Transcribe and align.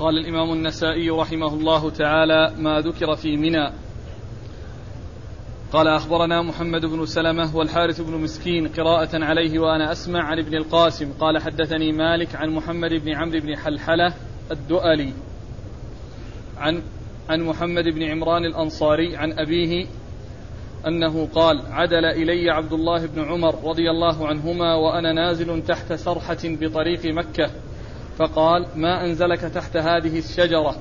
قال 0.00 0.18
الإمام 0.18 0.52
النسائي 0.52 1.10
رحمه 1.10 1.54
الله 1.54 1.90
تعالى 1.90 2.52
ما 2.58 2.80
ذكر 2.80 3.16
في 3.16 3.36
منى. 3.36 3.72
قال 5.72 5.88
أخبرنا 5.88 6.42
محمد 6.42 6.86
بن 6.86 7.06
سلمة 7.06 7.56
والحارث 7.56 8.00
بن 8.00 8.12
مسكين 8.12 8.68
قراءة 8.68 9.24
عليه 9.24 9.58
وأنا 9.58 9.92
أسمع 9.92 10.24
عن 10.24 10.38
ابن 10.38 10.56
القاسم. 10.56 11.12
قال 11.20 11.42
حدثني 11.42 11.92
مالك 11.92 12.36
عن 12.36 12.50
محمد 12.50 12.90
بن 12.90 13.14
عمرو 13.14 13.40
بن 13.40 13.56
حلحلة 13.56 14.14
الدؤلي. 14.50 15.12
عن 16.58 16.82
عن 17.28 17.40
محمد 17.40 17.84
بن 17.84 18.02
عمران 18.02 18.44
الأنصاري 18.44 19.16
عن 19.16 19.32
أبيه 19.32 19.86
أنه 20.86 21.26
قال 21.26 21.62
عدل 21.70 22.04
إلي 22.04 22.50
عبد 22.50 22.72
الله 22.72 23.06
بن 23.06 23.24
عمر 23.24 23.54
رضي 23.64 23.90
الله 23.90 24.28
عنهما 24.28 24.74
وأنا 24.74 25.12
نازل 25.12 25.62
تحت 25.62 25.92
سرحة 25.92 26.38
بطريق 26.44 27.06
مكة. 27.06 27.50
فقال 28.20 28.66
ما 28.76 29.04
أنزلك 29.04 29.40
تحت 29.40 29.76
هذه 29.76 30.18
الشجرة؟ 30.18 30.76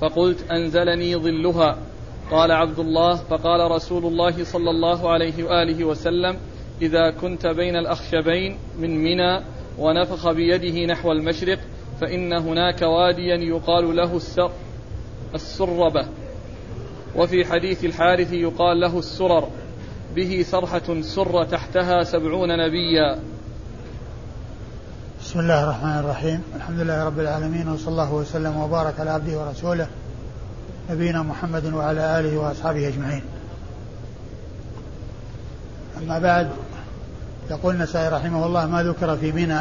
فقلت 0.00 0.50
أنزلني 0.50 1.16
ظلها. 1.16 1.78
قال 2.30 2.52
عبد 2.52 2.78
الله 2.78 3.14
فقال 3.14 3.70
رسول 3.70 4.04
الله 4.06 4.44
صلى 4.44 4.70
الله 4.70 5.10
عليه 5.10 5.44
وآله 5.44 5.84
وسلم 5.84 6.36
إذا 6.82 7.10
كنت 7.10 7.46
بين 7.46 7.76
الأخشبين 7.76 8.58
من 8.78 9.04
منى 9.04 9.40
ونفخ 9.78 10.30
بيده 10.30 10.92
نحو 10.92 11.12
المشرق 11.12 11.58
فإن 12.00 12.32
هناك 12.32 12.82
واديا 12.82 13.36
يقال 13.36 13.96
له 13.96 14.16
السر 14.16 14.50
السربة. 15.34 16.06
وفي 17.16 17.44
حديث 17.44 17.84
الحارث 17.84 18.32
يقال 18.32 18.80
له 18.80 18.98
السرر. 18.98 19.48
به 20.16 20.42
سرحة 20.42 21.00
سر 21.00 21.44
تحتها 21.44 22.02
سبعون 22.02 22.48
نبيا. 22.48 23.33
بسم 25.24 25.40
الله 25.40 25.64
الرحمن 25.64 25.98
الرحيم. 25.98 26.42
الحمد 26.56 26.80
لله 26.80 27.04
رب 27.04 27.18
العالمين 27.18 27.68
وصلى 27.68 27.88
الله 27.88 28.12
وسلم 28.12 28.56
وبارك 28.56 29.00
على 29.00 29.10
عبده 29.10 29.38
ورسوله 29.38 29.86
نبينا 30.90 31.22
محمد 31.22 31.72
وعلى 31.72 32.20
آله 32.20 32.38
وأصحابه 32.38 32.88
أجمعين. 32.88 33.22
أما 35.98 36.18
بعد 36.18 36.50
يقول 37.50 37.74
النسائي 37.74 38.08
رحمه 38.08 38.46
الله 38.46 38.66
ما 38.66 38.82
ذكر 38.82 39.16
في 39.16 39.32
منى 39.32 39.60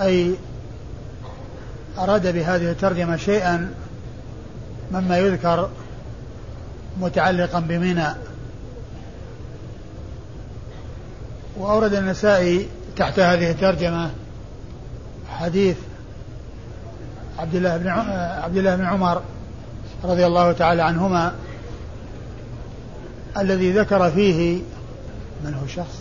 أي 0.00 0.34
أراد 1.98 2.34
بهذه 2.34 2.70
الترجمة 2.70 3.16
شيئا 3.16 3.74
مما 4.92 5.18
يذكر 5.18 5.68
متعلقا 7.00 7.60
بمنى. 7.60 8.08
وأورد 11.56 11.94
النسائي 11.94 12.68
تحت 12.96 13.18
هذه 13.18 13.50
الترجمة 13.50 14.10
حديث 15.38 15.76
عبد 17.38 17.54
الله 17.54 17.76
بن 17.76 17.88
عبد 18.44 18.56
الله 18.56 18.76
بن 18.76 18.84
عمر 18.84 19.22
رضي 20.04 20.26
الله 20.26 20.52
تعالى 20.52 20.82
عنهما 20.82 21.32
الذي 23.36 23.72
ذكر 23.72 24.10
فيه 24.10 24.62
من 25.44 25.54
هو 25.54 25.64
الشخص؟ 25.64 26.00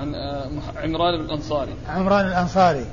عن 0.00 0.14
آه، 0.14 0.48
عمران 0.76 1.14
الأنصاري. 1.20 1.74
عمران 1.88 2.26
الأنصاري. 2.26 2.84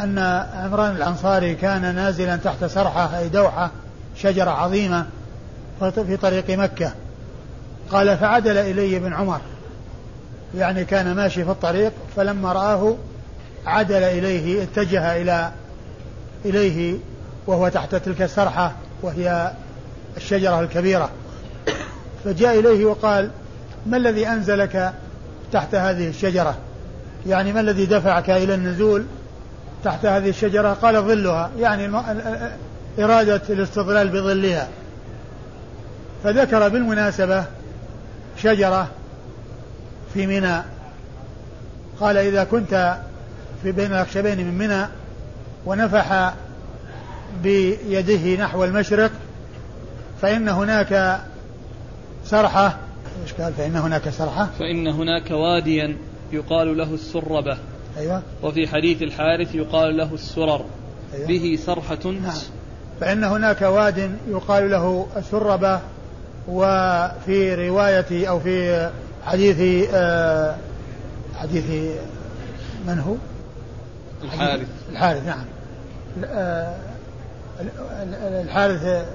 أن 0.00 0.18
عمران 0.54 0.96
الأنصاري 0.96 1.54
كان 1.54 1.94
نازلا 1.94 2.36
تحت 2.36 2.64
سرحة 2.64 3.18
أي 3.18 3.28
دوحة 3.28 3.70
شجرة 4.16 4.50
عظيمة 4.50 5.06
في 5.80 6.16
طريق 6.16 6.50
مكة. 6.50 6.92
قال 7.90 8.18
فعدل 8.18 8.56
إلي 8.58 8.96
ابن 8.96 9.12
عمر. 9.12 9.40
يعني 10.54 10.84
كان 10.84 11.14
ماشي 11.14 11.44
في 11.44 11.50
الطريق 11.50 11.92
فلما 12.16 12.52
رآه 12.52 12.96
عدل 13.66 14.02
إليه 14.02 14.62
اتجه 14.62 15.16
إلى 15.16 15.50
إليه 16.44 16.96
وهو 17.46 17.68
تحت 17.68 17.94
تلك 17.94 18.22
السرحة 18.22 18.72
وهي 19.02 19.52
الشجرة 20.16 20.60
الكبيرة. 20.60 21.10
فجاء 22.24 22.58
إليه 22.58 22.84
وقال 22.84 23.30
ما 23.86 23.96
الذي 23.96 24.28
أنزلك 24.28 24.92
تحت 25.52 25.74
هذه 25.74 26.08
الشجرة؟ 26.08 26.56
يعني 27.26 27.52
ما 27.52 27.60
الذي 27.60 27.86
دفعك 27.86 28.30
إلى 28.30 28.54
النزول 28.54 29.04
تحت 29.84 30.06
هذه 30.06 30.28
الشجرة؟ 30.28 30.72
قال 30.72 31.02
ظلها. 31.02 31.50
يعني 31.58 32.02
إرادة 32.98 33.42
الاستظلال 33.50 34.08
بظلها. 34.08 34.68
فذكر 36.24 36.68
بالمناسبة 36.68 37.44
شجرة 38.36 38.88
في 40.14 40.26
منى. 40.26 40.62
قال 42.00 42.16
إذا 42.16 42.44
كنت 42.44 42.98
في 43.62 43.72
بين 43.72 43.92
الأخشبين 43.92 44.38
من 44.38 44.58
منى 44.58 44.86
ونفح 45.66 46.34
بيده 47.42 48.44
نحو 48.44 48.64
المشرق 48.64 49.10
فإن 50.22 50.48
هناك 50.48 51.20
سرحة. 52.24 52.76
إيش 53.22 53.32
قال 53.32 53.52
فإن 53.52 53.76
هناك 53.76 54.08
سرحة؟ 54.08 54.48
فإن 54.58 54.86
هناك 54.86 55.30
واديا 55.30 55.96
يقال 56.32 56.76
له 56.76 56.94
السربة. 56.94 57.58
أيوة. 57.98 58.22
وفي 58.42 58.68
حديث 58.68 59.02
الحارث 59.02 59.54
يقال 59.54 59.96
له 59.96 60.14
السرر. 60.14 60.64
أيوة. 61.14 61.26
به 61.26 61.58
سرحة. 61.66 62.10
نعم. 62.10 62.34
فإن 63.00 63.24
هناك 63.24 63.62
واد 63.62 64.16
يقال 64.28 64.70
له 64.70 65.06
السربة. 65.16 65.80
وفي 66.48 67.54
رواية 67.68 68.28
أو 68.28 68.40
في 68.40 68.90
حديث 69.26 69.88
آه 69.94 70.54
حديث 71.36 71.64
من 72.86 72.98
هو؟ 72.98 73.14
الحارث. 74.24 74.68
الحارث 74.90 75.26
نعم. 75.26 75.44
آه، 76.24 76.74
الحارث 78.42 79.06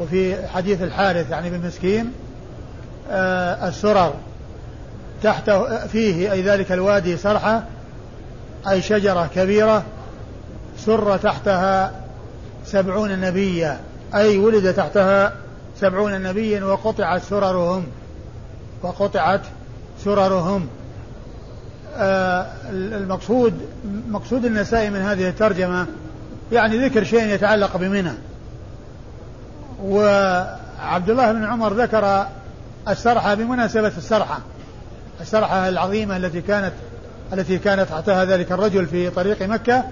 وفي 0.00 0.48
حديث 0.48 0.82
الحارث 0.82 1.30
يعني 1.30 1.50
بالمسكين 1.50 2.12
آه، 3.10 3.68
السرر 3.68 4.14
تحت 5.22 5.50
فيه 5.92 6.32
أي 6.32 6.42
ذلك 6.42 6.72
الوادي 6.72 7.16
سرحة 7.16 7.62
أي 8.68 8.82
شجرة 8.82 9.30
كبيرة 9.34 9.82
سر 10.78 11.16
تحتها 11.16 11.92
سبعون 12.64 13.20
نبيا 13.20 13.80
أي 14.14 14.38
ولد 14.38 14.74
تحتها 14.74 15.32
سبعون 15.80 16.22
نبيا 16.22 16.64
وقطعت 16.64 17.22
سررهم. 17.22 17.86
وقطعت 18.82 19.40
سررهم 20.04 20.68
آه 21.96 22.46
المقصود 22.70 23.54
مقصود 24.08 24.44
النسائي 24.44 24.90
من 24.90 25.00
هذه 25.00 25.28
الترجمة 25.28 25.86
يعني 26.52 26.88
ذكر 26.88 27.04
شيء 27.04 27.26
يتعلق 27.26 27.76
بمنى. 27.76 28.12
وعبد 29.82 31.10
الله 31.10 31.32
بن 31.32 31.44
عمر 31.44 31.72
ذكر 31.72 32.26
السرحة 32.88 33.34
بمناسبة 33.34 33.92
السرحة. 33.98 34.38
السرحة 35.20 35.68
العظيمة 35.68 36.16
التي 36.16 36.40
كانت 36.40 36.72
التي 37.32 37.58
كانت 37.58 37.88
تحتها 37.88 38.24
ذلك 38.24 38.52
الرجل 38.52 38.86
في 38.86 39.10
طريق 39.10 39.42
مكة. 39.42 39.84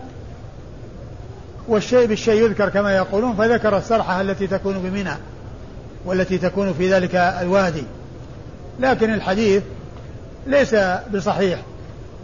والشيء 1.68 2.06
بالشيء 2.06 2.44
يذكر 2.44 2.68
كما 2.68 2.96
يقولون 2.96 3.34
فذكر 3.34 3.78
السرحة 3.78 4.20
التي 4.20 4.46
تكون 4.46 4.78
بمنى 4.78 5.14
والتي 6.04 6.38
تكون 6.38 6.72
في 6.72 6.92
ذلك 6.92 7.14
الوادي. 7.14 7.84
لكن 8.80 9.14
الحديث 9.14 9.62
ليس 10.46 10.76
بصحيح 11.14 11.58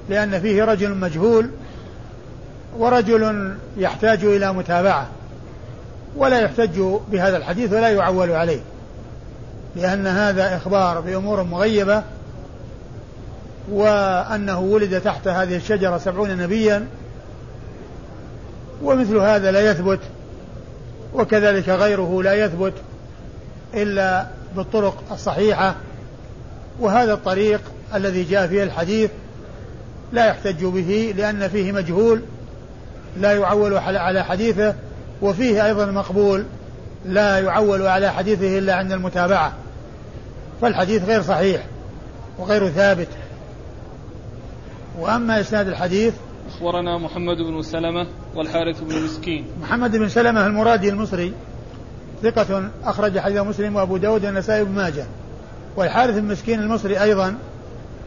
لأن 0.09 0.41
فيه 0.41 0.65
رجل 0.65 0.95
مجهول 0.95 1.51
ورجل 2.79 3.55
يحتاج 3.77 4.25
إلى 4.25 4.53
متابعة 4.53 5.07
ولا 6.17 6.41
يحتج 6.41 6.81
بهذا 7.13 7.37
الحديث 7.37 7.73
ولا 7.73 7.89
يعول 7.89 8.31
عليه 8.31 8.61
لأن 9.77 10.07
هذا 10.07 10.57
إخبار 10.57 11.01
بأمور 11.01 11.43
مغيبة 11.43 12.03
وأنه 13.71 14.61
ولد 14.61 15.01
تحت 15.01 15.29
هذه 15.29 15.57
الشجرة 15.57 15.99
سبعون 15.99 16.37
نبيا 16.37 16.87
ومثل 18.83 19.17
هذا 19.17 19.51
لا 19.51 19.71
يثبت 19.71 20.01
وكذلك 21.15 21.69
غيره 21.69 22.23
لا 22.23 22.35
يثبت 22.35 22.73
إلا 23.75 24.27
بالطرق 24.57 25.03
الصحيحة 25.13 25.75
وهذا 26.81 27.13
الطريق 27.13 27.61
الذي 27.95 28.25
جاء 28.25 28.47
فيه 28.47 28.63
الحديث 28.63 29.11
لا 30.13 30.27
يحتج 30.27 30.65
به 30.65 31.15
لأن 31.17 31.49
فيه 31.49 31.73
مجهول 31.73 32.23
لا 33.17 33.33
يعول 33.33 33.75
على 33.79 34.25
حديثه 34.25 34.75
وفيه 35.23 35.67
أيضا 35.67 35.87
مقبول 35.87 36.45
لا 37.05 37.39
يعول 37.39 37.83
على 37.83 38.13
حديثه 38.13 38.59
إلا 38.59 38.75
عند 38.75 38.93
المتابعة. 38.93 39.53
فالحديث 40.63 41.05
غير 41.05 41.23
صحيح 41.23 41.67
وغير 42.39 42.69
ثابت. 42.69 43.09
وأما 44.99 45.41
إسناد 45.41 45.69
الحديث 45.69 46.15
أخبرنا 46.49 46.99
محمد 46.99 47.37
بن 47.37 47.63
سلمة 47.63 48.07
والحارث 48.35 48.81
بن 48.81 49.05
مسكين. 49.05 49.45
محمد 49.63 49.97
بن 49.97 50.09
سلمة 50.09 50.47
المرادي 50.47 50.89
المصري 50.89 51.33
ثقة 52.23 52.71
أخرج 52.85 53.19
حديث 53.19 53.39
مسلم 53.39 53.77
وأبو 53.77 53.97
داود 53.97 54.25
والنسائي 54.25 54.65
بن 54.65 54.73
ماجه. 54.73 55.07
والحارث 55.77 56.17
المسكين 56.17 56.61
المصري 56.61 57.03
أيضا 57.03 57.35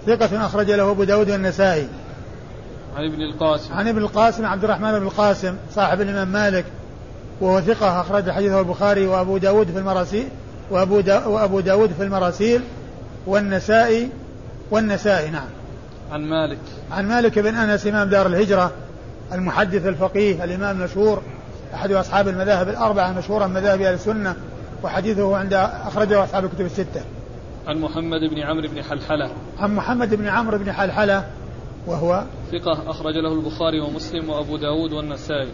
ثقة 0.05 0.45
أخرج 0.45 0.71
له 0.71 0.91
أبو 0.91 1.03
داود 1.03 1.29
والنسائي. 1.29 1.87
عن 2.95 3.05
ابن 3.05 3.21
القاسم. 3.21 3.73
عن 3.73 3.87
ابن 3.87 3.97
القاسم 3.97 4.45
عبد 4.45 4.63
الرحمن 4.63 4.99
بن 4.99 5.05
القاسم 5.05 5.55
صاحب 5.75 6.01
الإمام 6.01 6.27
مالك 6.27 6.65
وهو 7.41 7.61
ثقة 7.61 8.01
أخرج 8.01 8.31
حديثه 8.31 8.59
البخاري 8.59 9.07
وأبو 9.07 9.37
داود 9.37 9.67
في 9.71 9.77
المراسيل 9.77 10.27
وأبو, 10.71 10.99
دا 10.99 11.25
وأبو 11.25 11.59
داود 11.59 11.91
في 11.97 12.03
المراسيل 12.03 12.61
والنسائي 13.27 14.09
والنسائي 14.71 15.29
نعم. 15.29 15.47
عن 16.11 16.21
مالك. 16.21 16.57
عن 16.91 17.07
مالك 17.07 17.39
بن 17.39 17.55
أنس 17.55 17.87
إمام 17.87 18.09
دار 18.09 18.27
الهجرة 18.27 18.71
المحدث 19.33 19.85
الفقيه 19.85 20.43
الإمام 20.43 20.81
المشهور 20.81 21.21
أحد 21.73 21.91
أصحاب 21.91 22.27
المذاهب 22.27 22.69
الأربعة 22.69 23.11
مشهورا 23.11 23.47
مذاهب 23.47 23.81
أهل 23.81 23.93
السنة 23.93 24.35
وحديثه 24.83 25.37
عند 25.37 25.53
أخرجه 25.87 26.23
أصحاب 26.23 26.45
الكتب 26.45 26.65
الستة. 26.65 27.01
عن 27.69 27.77
محمد 27.77 28.19
بن 28.19 28.39
عمرو 28.39 28.67
بن 28.67 28.83
حلحلة. 28.83 29.31
عن 29.59 29.75
محمد 29.75 30.15
بن 30.15 30.27
عمرو 30.27 30.57
بن 30.57 30.71
حلحلة 30.71 31.25
وهو 31.87 32.23
ثقة 32.51 32.89
أخرج 32.89 33.13
له 33.13 33.33
البخاري 33.33 33.79
ومسلم 33.79 34.29
وأبو 34.29 34.57
داود 34.57 34.93
والنسائي. 34.93 35.51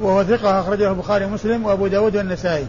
وهو 0.00 0.24
ثقة 0.24 0.60
أخرجه 0.60 0.90
البخاري 0.90 1.24
ومسلم 1.24 1.66
وأبو 1.66 1.86
داود 1.86 2.16
والنسائي. 2.16 2.66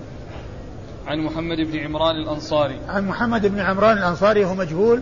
عن 1.07 1.19
محمد 1.19 1.57
بن 1.57 1.79
عمران 1.79 2.15
الأنصاري. 2.15 2.79
عن 2.89 3.07
محمد 3.07 3.45
بن 3.45 3.59
عمران 3.59 3.97
الأنصاري 3.97 4.43
وهو 4.43 4.55
مجهول 4.55 5.01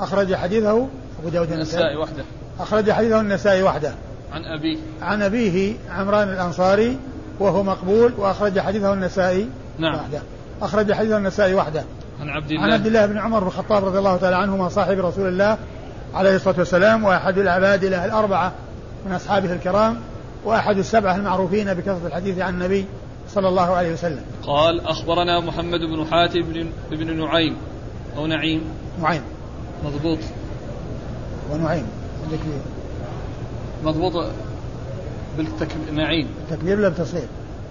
أخرج 0.00 0.34
حديثه 0.34 0.88
أبو 1.20 1.28
داود 1.32 1.52
النسائي 1.52 1.96
وحده. 1.96 2.24
أخرج 2.60 2.90
حديثه 2.90 3.20
النسائي 3.20 3.62
وحده. 3.62 3.94
عن 4.32 4.44
أبيه. 4.44 4.78
عن 5.02 5.22
أبيه 5.22 5.74
عمران 5.90 6.28
الأنصاري 6.28 6.98
وهو 7.40 7.62
مقبول 7.62 8.12
وأخرج 8.18 8.60
حديثه 8.60 8.92
النسائي 8.92 9.48
نعم 9.78 9.94
وحده 9.94 10.22
أخرج 10.62 10.92
حديثه 10.92 11.16
النسائي 11.16 11.54
وحده 11.54 11.84
عن 12.22 12.28
عبد 12.28 12.50
الله. 12.50 12.62
عن 12.62 12.70
عبد 12.70 12.86
الله 12.86 13.06
بن 13.06 13.18
عمر 13.18 13.40
بن 13.40 13.46
الخطاب 13.46 13.84
رضي 13.84 13.98
الله 13.98 14.16
تعالى 14.16 14.36
عنهما 14.36 14.68
صاحب 14.68 14.98
رسول 14.98 15.28
الله 15.28 15.58
عليه 16.14 16.36
الصلاة 16.36 16.58
والسلام 16.58 17.04
وأحد 17.04 17.38
العباد 17.38 17.84
له 17.84 18.04
الأربعة 18.04 18.52
من 19.06 19.12
أصحابه 19.12 19.52
الكرام 19.52 20.00
وأحد 20.44 20.78
السبعة 20.78 21.16
المعروفين 21.16 21.74
بكثرة 21.74 22.06
الحديث 22.06 22.38
عن 22.38 22.54
النبي 22.54 22.86
صلى 23.28 23.48
الله 23.48 23.74
عليه 23.76 23.92
وسلم. 23.92 24.22
قال 24.46 24.80
أخبرنا 24.86 25.40
محمد 25.40 25.80
بن 25.80 26.06
حاتم 26.10 26.40
بن, 26.42 26.70
بن 26.90 27.20
نعيم. 27.20 27.56
أو 28.16 28.26
نعيم؟ 28.26 28.62
نعيم. 29.02 29.22
مضبوط. 29.84 30.18
ونعيم. 31.52 31.86
مضبوط 33.84 34.26
بالتكبير 35.36 35.94
نعيم. 35.94 36.28
التكبير 36.50 36.78
ولا 36.78 36.88
بالتصغير؟ 36.88 37.28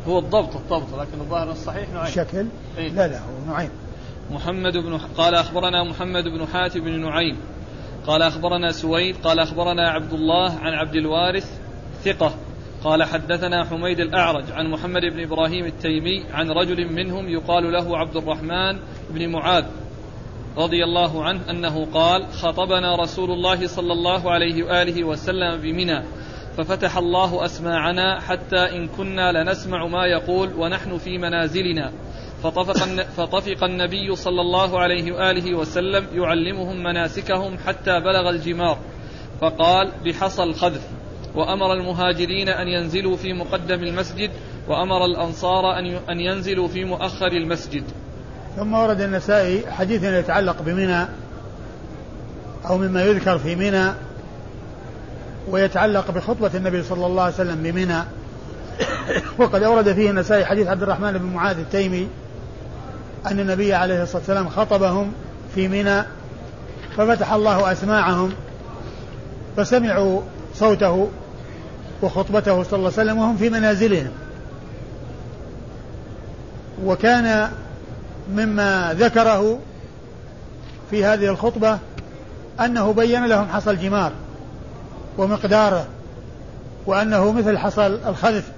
هو 0.07 0.19
الضبط 0.19 0.55
الضبط 0.55 0.99
لكن 0.99 1.21
الظاهر 1.21 1.51
الصحيح 1.51 1.89
نعيم. 1.89 2.07
الشكل؟ 2.07 2.45
إيه؟ 2.77 2.89
لا 2.89 3.07
لا 3.07 3.17
هو 3.17 3.53
نعيم. 3.53 3.69
محمد 4.31 4.77
بن 4.77 4.97
قال 4.97 5.35
أخبرنا 5.35 5.83
محمد 5.83 6.23
بن 6.23 6.47
حاتم 6.47 6.79
بن 6.79 7.01
نعيم. 7.01 7.37
قال 8.07 8.21
أخبرنا 8.21 8.71
سويد 8.71 9.15
قال 9.23 9.39
أخبرنا 9.39 9.89
عبد 9.89 10.13
الله 10.13 10.59
عن 10.59 10.73
عبد 10.73 10.95
الوارث 10.95 11.59
ثقة. 12.03 12.33
قال 12.83 13.03
حدثنا 13.03 13.65
حميد 13.65 13.99
الأعرج 13.99 14.51
عن 14.51 14.67
محمد 14.67 15.01
بن 15.01 15.23
إبراهيم 15.23 15.65
التيمي 15.65 16.23
عن 16.33 16.51
رجل 16.51 16.93
منهم 16.93 17.29
يقال 17.29 17.71
له 17.71 17.97
عبد 17.97 18.15
الرحمن 18.15 18.79
بن 19.09 19.31
معاذ 19.31 19.65
رضي 20.57 20.83
الله 20.83 21.23
عنه 21.23 21.49
أنه 21.49 21.87
قال 21.93 22.27
خطبنا 22.27 22.95
رسول 22.95 23.31
الله 23.31 23.67
صلى 23.67 23.93
الله 23.93 24.31
عليه 24.31 24.63
وآله 24.63 25.03
وسلم 25.03 25.61
بمنى 25.61 26.03
ففتح 26.57 26.97
الله 26.97 27.45
أسماعنا 27.45 28.19
حتى 28.19 28.57
إن 28.75 28.87
كنا 28.87 29.31
لنسمع 29.31 29.87
ما 29.87 30.05
يقول 30.05 30.53
ونحن 30.53 30.97
في 30.97 31.17
منازلنا. 31.17 31.91
فطفق, 32.43 33.03
فطفق 33.17 33.63
النبي 33.63 34.15
صلى 34.15 34.41
الله 34.41 34.79
عليه 34.79 35.11
وآله 35.11 35.57
وسلم 35.57 36.07
يعلمهم 36.13 36.83
مناسكهم 36.83 37.57
حتى 37.67 37.99
بلغ 37.99 38.29
الجمار. 38.29 38.77
فقال 39.41 39.91
بحصى 40.05 40.43
الخذف 40.43 40.81
وأمر 41.35 41.73
المهاجرين 41.73 42.49
أن 42.49 42.67
ينزلوا 42.67 43.17
في 43.17 43.33
مقدم 43.33 43.83
المسجد 43.83 44.31
وأمر 44.67 45.05
الأنصار 45.05 45.79
أن 46.09 46.19
ينزلوا 46.19 46.67
في 46.67 46.85
مؤخر 46.85 47.27
المسجد. 47.27 47.83
ثم 48.55 48.73
ورد 48.73 49.01
النسائي 49.01 49.71
حديث 49.71 50.03
يتعلق 50.03 50.61
بمنى 50.61 51.05
أو 52.69 52.77
مما 52.77 53.03
يذكر 53.03 53.37
في 53.37 53.55
منى 53.55 53.93
ويتعلق 55.49 56.11
بخطبة 56.11 56.51
النبي 56.55 56.83
صلى 56.83 57.05
الله 57.05 57.23
عليه 57.23 57.33
وسلم 57.33 57.63
بمنى. 57.63 58.03
وقد 59.37 59.63
أورد 59.63 59.93
فيه 59.93 60.09
النسائي 60.09 60.45
حديث 60.45 60.67
عبد 60.67 60.83
الرحمن 60.83 61.17
بن 61.17 61.25
معاذ 61.25 61.59
التيمي 61.59 62.07
أن 63.27 63.39
النبي 63.39 63.73
عليه 63.73 64.03
الصلاة 64.03 64.17
والسلام 64.17 64.49
خطبهم 64.49 65.11
في 65.55 65.67
منى 65.67 66.03
ففتح 66.97 67.33
الله 67.33 67.71
أسماعهم 67.71 68.33
فسمعوا 69.57 70.21
صوته 70.55 71.09
وخطبته 72.01 72.63
صلى 72.63 72.73
الله 72.73 72.91
عليه 72.97 73.01
وسلم 73.01 73.17
وهم 73.17 73.37
في 73.37 73.49
منازلهم. 73.49 74.11
وكان 76.85 77.51
مما 78.33 78.95
ذكره 78.99 79.59
في 80.91 81.05
هذه 81.05 81.29
الخطبة 81.29 81.79
أنه 82.59 82.93
بين 82.93 83.25
لهم 83.25 83.47
حصى 83.47 83.71
الجمار 83.71 84.11
ومقداره 85.17 85.87
وأنه 86.85 87.31
مثل 87.31 87.57
حصى 87.57 87.87
الخذف 87.87 88.51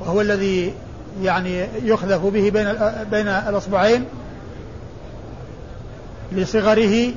وهو 0.00 0.20
الذي 0.20 0.74
يعني 1.22 1.66
يخذف 1.82 2.20
به 2.22 2.50
بين 2.50 2.72
بين 3.10 3.28
الأصبعين 3.28 4.04
لصغره 6.32 7.12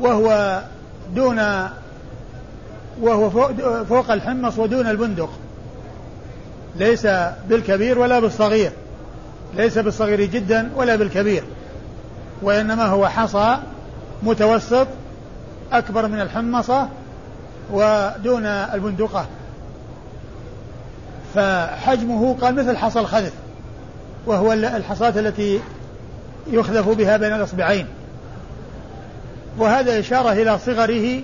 وهو 0.00 0.60
دون 1.14 1.38
وهو 3.00 3.30
فوق, 3.30 3.82
فوق 3.82 4.10
الحمص 4.10 4.58
ودون 4.58 4.86
البندق. 4.86 5.30
ليس 6.76 7.06
بالكبير 7.48 7.98
ولا 7.98 8.20
بالصغير. 8.20 8.72
ليس 9.54 9.78
بالصغير 9.78 10.24
جدا 10.24 10.70
ولا 10.76 10.96
بالكبير. 10.96 11.44
وإنما 12.42 12.86
هو 12.86 13.08
حصى 13.08 13.58
متوسط 14.22 14.86
أكبر 15.72 16.08
من 16.08 16.20
الحمصة 16.20 16.88
ودون 17.72 18.46
البندقة. 18.46 19.26
فحجمه 21.38 22.36
قال 22.40 22.54
مثل 22.54 22.76
حصى 22.76 23.00
الخذف 23.00 23.32
وهو 24.26 24.52
الحصاة 24.52 25.08
التي 25.08 25.60
يخذف 26.46 26.88
بها 26.88 27.16
بين 27.16 27.32
الإصبعين. 27.32 27.86
وهذا 29.58 30.00
إشارة 30.00 30.32
إلى 30.32 30.58
صغره 30.58 31.22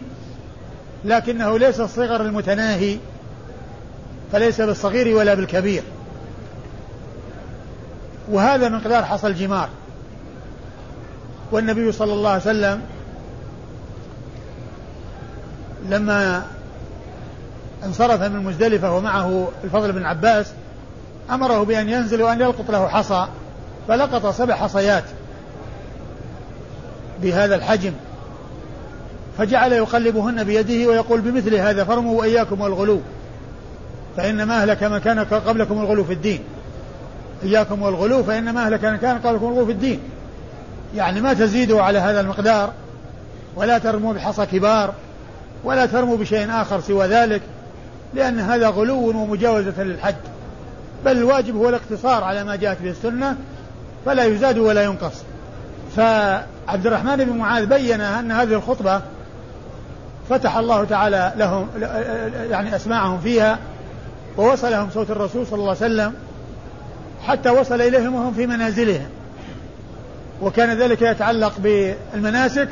لكنه 1.05 1.59
ليس 1.59 1.81
الصغر 1.81 2.21
المتناهي 2.21 2.99
فليس 4.33 4.61
بالصغير 4.61 5.17
ولا 5.17 5.35
بالكبير. 5.35 5.83
وهذا 8.31 8.69
مقدار 8.69 9.05
حصى 9.05 9.27
الجمار. 9.27 9.69
والنبي 11.53 11.93
صلى 11.93 12.13
الله 12.13 12.31
عليه 12.31 12.43
وسلم 12.43 12.81
لما 15.89 16.47
انصرف 17.85 18.23
من 18.23 18.45
مزدلفة 18.45 18.97
ومعه 18.97 19.49
الفضل 19.65 19.93
بن 19.93 20.05
عباس 20.05 20.53
أمره 21.31 21.65
بأن 21.65 21.89
ينزل 21.89 22.23
وأن 22.23 22.41
يلقط 22.41 22.71
له 22.71 22.89
حصى 22.89 23.27
فلقط 23.89 24.27
سبع 24.27 24.55
حصيات 24.55 25.05
بهذا 27.23 27.55
الحجم 27.55 27.93
فجعل 29.39 29.73
يقلبهن 29.73 30.45
بيده 30.45 30.89
ويقول 30.89 31.21
بمثل 31.21 31.55
هذا 31.55 31.85
فرموا 31.85 32.19
وإياكم 32.21 32.61
والغلو 32.61 33.01
فإنما 34.17 34.63
أهلك 34.63 34.83
من 34.83 34.99
كان 34.99 35.19
قبلكم 35.19 35.81
الغلو 35.81 36.05
في 36.05 36.13
الدين. 36.13 36.41
إياكم 37.45 37.83
والغلو 37.83 38.23
فإنما 38.23 38.67
أهلك 38.67 38.85
من 38.85 38.97
كان 38.97 39.19
قبلكم 39.19 39.47
الغلو 39.47 39.67
في 39.67 39.73
الدين. 39.73 40.01
يعني 40.97 41.21
ما 41.21 41.35
تزيدوا 41.35 41.83
على 41.83 41.99
هذا 41.99 42.21
المقدار 42.21 42.73
ولا 43.57 43.79
ترموا 43.79 44.13
بحصى 44.13 44.47
كبار 44.47 44.95
ولا 45.65 45.87
ترموا 45.87 46.17
بشيء 46.17 46.51
آخر 46.51 46.81
سوى 46.81 47.07
ذلك. 47.07 47.43
لأن 48.15 48.41
هذا 48.41 48.69
غلو 48.69 49.09
ومجاوزة 49.09 49.83
للحد. 49.83 50.17
بل 51.05 51.13
الواجب 51.13 51.57
هو 51.57 51.69
الاقتصار 51.69 52.25
على 52.25 52.45
ما 52.45 52.57
جاءت 52.57 52.83
به 52.83 52.91
السنة 52.91 53.37
فلا 54.07 54.25
يزاد 54.25 54.59
ولا 54.59 54.85
ينقص. 54.85 55.23
فعبد 55.97 56.87
الرحمن 56.87 57.17
بن 57.17 57.37
معاذ 57.37 57.67
بين 57.67 58.01
أن 58.01 58.33
هذه 58.33 58.53
الخطبة 58.53 59.01
فتح 60.31 60.57
الله 60.57 60.85
تعالى 60.85 61.33
لهم 61.37 61.69
يعني 62.51 62.77
أسماعهم 62.77 63.21
فيها 63.21 63.59
ووصلهم 64.37 64.91
صوت 64.91 65.11
الرسول 65.11 65.47
صلى 65.47 65.59
الله 65.59 65.77
عليه 65.81 65.95
وسلم 65.95 66.15
حتى 67.23 67.51
وصل 67.51 67.81
إليهم 67.81 68.15
وهم 68.15 68.35
في 68.35 68.47
منازلهم. 68.47 69.09
وكان 70.43 70.79
ذلك 70.79 71.03
يتعلق 71.03 71.53
بالمناسك 71.59 72.69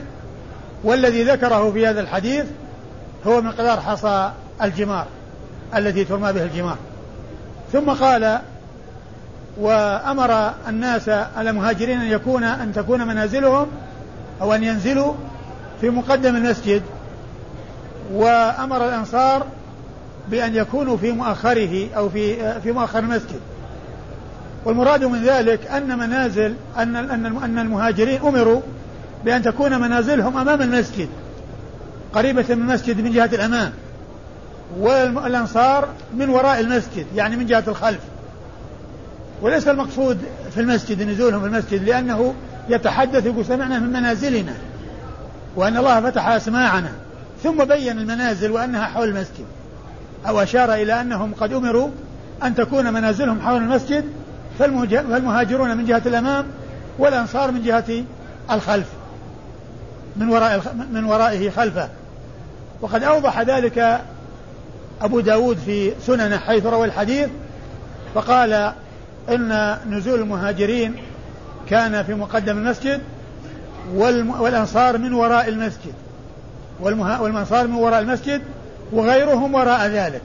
والذي 0.84 1.24
ذكره 1.24 1.70
في 1.70 1.86
هذا 1.86 2.00
الحديث 2.00 2.44
هو 3.26 3.40
مقدار 3.40 3.80
حصى 3.80 4.30
الجمار. 4.62 5.06
التي 5.76 6.04
ترمى 6.04 6.32
به 6.32 6.44
الجمار. 6.44 6.76
ثم 7.72 7.90
قال 7.90 8.38
وأمر 9.60 10.52
الناس 10.68 11.08
المهاجرين 11.38 12.00
أن 12.00 12.06
يكون 12.06 12.44
أن 12.44 12.72
تكون 12.72 13.06
منازلهم 13.06 13.66
أو 14.40 14.54
أن 14.54 14.64
ينزلوا 14.64 15.14
في 15.80 15.90
مقدم 15.90 16.36
المسجد. 16.36 16.82
وأمر 18.12 18.88
الأنصار 18.88 19.46
بأن 20.30 20.54
يكونوا 20.54 20.96
في 20.96 21.12
مؤخره 21.12 21.88
أو 21.96 22.08
في 22.08 22.60
في 22.60 22.72
مؤخر 22.72 22.98
المسجد. 22.98 23.40
والمراد 24.64 25.04
من 25.04 25.22
ذلك 25.22 25.66
أن 25.66 25.98
منازل 25.98 26.54
أن 26.78 26.96
أن 26.96 27.26
أن 27.36 27.58
المهاجرين 27.58 28.20
أمروا 28.22 28.60
بأن 29.24 29.42
تكون 29.42 29.80
منازلهم 29.80 30.36
أمام 30.36 30.62
المسجد 30.62 31.08
قريبة 32.14 32.54
من 32.54 32.62
المسجد 32.62 33.00
من 33.00 33.12
جهة 33.12 33.30
الأمام. 33.32 33.72
والأنصار 34.78 35.88
من 36.14 36.28
وراء 36.28 36.60
المسجد 36.60 37.06
يعني 37.14 37.36
من 37.36 37.46
جهة 37.46 37.64
الخلف. 37.68 38.00
وليس 39.42 39.68
المقصود 39.68 40.18
في 40.54 40.60
المسجد 40.60 41.02
نزولهم 41.02 41.40
في 41.40 41.46
المسجد 41.46 41.84
لأنه 41.84 42.34
يتحدث 42.68 43.26
يقول 43.26 43.44
سمعنا 43.44 43.78
من 43.78 43.92
منازلنا 43.92 44.54
وأن 45.56 45.76
الله 45.76 46.00
فتح 46.00 46.28
أسماعنا 46.28 46.92
ثم 47.42 47.64
بين 47.64 47.98
المنازل 47.98 48.50
وأنها 48.50 48.84
حول 48.84 49.08
المسجد 49.08 49.44
أو 50.28 50.42
أشار 50.42 50.74
إلى 50.74 51.00
أنهم 51.00 51.34
قد 51.34 51.52
أمروا 51.52 51.88
أن 52.42 52.54
تكون 52.54 52.92
منازلهم 52.92 53.40
حول 53.40 53.62
المسجد 53.62 54.04
فالمهاجرون 54.58 55.76
من 55.76 55.86
جهة 55.86 56.02
الأمام 56.06 56.44
والأنصار 56.98 57.50
من 57.50 57.62
جهة 57.62 58.04
الخلف 58.50 58.86
من 60.16 60.28
وراء 60.28 60.74
من 60.92 61.04
ورائه 61.04 61.50
خلفه. 61.50 61.88
وقد 62.80 63.02
أوضح 63.02 63.40
ذلك 63.40 64.00
أبو 65.02 65.20
داود 65.20 65.58
في 65.58 65.92
سننه 66.06 66.36
حيث 66.36 66.66
روى 66.66 66.86
الحديث 66.86 67.28
فقال 68.14 68.72
إن 69.28 69.76
نزول 69.90 70.20
المهاجرين 70.20 70.96
كان 71.70 72.02
في 72.02 72.14
مقدم 72.14 72.58
المسجد 72.58 73.00
والأنصار 73.94 74.98
من 74.98 75.14
وراء 75.14 75.48
المسجد 75.48 75.94
والأنصار 76.80 77.66
من 77.66 77.74
وراء 77.74 78.00
المسجد 78.00 78.42
وغيرهم 78.92 79.54
وراء 79.54 79.86
ذلك. 79.86 80.22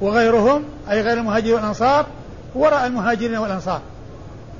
وغيرهم 0.00 0.64
أي 0.90 1.00
غير 1.02 1.18
المهاجرين 1.18 1.54
والأنصار 1.54 2.06
وراء 2.54 2.86
المهاجرين 2.86 3.36
والأنصار. 3.36 3.80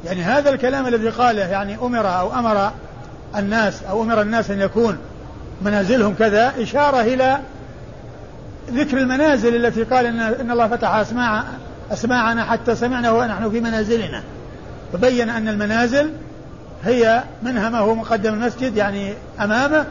يعني 0.05 0.23
هذا 0.23 0.51
الكلام 0.51 0.87
الذي 0.87 1.09
قاله 1.09 1.43
يعني 1.43 1.77
أمر 1.77 2.07
أو 2.07 2.33
أمر 2.33 2.71
الناس 3.37 3.83
أو 3.83 4.03
أمر 4.03 4.21
الناس 4.21 4.51
أن 4.51 4.61
يكون 4.61 4.99
منازلهم 5.63 6.15
كذا 6.15 6.53
إشارة 6.59 7.01
إلى 7.01 7.39
ذكر 8.71 8.99
المنازل 8.99 9.67
التي 9.67 9.83
قال 9.83 10.07
إن, 10.07 10.21
إن 10.21 10.51
الله 10.51 10.69
فتح 10.69 10.95
أسماع 10.95 11.45
أسماعنا 11.93 12.45
حتى 12.45 12.75
سمعنا 12.75 13.11
ونحن 13.11 13.51
في 13.51 13.61
منازلنا 13.61 14.23
فبين 14.93 15.29
أن 15.29 15.49
المنازل 15.49 16.11
هي 16.85 17.23
منها 17.43 17.69
ما 17.69 17.79
هو 17.79 17.95
مقدم 17.95 18.35
المسجد 18.35 18.77
يعني 18.77 19.15
أمامه 19.41 19.87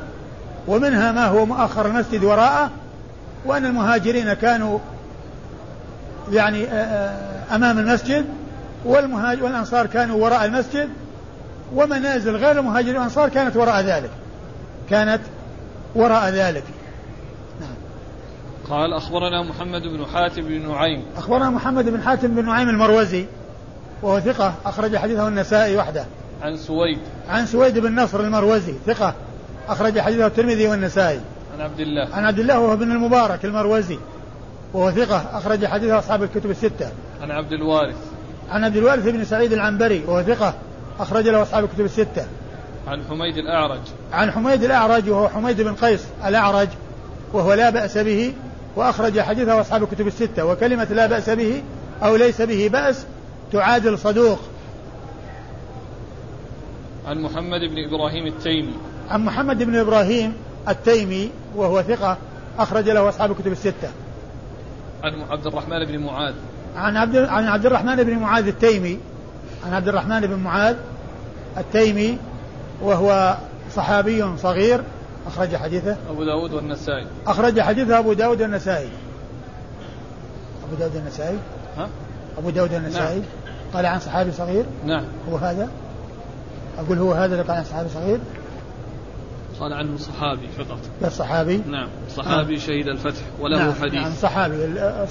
ومنها 0.68 1.12
ما 1.12 1.26
هو 1.26 1.46
مؤخر 1.46 1.86
المسجد 1.86 2.24
وراءه 2.24 2.72
وأن 3.46 3.66
المهاجرين 3.66 4.34
كانوا 4.34 4.80
يعني 6.32 6.64
آه، 6.64 6.74
آه، 6.74 7.56
أمام 7.56 7.80
المسجد 7.80 8.26
والأنصار 8.86 9.86
كانوا 9.86 10.24
وراء 10.24 10.46
المسجد 10.46 10.90
ومنازل 11.76 12.36
غير 12.36 12.60
المهاجرين 12.60 12.96
والأنصار 12.96 13.30
كانت 13.30 13.58
وراء 13.58 13.82
ذلك 13.82 14.10
كانت 14.90 15.22
وراء 15.96 16.30
ذلك. 16.30 16.64
قال 18.70 18.94
أخبرنا 18.94 19.44
محمد 19.44 19.82
بن 19.82 20.06
حاتم 20.14 20.42
بن 20.42 20.72
نعيم. 20.72 21.04
أخبرنا 21.18 21.50
محمد 21.50 21.90
بن 21.90 22.02
حاتم 22.02 22.36
بن 22.36 22.46
نعيم 22.46 22.70
المروزي 22.70 23.26
وهو 24.02 24.20
ثقة 24.20 24.54
أخرج 24.66 24.98
حديثه 24.98 25.28
النسائي 25.28 25.78
وحده. 25.78 26.06
عن 26.42 26.58
سويد. 26.58 27.00
عن 27.30 27.46
سويد 27.46 27.80
بن 27.80 28.00
نصر 28.00 28.20
المروزي 28.20 28.74
ثقة 28.86 29.14
أخرج 29.68 30.00
حديثه 30.00 30.26
الترمذي 30.26 30.68
والنسائي. 30.68 31.20
عن 31.54 31.62
عبد 31.62 31.80
الله. 31.80 32.16
عن 32.16 32.26
عبد 32.26 32.40
الله 32.40 32.60
وهو 32.60 32.76
بن 32.76 32.92
المبارك 32.92 33.46
المروزي 33.46 33.98
وهو 34.74 34.92
ثقة 34.92 35.38
أخرج 35.38 35.66
حديثه 35.66 36.00
أصحاب 36.00 36.24
الكتب 36.24 36.50
الستة. 36.50 36.92
عن 37.22 37.32
عبد 37.32 37.54
الوارث. 37.54 37.96
عن 38.50 38.64
عبد 38.64 38.78
الوارث 38.78 39.08
بن 39.08 39.26
سعيد 39.26 39.54
العنبري 39.54 40.04
وهو 40.08 40.24
ثقة 40.24 40.54
أخرج 41.00 41.28
له 41.28 41.42
أصحاب 41.42 41.64
الكتب 41.64 41.86
الستة. 41.86 42.26
عن 42.88 43.04
حميد 43.10 43.38
الأعرج. 43.38 43.82
عن 44.14 44.32
حميد 44.32 44.64
الأعرج 44.64 45.10
وهو 45.10 45.30
حميد 45.30 45.62
بن 45.62 45.74
قيس 45.74 46.06
الأعرج 46.26 46.68
وهو 47.34 47.54
لا 47.54 47.70
بأس 47.70 47.98
به 47.98 48.34
وأخرج 48.76 49.20
حديثه 49.20 49.62
أصحاب 49.62 49.84
الكتب 49.84 50.08
الستة 50.08 50.46
وكلمة 50.46 50.84
لا 50.84 51.06
بأس 51.06 51.30
به 51.30 51.64
أو 52.04 52.16
ليس 52.16 52.42
به 52.42 52.70
بأس 52.74 53.06
تعادل 53.52 54.00
صدوق. 54.00 54.40
عن 57.08 57.22
محمد 57.22 57.60
بن 57.60 57.84
إبراهيم 57.88 58.28
التيمي. 58.28 58.74
عن 59.10 59.26
محمد 59.26 59.64
بن 59.64 59.76
إبراهيم 59.76 60.34
التيمي 60.70 61.30
وهو 61.56 61.82
ثقة 61.82 62.18
أخرج 62.60 62.90
له 62.90 63.10
أصحاب 63.10 63.32
الكتب 63.32 63.52
الستة. 63.52 63.92
عن 65.04 65.22
عبد 65.30 65.48
الرحمن 65.48 65.86
بن 65.86 65.98
معاذ. 65.98 66.34
عن 66.76 66.98
عبد 66.98 67.18
عن 67.18 67.44
عبد 67.44 67.66
الرحمن 67.66 68.04
بن 68.04 68.18
معاذ 68.18 68.48
التيمي. 68.48 69.00
عن 69.66 69.74
عبد 69.74 69.88
الرحمن 69.88 70.22
بن 70.22 70.40
معاذ 70.40 70.76
التيمي 71.58 72.18
وهو 72.82 73.38
صحابي 73.76 74.38
صغير 74.38 74.84
أخرج 75.28 75.56
حديثه؟ 75.56 75.98
أبو 76.10 76.24
داود 76.24 76.54
والنسائي. 76.54 77.08
أخرج 77.28 77.60
حديثه 77.60 78.00
أبو 78.00 78.14
داود 78.14 78.42
والنسائي. 78.42 78.90
أبو 80.68 80.76
داود 80.80 80.96
النسائي 80.96 81.38
ها؟ 81.78 81.90
أبو 82.38 82.50
داود 82.50 82.74
النسائي 82.74 83.20
نعم. 83.20 83.28
قال 83.74 83.86
عن 83.86 84.00
صحابي 84.00 84.32
صغير؟ 84.32 84.66
نعم. 84.86 85.06
هو 85.32 85.38
هذا؟ 85.38 85.70
أقول 86.80 86.98
هو 86.98 87.12
هذا 87.12 87.34
اللي 87.34 87.44
قال 87.44 87.58
عن 87.58 87.64
صحابي 87.64 87.90
صغير؟ 87.90 88.20
قال 89.60 89.74
عنه 89.74 89.98
صحابي 89.98 90.48
فقط. 90.58 90.80
بس 91.02 91.18
صحابي. 91.18 91.58
نعم. 91.58 91.88
صحابي 92.16 92.56
نعم. 92.56 92.66
شهيد 92.66 92.88
الفتح 92.88 93.22
وله 93.40 93.58
نعم. 93.58 93.74
حديث. 93.74 93.94
نعم 93.94 94.14
صحابي. 94.22 94.58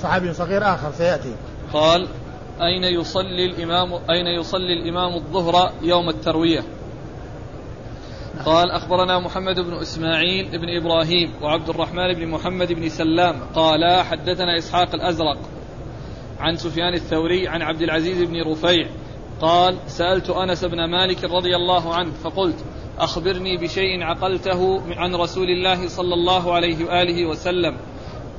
صحابي 0.03 0.33
صغير 0.33 0.75
آخر 0.75 0.93
سيأتي. 0.99 1.35
قال 1.73 2.09
أين 2.61 3.01
يصلي 3.01 3.47
الإمام 3.47 3.93
أين 4.11 4.27
يصلي 4.27 4.73
الإمام 4.73 5.15
الظهر 5.15 5.73
يوم 5.83 6.09
التروية. 6.09 6.65
قال 8.47 8.71
أخبرنا 8.71 9.19
محمد 9.19 9.61
بن 9.61 9.75
إسماعيل 9.75 10.59
بن 10.59 10.77
إبراهيم 10.81 11.33
وعبد 11.43 11.69
الرحمن 11.69 12.13
بن 12.15 12.27
محمد 12.27 12.73
بن 12.73 12.89
سلام 12.89 13.41
قال 13.55 14.03
حدثنا 14.05 14.59
إسحاق 14.59 14.95
الأزرق 14.95 15.39
عن 16.41 16.57
سفيان 16.57 16.95
الثوري 16.95 17.49
عن 17.49 17.63
عبد 17.63 17.83
العزيز 17.83 18.23
بن 18.23 18.43
رفيع 18.43 18.89
قال 19.41 19.77
سألت 19.87 20.31
أنس 20.31 20.65
بن 20.65 20.85
مالك 20.85 21.25
رضي 21.25 21.57
الله 21.57 21.95
عنه 21.95 22.13
فقلت 22.13 22.65
أخبرني 22.99 23.57
بشيء 23.57 24.03
عقلته 24.03 24.83
عن 24.97 25.15
رسول 25.15 25.51
الله 25.51 25.89
صلى 25.89 26.15
الله 26.15 26.53
عليه 26.53 26.85
وآله 26.85 27.27
وسلم. 27.27 27.77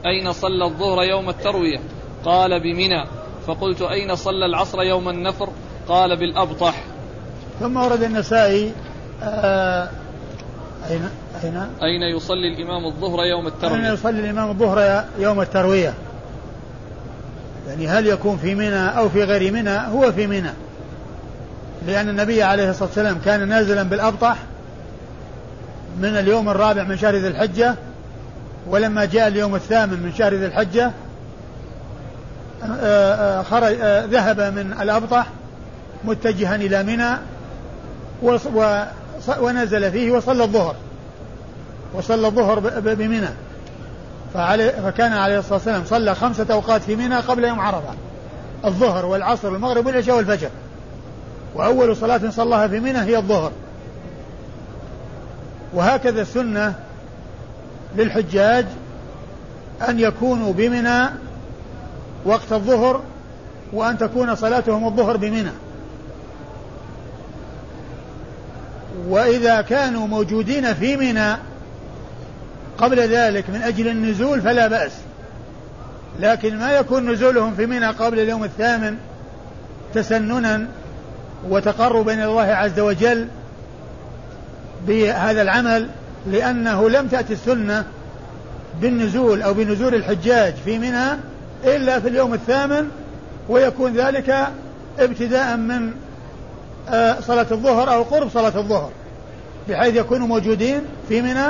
أين 0.06 0.32
صلى 0.32 0.66
الظهر 0.66 1.04
يوم 1.04 1.30
التروية؟ 1.30 1.80
قال 2.26 2.60
بمنى. 2.60 3.06
فقلت 3.48 3.82
أين 3.82 4.16
صلى 4.16 4.46
العصر 4.46 4.82
يوم 4.82 5.10
النفر؟ 5.10 5.50
قال 5.88 6.20
بالأبطح. 6.20 6.84
ثم 7.60 7.78
ورد 7.78 8.04
النسائي 8.04 8.72
آه 9.22 9.90
أين 10.90 11.10
أين؟ 11.44 11.58
أين 11.84 12.02
يصلي 12.16 12.48
الإمام 12.48 12.86
الظهر 12.86 13.26
يوم 13.26 13.48
التروية؟ 13.48 13.76
أين 13.76 13.94
يصلي 13.94 14.20
الإمام 14.20 14.50
الظهر 14.50 15.06
يوم 15.20 15.42
التروية؟ 15.42 15.94
يعني 17.68 17.88
هل 17.88 18.08
يكون 18.08 18.38
في 18.38 18.56
منى 18.56 18.98
أو 18.98 19.10
في 19.10 19.24
غير 19.24 19.54
منى؟ 19.54 19.78
هو 19.78 20.12
في 20.12 20.28
منى. 20.28 20.52
لأن 21.88 22.10
النبي 22.10 22.44
عليه 22.44 22.70
الصلاة 22.70 22.88
والسلام 22.88 23.20
كان 23.26 23.48
نازلا 23.48 23.84
بالأبطح 23.84 24.38
من 26.00 26.18
اليوم 26.18 26.50
الرابع 26.50 26.84
من 26.84 26.98
شهر 26.98 27.16
ذي 27.16 27.28
الحجة 27.28 27.76
ولما 28.68 29.06
جاء 29.06 29.28
اليوم 29.28 29.56
الثامن 29.56 30.00
من 30.04 30.14
شهر 30.18 30.34
ذي 30.34 30.46
الحجة 30.46 30.92
آه، 32.64 33.40
آه، 33.40 33.42
خرج 33.44 33.74
ذهب 34.12 34.40
من 34.40 34.76
الأبطح 34.82 35.28
متجها 36.04 36.56
إلى 36.56 36.84
منى 36.84 37.18
ونزل 39.40 39.92
فيه 39.92 40.12
وصلى 40.12 40.44
الظهر. 40.44 40.76
وصلى 41.94 42.28
الظهر 42.28 42.60
بمنى. 42.80 43.30
فكان 44.34 45.14
عليه 45.14 45.40
الصلاة 45.40 45.54
والسلام 45.54 45.84
صلى 45.86 46.16
خمسة 46.16 46.46
أوقات 46.52 46.82
في 46.82 46.96
منى 46.96 47.16
قبل 47.16 47.44
يوم 47.44 47.60
عرفة. 47.60 47.94
الظهر 48.66 49.06
والعصر 49.06 49.54
والمغرب 49.54 49.86
والعشاء 49.86 50.18
والفجر. 50.18 50.50
وأول 51.56 51.96
صلاة 51.96 52.30
صلاها 52.30 52.68
في 52.68 52.80
منى 52.80 53.00
هي 53.00 53.18
الظهر. 53.18 53.52
وهكذا 55.74 56.22
السنة 56.22 56.74
للحجاج 57.96 58.66
أن 59.90 60.00
يكونوا 60.00 60.54
بمنى 60.54 61.10
وقت 62.26 62.52
الظهر 62.52 63.02
وأن 63.74 63.98
تكون 63.98 64.36
صلاتهم 64.36 64.86
الظهر 64.86 65.18
بمنى. 65.18 65.52
وإذا 69.08 69.62
كانوا 69.62 70.08
موجودين 70.08 70.74
في 70.74 70.98
منى 70.98 71.36
قبل 72.78 73.00
ذلك 73.00 73.50
من 73.50 73.62
أجل 73.62 73.88
النزول 73.88 74.42
فلا 74.42 74.68
بأس. 74.68 74.92
لكن 76.20 76.58
ما 76.58 76.72
يكون 76.72 77.12
نزولهم 77.12 77.56
في 77.56 77.66
منى 77.66 77.88
قبل 77.88 78.20
اليوم 78.20 78.44
الثامن 78.44 78.98
تسننا 79.94 80.68
وتقربا 81.50 82.14
إلى 82.14 82.26
الله 82.26 82.42
عز 82.42 82.80
وجل 82.80 83.28
بهذا 84.88 85.42
العمل 85.42 85.90
لأنه 86.28 86.90
لم 86.90 87.08
تأتي 87.08 87.34
السنة 87.34 87.86
بالنزول 88.82 89.42
أو 89.42 89.54
بنزول 89.54 89.96
الحجاج 89.96 90.54
في 90.66 90.80
منى 90.80 91.18
إلا 91.64 92.00
في 92.00 92.08
اليوم 92.08 92.34
الثامن 92.34 92.90
ويكون 93.50 93.94
ذلك 93.94 94.48
ابتداء 95.00 95.58
من 95.58 95.94
صلاة 97.28 97.48
الظهر 97.52 97.94
أو 97.94 98.04
قرب 98.04 98.30
صلاة 98.30 98.58
الظهر 98.58 98.90
بحيث 99.70 99.96
يكونوا 99.96 100.28
موجودين 100.28 100.82
في 101.10 101.22
منى 101.22 101.48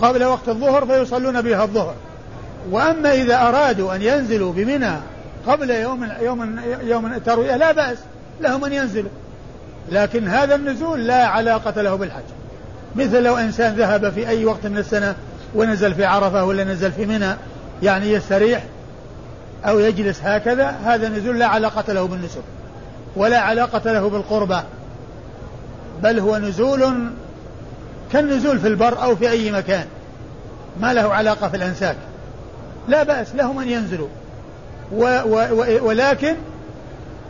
قبل 0.00 0.24
وقت 0.24 0.48
الظهر 0.48 0.86
فيصلون 0.86 1.42
بها 1.42 1.62
الظهر. 1.64 1.94
وأما 2.70 3.14
إذا 3.14 3.48
أرادوا 3.48 3.94
أن 3.94 4.02
ينزلوا 4.02 4.52
بمنى 4.52 4.92
قبل 5.46 5.70
يوم 5.70 6.08
يوم 6.20 6.60
يوم 6.82 7.06
التروية 7.06 7.56
لا 7.56 7.72
بأس 7.72 7.98
لهم 8.40 8.64
أن 8.64 8.72
ينزلوا. 8.72 9.10
لكن 9.90 10.28
هذا 10.28 10.54
النزول 10.54 11.06
لا 11.06 11.26
علاقة 11.26 11.82
له 11.82 11.94
بالحج. 11.94 12.22
مثل 12.96 13.22
لو 13.22 13.36
إنسان 13.36 13.74
ذهب 13.74 14.10
في 14.10 14.28
أي 14.28 14.44
وقت 14.44 14.66
من 14.66 14.78
السنة 14.78 15.14
ونزل 15.54 15.94
في 15.94 16.04
عرفة 16.04 16.44
ولا 16.44 16.64
نزل 16.64 16.92
في 16.92 17.06
منى 17.06 17.36
يعني 17.82 18.12
يستريح 18.12 18.64
أو 19.64 19.78
يجلس 19.78 20.20
هكذا 20.22 20.76
هذا 20.84 21.08
نزول 21.08 21.38
لا 21.38 21.46
علاقة 21.46 21.92
له 21.92 22.06
بالنسك 22.06 22.42
ولا 23.16 23.38
علاقة 23.38 23.92
له 23.92 24.08
بالقربة 24.08 24.62
بل 26.02 26.18
هو 26.18 26.36
نزول 26.36 27.10
كالنزول 28.12 28.58
في 28.58 28.68
البر 28.68 29.02
أو 29.02 29.16
في 29.16 29.30
أي 29.30 29.50
مكان 29.50 29.86
ما 30.80 30.94
له 30.94 31.14
علاقة 31.14 31.48
في 31.48 31.56
الأنساك 31.56 31.96
لا 32.88 33.02
بأس 33.02 33.34
لهم 33.34 33.58
أن 33.58 33.68
ينزلوا 33.68 34.08
و 34.92 35.04
و 35.24 35.86
ولكن 35.88 36.34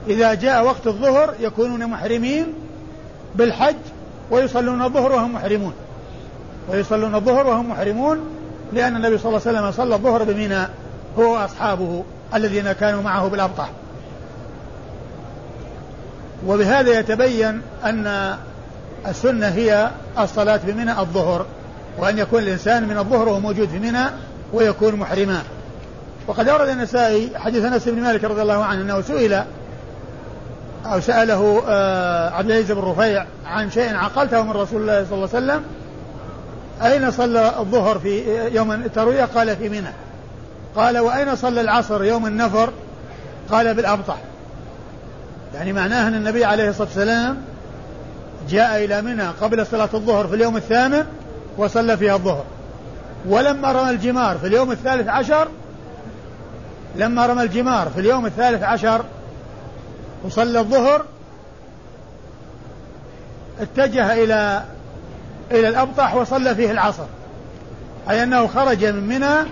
إذا 0.09 0.35
جاء 0.35 0.65
وقت 0.65 0.87
الظهر 0.87 1.35
يكونون 1.41 1.87
محرمين 1.87 2.47
بالحج 3.35 3.77
ويصلون 4.31 4.83
الظهر 4.83 5.13
وهم 5.13 5.35
محرمون 5.35 5.73
ويصلون 6.69 7.15
الظهر 7.15 7.47
وهم 7.47 7.71
محرمون 7.71 8.21
لأن 8.73 8.97
النبي 8.97 9.19
صلى 9.19 9.29
الله 9.29 9.41
عليه 9.47 9.59
وسلم 9.59 9.73
صلى 9.73 9.95
الظهر 9.95 10.25
بمنى 10.25 10.67
هو 11.19 11.35
وأصحابه 11.35 12.05
الذين 12.35 12.73
كانوا 12.73 13.03
معه 13.03 13.29
بالأبطح. 13.29 13.71
وبهذا 16.47 16.99
يتبين 16.99 17.63
أن 17.85 18.37
السنة 19.09 19.49
هي 19.49 19.91
الصلاة 20.19 20.61
بمنى 20.65 21.01
الظهر 21.01 21.47
وأن 21.99 22.19
يكون 22.19 22.43
الإنسان 22.43 22.89
من 22.89 22.99
الظهر 22.99 23.29
وهو 23.29 23.41
موجود 23.41 23.69
في 23.69 23.79
منى 23.79 24.05
ويكون 24.53 24.95
محرما. 24.95 25.43
وقد 26.27 26.49
أورد 26.49 26.69
النسائي 26.69 27.31
حديث 27.37 27.65
أنس 27.65 27.89
بن 27.89 28.01
مالك 28.01 28.25
رضي 28.25 28.43
الله 28.43 28.65
عنه 28.65 28.83
أنه 28.83 29.01
سئل 29.01 29.45
أو 30.87 31.01
سأله 31.01 31.63
آه، 31.69 32.31
عبد 32.31 32.51
العزيز 32.51 32.73
بن 32.73 32.81
رفيع 32.81 33.27
عن 33.47 33.71
شيء 33.71 33.95
عقلته 33.95 34.43
من 34.43 34.51
رسول 34.51 34.81
الله 34.81 35.05
صلى 35.05 35.15
الله 35.15 35.29
عليه 35.35 35.47
وسلم 35.47 35.63
أين 36.83 37.11
صلى 37.11 37.53
الظهر 37.59 37.99
في 37.99 38.23
يوم 38.55 38.73
التروية؟ 38.73 39.25
قال 39.25 39.57
في 39.57 39.69
منى. 39.69 39.93
قال 40.77 40.99
وأين 40.99 41.37
صلى 41.37 41.61
العصر 41.61 42.05
يوم 42.05 42.27
النفر؟ 42.27 42.71
قال 43.51 43.75
بالأبطح. 43.75 44.17
يعني 45.55 45.73
معناه 45.73 46.09
أن 46.09 46.15
النبي 46.15 46.45
عليه 46.45 46.69
الصلاة 46.69 46.89
والسلام 46.89 47.37
جاء 48.49 48.85
إلى 48.85 49.03
منى 49.03 49.29
قبل 49.41 49.67
صلاة 49.67 49.89
الظهر 49.95 50.27
في 50.27 50.35
اليوم 50.35 50.57
الثامن 50.57 51.07
وصلى 51.59 51.97
فيها 51.97 52.15
الظهر. 52.15 52.45
ولما 53.29 53.73
رمى 53.73 53.91
الجمار 53.91 54.39
في 54.39 54.47
اليوم 54.47 54.73
الثالث 54.73 55.09
عشر 55.09 55.49
لما 56.97 57.27
رمى 57.27 57.43
الجمار 57.43 57.89
في 57.91 58.01
اليوم 58.01 58.27
الثالث 58.27 58.63
عشر 58.63 59.05
وصلى 60.25 60.61
الظهر 60.61 61.05
اتجه 63.61 64.25
إلى 64.25 64.63
إلى 65.51 65.69
الأبطح 65.69 66.15
وصلى 66.15 66.55
فيه 66.55 66.71
العصر. 66.71 67.05
أي 68.11 68.23
أنه 68.23 68.47
خرج 68.47 68.85
من 68.85 69.09
منى 69.09 69.49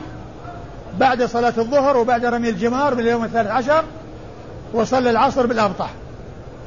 بعد 0.99 1.23
صلاة 1.23 1.55
الظهر 1.59 1.97
وبعد 1.97 2.25
رمي 2.25 2.49
الجمار 2.49 2.95
في 2.95 3.01
اليوم 3.01 3.25
الثالث 3.25 3.51
عشر 3.51 3.85
وصلى 4.73 5.11
العصر 5.11 5.47
بالأبطح. 5.47 5.91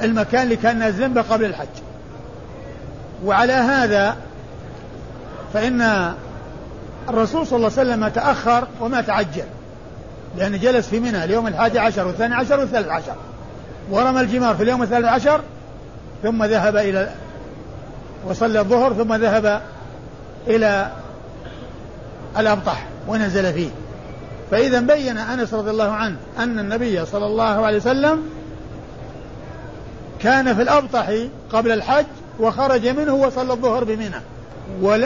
المكان 0.02 0.44
اللي 0.44 0.56
كان 0.56 0.80
نازلين 0.80 1.14
به 1.14 1.22
قبل 1.22 1.46
الحج. 1.46 1.68
وعلى 3.26 3.54
هذا 3.54 4.16
فإن 5.54 6.14
الرسول 7.10 7.48
صلى 7.48 7.58
الله 7.58 7.72
عليه 7.78 7.92
وسلم 7.92 8.08
تأخر 8.08 8.68
وما 8.82 9.02
تعجل 9.02 9.46
لأنه 10.38 10.58
جلس 10.58 10.88
في 10.88 11.00
منى 11.00 11.24
اليوم 11.24 11.48
الحادي 11.48 11.80
عشر 11.80 12.08
والثاني 12.08 12.36
عشر 12.36 12.60
والثالث 12.60 12.88
عشر 12.88 13.16
ورمى 13.92 14.22
الجمار 14.22 14.56
في 14.56 14.64
اليوم 14.64 14.84
الثالث 14.84 15.06
عشر 15.06 15.42
ثم 16.24 16.44
ذهب 16.44 16.78
إلى 16.78 17.12
وصلى 18.28 18.60
الظهر 18.60 18.94
ثم 18.94 19.14
ذهب 19.14 19.62
إلى 20.48 20.92
الأبطح 22.38 22.86
ونزل 23.08 23.54
فيه. 23.54 23.70
فإذا 24.52 24.80
بين 24.80 25.18
أنس 25.18 25.54
رضي 25.54 25.72
الله 25.72 25.92
عنه 25.92 26.16
أن 26.40 26.60
النبي 26.60 27.06
صلى 27.06 27.26
الله 27.26 27.66
عليه 27.66 27.78
وسلم 27.78 28.24
كان 30.24 30.56
في 30.56 30.62
الأبطح 30.62 31.14
قبل 31.54 31.72
الحج 31.72 32.06
وخرج 32.40 32.88
منه 32.88 33.14
وصلى 33.14 33.54
الظهر 33.54 33.84
بمنى. 33.84 34.22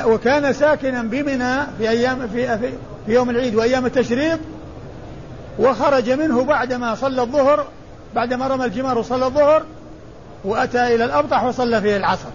وكان 0.05 0.53
ساكنا 0.53 1.03
بمنى 1.03 1.55
في 1.77 1.89
أيام 1.89 2.27
في, 2.27 2.57
في, 2.57 2.69
في 3.05 3.13
يوم 3.13 3.29
العيد 3.29 3.55
وأيام 3.55 3.85
التشريق 3.85 4.39
وخرج 5.59 6.09
منه 6.09 6.43
بعدما 6.43 6.95
صلى 6.95 7.21
الظهر 7.21 7.65
بعدما 8.15 8.47
رمى 8.47 8.65
الجمار 8.65 8.97
وصلى 8.97 9.25
الظهر 9.25 9.63
وأتى 10.45 10.95
إلى 10.95 11.05
الأبطح 11.05 11.43
وصلى 11.43 11.81
فيه 11.81 11.97
العصر. 11.97 12.29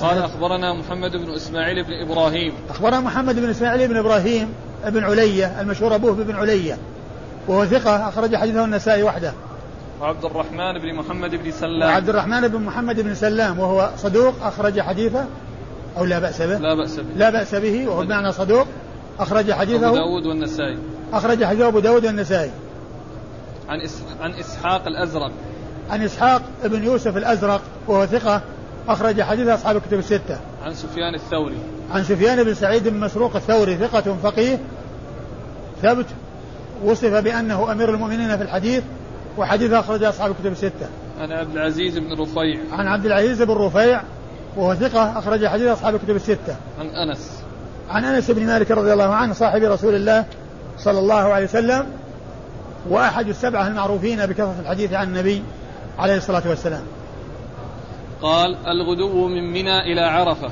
قال 0.00 0.18
أخبرنا 0.18 0.74
محمد 0.74 1.10
بن 1.10 1.34
إسماعيل 1.34 1.84
بن 1.84 1.92
إبراهيم. 1.92 2.52
أخبرنا 2.70 3.00
محمد 3.00 3.40
بن 3.40 3.50
إسماعيل 3.50 3.88
بن 3.88 3.96
إبراهيم 3.96 4.52
بن 4.86 5.04
علية 5.04 5.60
المشهور 5.60 5.94
أبوه 5.94 6.12
بن 6.12 6.36
علية 6.36 6.78
وهو 7.48 7.64
ثقة 7.64 8.08
أخرج 8.08 8.36
حديثه 8.36 8.64
النسائي 8.64 9.02
وحده. 9.02 9.32
وعبد 10.00 10.24
الرحمن 10.24 10.78
بن 10.78 10.94
محمد 10.94 11.30
بن 11.30 11.50
سلام. 11.50 11.90
وعبد 11.90 12.08
الرحمن 12.08 12.48
بن 12.48 12.60
محمد 12.60 13.00
بن 13.00 13.14
سلام 13.14 13.58
وهو 13.58 13.90
صدوق 13.96 14.34
أخرج 14.42 14.80
حديثه 14.80 15.24
أو 15.98 16.04
لا 16.04 16.18
بأس 16.18 16.42
به. 16.42 16.58
لا 16.58 16.74
بأس 16.74 16.96
به. 16.96 17.14
لا 17.16 17.30
بأس 17.30 17.54
به 17.54 17.88
وهو 17.88 18.04
بمعنى 18.04 18.32
صدوق 18.32 18.66
أخرج 19.18 19.52
حديثه. 19.52 19.88
أبو 19.88 19.96
داود 19.96 20.26
والنسائي. 20.26 20.78
أخرج 21.12 21.44
حديثه 21.44 21.68
أبو 21.68 21.78
داود 21.78 22.06
والنسائي. 22.06 22.50
عن 23.68 23.80
عن 24.20 24.32
إسحاق 24.32 24.86
الأزرق. 24.86 25.30
عن 25.90 26.02
إسحاق 26.02 26.42
بن 26.64 26.84
يوسف 26.84 27.16
الأزرق 27.16 27.60
وهو 27.88 28.06
ثقة 28.06 28.42
أخرج 28.88 29.22
حديث 29.22 29.48
أصحاب 29.48 29.76
الكتب 29.76 29.98
الستة. 29.98 30.38
عن 30.64 30.74
سفيان 30.74 31.14
الثوري. 31.14 31.58
عن 31.90 32.04
سفيان 32.04 32.44
بن 32.44 32.54
سعيد 32.54 32.88
بن 32.88 33.00
مسروق 33.00 33.36
الثوري 33.36 33.76
ثقة 33.76 34.16
فقيه. 34.22 34.58
ثبت 35.82 36.06
وصف 36.84 37.14
بأنه 37.14 37.72
أمير 37.72 37.94
المؤمنين 37.94 38.36
في 38.36 38.42
الحديث 38.42 38.82
وحديث 39.38 39.72
أخرج 39.72 40.04
أصحاب 40.04 40.30
الكتب 40.30 40.52
الستة. 40.52 40.88
عن 41.20 41.32
عبد 41.32 41.56
العزيز 41.56 41.98
بن 41.98 42.12
رفيع. 42.20 42.60
عن 42.72 42.86
عبد 42.86 43.06
العزيز 43.06 43.42
بن 43.42 43.54
رفيع 43.54 44.02
وهو 44.56 44.74
ثقة 44.74 45.18
أخرج 45.18 45.46
حديث 45.46 45.66
أصحاب 45.66 45.94
الكتب 45.94 46.16
الستة. 46.16 46.56
عن 46.80 46.86
أنس. 46.86 47.42
عن 47.90 48.04
أنس 48.04 48.30
بن 48.30 48.46
مالك 48.46 48.70
رضي 48.70 48.92
الله 48.92 49.14
عنه 49.14 49.32
صاحب 49.32 49.62
رسول 49.62 49.94
الله 49.94 50.24
صلى 50.78 50.98
الله 50.98 51.14
عليه 51.14 51.44
وسلم 51.44 51.86
وأحد 52.88 53.28
السبعة 53.28 53.68
المعروفين 53.68 54.26
بكثرة 54.26 54.54
الحديث 54.60 54.92
عن 54.92 55.08
النبي 55.08 55.42
عليه 55.98 56.16
الصلاة 56.16 56.42
والسلام 56.48 56.82
قال 58.22 58.56
الغدو 58.66 59.28
من 59.28 59.52
منى 59.52 59.92
إلى 59.92 60.00
عرفة 60.00 60.50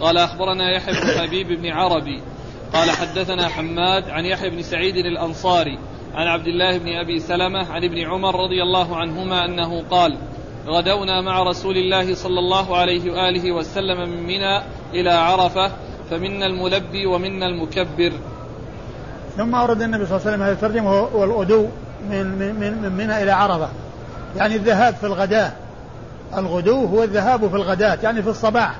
قال 0.00 0.18
أخبرنا 0.18 0.76
يحيى 0.76 0.94
بن 0.94 1.20
حبيب 1.20 1.48
بن 1.48 1.66
عربي 1.66 2.22
قال 2.72 2.90
حدثنا 2.90 3.48
حماد 3.48 4.10
عن 4.10 4.24
يحيى 4.24 4.50
بن 4.50 4.62
سعيد 4.62 4.96
الأنصاري 4.96 5.78
عن 6.16 6.26
عبد 6.26 6.46
الله 6.46 6.78
بن 6.78 6.88
أبي 6.88 7.20
سلمة 7.20 7.72
عن 7.72 7.84
ابن 7.84 7.98
عمر 7.98 8.44
رضي 8.44 8.62
الله 8.62 8.96
عنهما 8.96 9.44
أنه 9.44 9.82
قال 9.90 10.16
غدونا 10.66 11.20
مع 11.20 11.42
رسول 11.42 11.76
الله 11.76 12.14
صلى 12.14 12.38
الله 12.38 12.76
عليه 12.76 13.12
وآله 13.12 13.52
وسلم 13.52 14.00
من 14.10 14.22
منى 14.22 14.62
إلى 14.94 15.10
عرفة 15.10 15.70
فمنا 16.10 16.46
الملبي 16.46 17.06
ومنا 17.06 17.46
المكبر. 17.46 18.12
ثم 19.36 19.54
أورد 19.54 19.82
النبي 19.82 20.06
صلى 20.06 20.16
الله 20.16 20.26
عليه 20.26 20.36
وسلم 20.36 20.42
هذا 20.42 20.52
الترجمة 20.52 20.90
هو 20.90 21.24
الغدو 21.24 21.66
من 22.10 22.26
من 22.26 22.82
من 22.82 22.92
منى 22.92 23.22
إلى 23.22 23.30
عرفة. 23.30 23.68
يعني 24.36 24.56
الذهاب 24.56 24.94
في 24.94 25.06
الغداء. 25.06 25.56
الغدو 26.36 26.86
هو 26.86 27.02
الذهاب 27.02 27.48
في 27.48 27.56
الغداة 27.56 27.98
يعني 28.02 28.22
في 28.22 28.28
الصباح. 28.28 28.74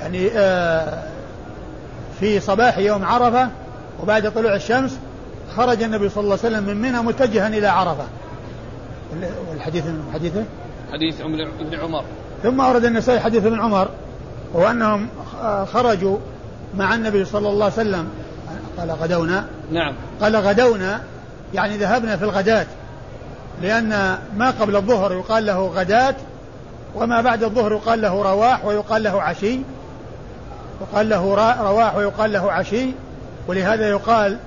يعني 0.00 0.28
آه 0.34 1.02
في 2.20 2.40
صباح 2.40 2.78
يوم 2.78 3.04
عرفة 3.04 3.48
وبعد 4.02 4.32
طلوع 4.32 4.54
الشمس 4.54 4.98
خرج 5.56 5.82
النبي 5.82 6.08
صلى 6.08 6.24
الله 6.24 6.38
عليه 6.44 6.56
وسلم 6.56 6.64
من 6.64 6.76
منى 6.76 6.98
متجها 6.98 7.48
إلى 7.48 7.66
عرفة. 7.66 8.04
والحديث 9.50 9.84
حديثه 10.14 10.44
حديث 10.92 11.20
ابن 11.20 11.80
عمر. 11.80 12.04
ثم 12.42 12.60
أورد 12.60 12.84
النسائي 12.84 13.20
حديث 13.20 13.46
ابن 13.46 13.60
عمر 13.60 13.88
وأنهم 14.52 15.08
خرجوا 15.72 16.18
مع 16.76 16.94
النبي 16.94 17.24
صلى 17.24 17.48
الله 17.48 17.64
عليه 17.64 17.74
وسلم. 17.74 18.08
قال 18.78 18.90
غدونا؟ 18.90 19.46
نعم. 19.72 19.94
قال 20.20 20.36
غدونا 20.36 21.00
يعني 21.54 21.76
ذهبنا 21.76 22.16
في 22.16 22.24
الغداة 22.24 22.66
لأن 23.62 24.18
ما 24.36 24.50
قبل 24.50 24.76
الظهر 24.76 25.12
يقال 25.12 25.46
له 25.46 25.66
غداة 25.66 26.14
وما 26.94 27.20
بعد 27.20 27.42
الظهر 27.42 27.72
يقال 27.72 28.00
له 28.00 28.22
رواح 28.22 28.64
ويقال 28.64 29.02
له 29.02 29.22
عشي. 29.22 29.60
يقال 30.80 31.08
له 31.08 31.34
رواح 31.62 31.96
ويقال 31.96 32.32
له 32.32 32.52
عشي. 32.52 32.86
ولهذا 33.48 33.88
يقال 33.88 34.38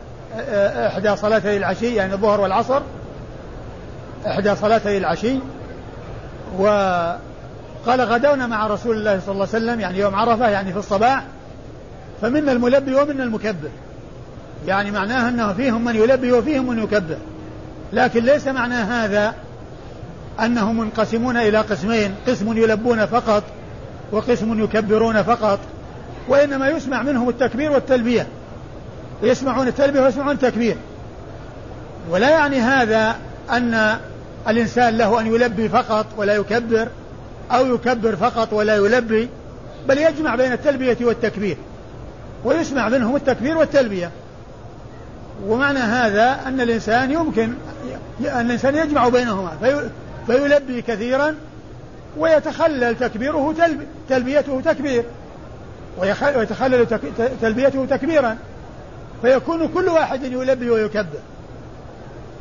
إحدى 0.87 1.15
صلاتي 1.15 1.57
العشي 1.57 1.95
يعني 1.95 2.13
الظهر 2.13 2.41
والعصر. 2.41 2.81
إحدى 4.27 4.55
صلاتي 4.55 4.97
العشي. 4.97 5.35
وقال 6.57 8.01
غدونا 8.01 8.47
مع 8.47 8.67
رسول 8.67 8.97
الله 8.97 9.19
صلى 9.19 9.33
الله 9.33 9.47
عليه 9.53 9.65
وسلم 9.65 9.79
يعني 9.79 9.99
يوم 9.99 10.15
عرفة 10.15 10.49
يعني 10.49 10.73
في 10.73 10.79
الصباح. 10.79 11.23
فمنا 12.21 12.51
الملبي 12.51 12.95
ومنا 12.95 13.23
المكبر. 13.23 13.69
يعني 14.67 14.91
معناه 14.91 15.29
أنه 15.29 15.53
فيهم 15.53 15.85
من 15.85 15.95
يلبي 15.95 16.31
وفيهم 16.31 16.67
من 16.67 16.83
يكبر. 16.83 17.17
لكن 17.93 18.23
ليس 18.23 18.47
معنى 18.47 18.75
هذا 18.75 19.33
أنهم 20.39 20.77
منقسمون 20.79 21.37
إلى 21.37 21.57
قسمين. 21.57 22.15
قسم 22.27 22.57
يلبون 22.57 23.05
فقط 23.05 23.43
وقسم 24.11 24.63
يكبرون 24.63 25.23
فقط. 25.23 25.59
وإنما 26.27 26.69
يسمع 26.69 27.01
منهم 27.01 27.29
التكبير 27.29 27.71
والتلبية. 27.71 28.27
يسمعون 29.23 29.67
التلبية 29.67 30.01
ويسمعون 30.01 30.31
التكبير. 30.31 30.75
ولا 32.09 32.29
يعني 32.29 32.59
هذا 32.59 33.15
أن 33.49 33.97
الإنسان 34.47 34.97
له 34.97 35.19
أن 35.19 35.27
يلبي 35.27 35.69
فقط 35.69 36.05
ولا 36.17 36.35
يكبر 36.35 36.87
أو 37.51 37.75
يكبر 37.75 38.15
فقط 38.15 38.53
ولا 38.53 38.75
يلبي 38.75 39.29
بل 39.87 39.97
يجمع 39.97 40.35
بين 40.35 40.51
التلبية 40.51 40.97
والتكبير 41.01 41.57
ويسمع 42.45 42.89
منهم 42.89 43.15
التكبير 43.15 43.57
والتلبية. 43.57 44.11
ومعنى 45.47 45.79
هذا 45.79 46.39
أن 46.47 46.61
الإنسان 46.61 47.11
يمكن 47.11 47.53
أن 48.19 48.45
الإنسان 48.45 48.75
يجمع 48.75 49.09
بينهما 49.09 49.51
في 49.61 49.89
فيلبي 50.27 50.81
كثيرا 50.81 51.35
ويتخلل 52.17 52.95
تكبيره 52.95 53.55
تلبيته 54.09 54.61
تكبير 54.61 55.03
ويتخلل 55.97 56.87
تلبيته 57.41 57.85
تكبيرا. 57.85 58.37
فيكون 59.21 59.67
كل 59.67 59.89
واحد 59.89 60.23
يلبي 60.23 60.69
ويكبر. 60.69 61.19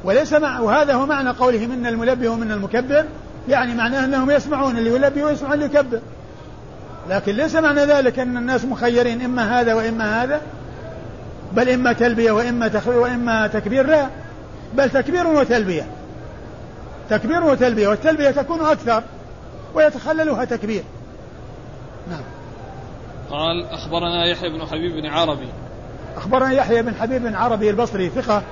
وليس 0.04 0.32
مع 0.32 0.60
وهذا 0.60 0.94
هو 0.94 1.06
معنى 1.06 1.30
قوله 1.30 1.66
منا 1.66 1.88
الملبي 1.88 2.28
ومنا 2.28 2.54
المكبر. 2.54 3.04
يعني 3.48 3.74
معناه 3.74 4.04
أنهم 4.04 4.30
يسمعون 4.30 4.78
اللي 4.78 4.90
يلبي 4.90 5.22
ويسمعون 5.22 5.54
اللي 5.54 5.64
يكبر. 5.64 6.00
لكن 7.10 7.32
ليس 7.32 7.56
معنى 7.56 7.80
ذلك 7.80 8.18
أن 8.18 8.36
الناس 8.36 8.64
مخيرين 8.64 9.22
إما 9.22 9.60
هذا 9.60 9.74
وإما 9.74 10.22
هذا. 10.22 10.40
بل 11.52 11.68
إما 11.68 11.92
تلبية 11.92 12.32
وإما 12.32 12.82
وإما 12.86 13.46
تكبير 13.46 13.86
لا. 13.86 14.06
بل 14.74 14.90
تكبير 14.90 15.26
وتلبية. 15.26 15.86
تكبير 17.10 17.44
وتلبية. 17.44 17.88
والتلبية 17.88 18.30
تكون 18.30 18.60
أكثر 18.60 19.02
ويتخللها 19.74 20.44
تكبير. 20.44 20.82
نعم. 22.10 22.22
قال 23.30 23.66
أخبرنا 23.66 24.26
يحيى 24.26 24.50
بن 24.50 24.66
حبيب 24.66 24.92
بن 24.92 25.06
عربي 25.06 25.48
أخبرنا 26.16 26.52
يحيى 26.52 26.82
بن 26.82 26.94
حبيب 26.94 27.22
بن 27.22 27.34
عربي 27.34 27.70
البصري 27.70 28.08
ثقة 28.08 28.42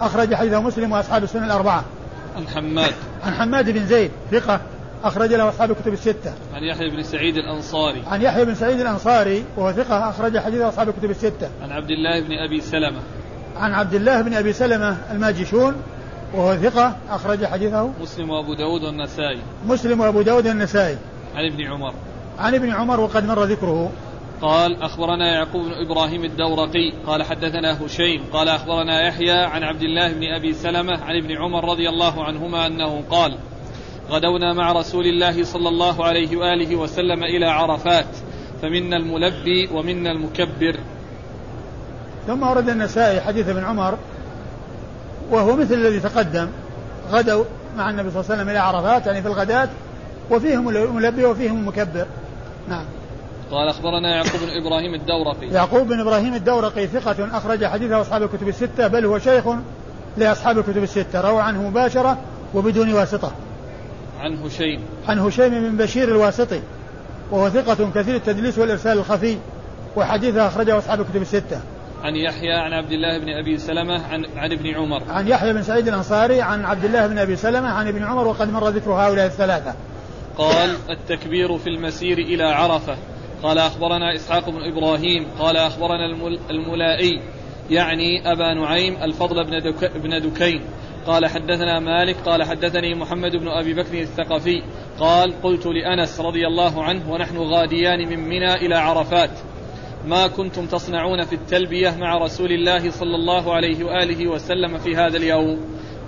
أخرج 0.00 0.34
حديثه 0.34 0.60
مسلم 0.60 0.92
وأصحاب 0.92 1.24
السنن 1.24 1.44
الأربعة. 1.44 1.84
عن 2.36 2.48
حماد. 2.48 2.92
عن 3.24 3.34
حماد 3.34 3.70
بن 3.70 3.86
زيد 3.86 4.10
ثقة 4.30 4.60
أخرج 5.04 5.34
له 5.34 5.48
أصحاب 5.48 5.70
الكتب 5.70 5.92
الستة. 5.92 6.32
عن 6.54 6.62
يحيى 6.62 6.90
بن 6.90 7.02
سعيد 7.02 7.36
الأنصاري. 7.36 8.02
عن 8.06 8.22
يحيى 8.22 8.44
بن 8.44 8.54
سعيد 8.54 8.80
الأنصاري 8.80 9.44
وهو 9.56 9.72
ثقة 9.72 10.10
أخرج 10.10 10.38
حديثه 10.38 10.68
أصحاب 10.68 10.88
الكتب 10.88 11.10
الستة. 11.10 11.48
عن 11.62 11.72
عبد 11.72 11.90
الله 11.90 12.20
بن 12.20 12.32
أبي 12.32 12.60
سلمة. 12.60 13.00
عن 13.56 13.72
عبد 13.72 13.94
الله 13.94 14.22
بن 14.22 14.34
أبي 14.34 14.52
سلمة 14.52 14.96
الماجشون 15.10 15.74
وهو 16.34 16.56
ثقة 16.56 16.96
أخرج 17.10 17.44
حديثه 17.44 17.90
مسلم 18.02 18.30
وأبو 18.30 18.54
داود 18.54 18.82
والنسائي. 18.82 19.40
مسلم 19.66 20.00
وأبو 20.00 20.22
داود 20.22 20.46
والنسائي. 20.46 20.96
عن 21.34 21.44
ابن 21.44 21.64
عمر. 21.66 21.94
عن 22.38 22.54
ابن 22.54 22.70
عمر 22.70 23.00
وقد 23.00 23.26
مر 23.26 23.44
ذكره. 23.44 23.90
قال 24.44 24.82
أخبرنا 24.82 25.34
يعقوب 25.34 25.64
بن 25.64 25.72
إبراهيم 25.72 26.24
الدورقي 26.24 26.92
قال 27.06 27.22
حدثنا 27.22 27.86
هشيم 27.86 28.24
قال 28.32 28.48
أخبرنا 28.48 29.06
يحيى 29.06 29.32
عن 29.32 29.62
عبد 29.62 29.82
الله 29.82 30.12
بن 30.12 30.22
أبي 30.24 30.52
سلمة 30.52 31.04
عن 31.04 31.16
ابن 31.16 31.36
عمر 31.36 31.70
رضي 31.70 31.88
الله 31.88 32.24
عنهما 32.24 32.66
أنه 32.66 33.04
قال 33.10 33.38
غدونا 34.10 34.52
مع 34.52 34.72
رسول 34.72 35.06
الله 35.06 35.44
صلى 35.44 35.68
الله 35.68 36.04
عليه 36.04 36.36
وآله 36.36 36.76
وسلم 36.76 37.24
إلى 37.24 37.46
عرفات 37.46 38.06
فمنا 38.62 38.96
الملبي 38.96 39.68
ومنا 39.72 40.10
المكبر. 40.10 40.76
ثم 42.26 42.42
ورد 42.42 42.68
النسائي 42.68 43.20
حديث 43.20 43.48
ابن 43.48 43.64
عمر 43.64 43.98
وهو 45.30 45.56
مثل 45.56 45.74
الذي 45.74 46.00
تقدم. 46.00 46.48
غدوا 47.10 47.44
مع 47.76 47.90
النبي 47.90 48.10
صلى 48.10 48.20
الله 48.20 48.30
عليه 48.30 48.42
وسلم 48.42 48.50
إلى 48.50 48.58
عرفات 48.58 49.06
يعني 49.06 49.22
في 49.22 49.28
الغداة 49.28 49.68
وفيهم 50.30 50.68
الملبي 50.68 51.24
وفيهم 51.24 51.58
المكبر. 51.58 52.06
نعم. 52.68 52.84
قال 53.54 53.68
أخبرنا 53.68 54.14
يعقوب 54.14 54.40
بن 54.40 54.66
إبراهيم 54.66 54.94
الدورقي 54.94 55.46
يعقوب 55.46 55.88
بن 55.88 56.00
إبراهيم 56.00 56.34
الدورقي 56.34 56.86
ثقة 56.86 57.36
أخرج 57.36 57.64
حديثه 57.64 58.00
أصحاب 58.00 58.22
الكتب 58.22 58.48
الستة 58.48 58.86
بل 58.86 59.04
هو 59.04 59.18
شيخ 59.18 59.44
لأصحاب 60.16 60.58
الكتب 60.58 60.82
الستة 60.82 61.20
روى 61.20 61.42
عنه 61.42 61.68
مباشرة 61.68 62.18
وبدون 62.54 62.92
واسطة. 62.92 63.32
عن 64.20 64.38
هشيم 64.44 64.80
عن 65.08 65.18
هشيم 65.18 65.48
بن 65.48 65.76
بشير 65.76 66.08
الواسطي 66.08 66.60
وهو 67.30 67.48
ثقة 67.48 67.90
كثير 67.94 68.14
التدليس 68.14 68.58
والإرسال 68.58 68.98
الخفي 68.98 69.36
وحديثه 69.96 70.46
أخرجه 70.46 70.78
أصحاب 70.78 71.00
الكتب 71.00 71.22
الستة. 71.22 71.60
عن 72.02 72.16
يحيى 72.16 72.52
عن 72.52 72.72
عبد 72.72 72.92
الله 72.92 73.18
بن 73.18 73.28
أبي 73.28 73.58
سلمة 73.58 74.06
عن 74.06 74.24
عن 74.36 74.52
ابن 74.52 74.74
عمر. 74.74 75.02
عن 75.08 75.28
يحيى 75.28 75.52
بن 75.52 75.62
سعيد 75.62 75.88
الأنصاري 75.88 76.42
عن 76.42 76.64
عبد 76.64 76.84
الله 76.84 77.06
بن 77.06 77.18
أبي 77.18 77.36
سلمة 77.36 77.68
عن 77.68 77.88
ابن 77.88 78.04
عمر 78.04 78.26
وقد 78.26 78.52
مر 78.52 78.68
ذكر 78.68 78.90
هؤلاء 78.90 79.26
الثلاثة. 79.26 79.74
قال 80.38 80.76
التكبير 80.90 81.58
في 81.58 81.66
المسير 81.66 82.18
إلى 82.18 82.44
عرفة 82.44 82.96
قال 83.44 83.58
أخبرنا 83.58 84.14
إسحاق 84.14 84.50
بن 84.50 84.62
إبراهيم 84.62 85.26
قال 85.38 85.56
أخبرنا 85.56 86.06
الملائي 86.50 87.20
يعني 87.70 88.32
أبا 88.32 88.54
نعيم 88.54 88.96
الفضل 89.02 89.44
بن, 89.44 89.62
دك 89.62 89.96
بن 89.96 90.30
دكين. 90.30 90.60
قال 91.06 91.26
حدثنا 91.26 91.80
مالك 91.80 92.16
قال 92.16 92.42
حدثني 92.42 92.94
محمد 92.94 93.36
بن 93.36 93.48
أبي 93.48 93.74
بكر 93.74 94.00
الثقفي 94.00 94.62
قال 94.98 95.42
قلت 95.42 95.66
لأنس 95.66 96.20
رضي 96.20 96.46
الله 96.46 96.82
عنه 96.82 97.12
ونحن 97.12 97.38
غاديان 97.38 98.08
من 98.08 98.20
منى 98.28 98.54
إلى 98.54 98.74
عرفات. 98.74 99.30
ما 100.06 100.26
كنتم 100.26 100.66
تصنعون 100.66 101.24
في 101.24 101.34
التلبية 101.34 101.96
مع 101.98 102.18
رسول 102.18 102.52
الله 102.52 102.90
صلى 102.90 103.14
الله 103.16 103.54
عليه 103.54 103.84
وآله 103.84 104.28
وسلم 104.28 104.78
في 104.78 104.96
هذا 104.96 105.16
اليوم؟ 105.16 105.60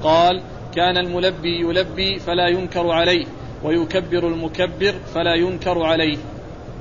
قال 0.02 0.42
كان 0.74 0.96
الملبي 0.96 1.60
يلبي 1.60 2.18
فلا 2.18 2.48
ينكر 2.48 2.90
عليه 2.90 3.26
ويكبر 3.64 4.28
المكبر 4.28 4.92
فلا 5.14 5.34
ينكر 5.34 5.82
عليه. 5.82 6.16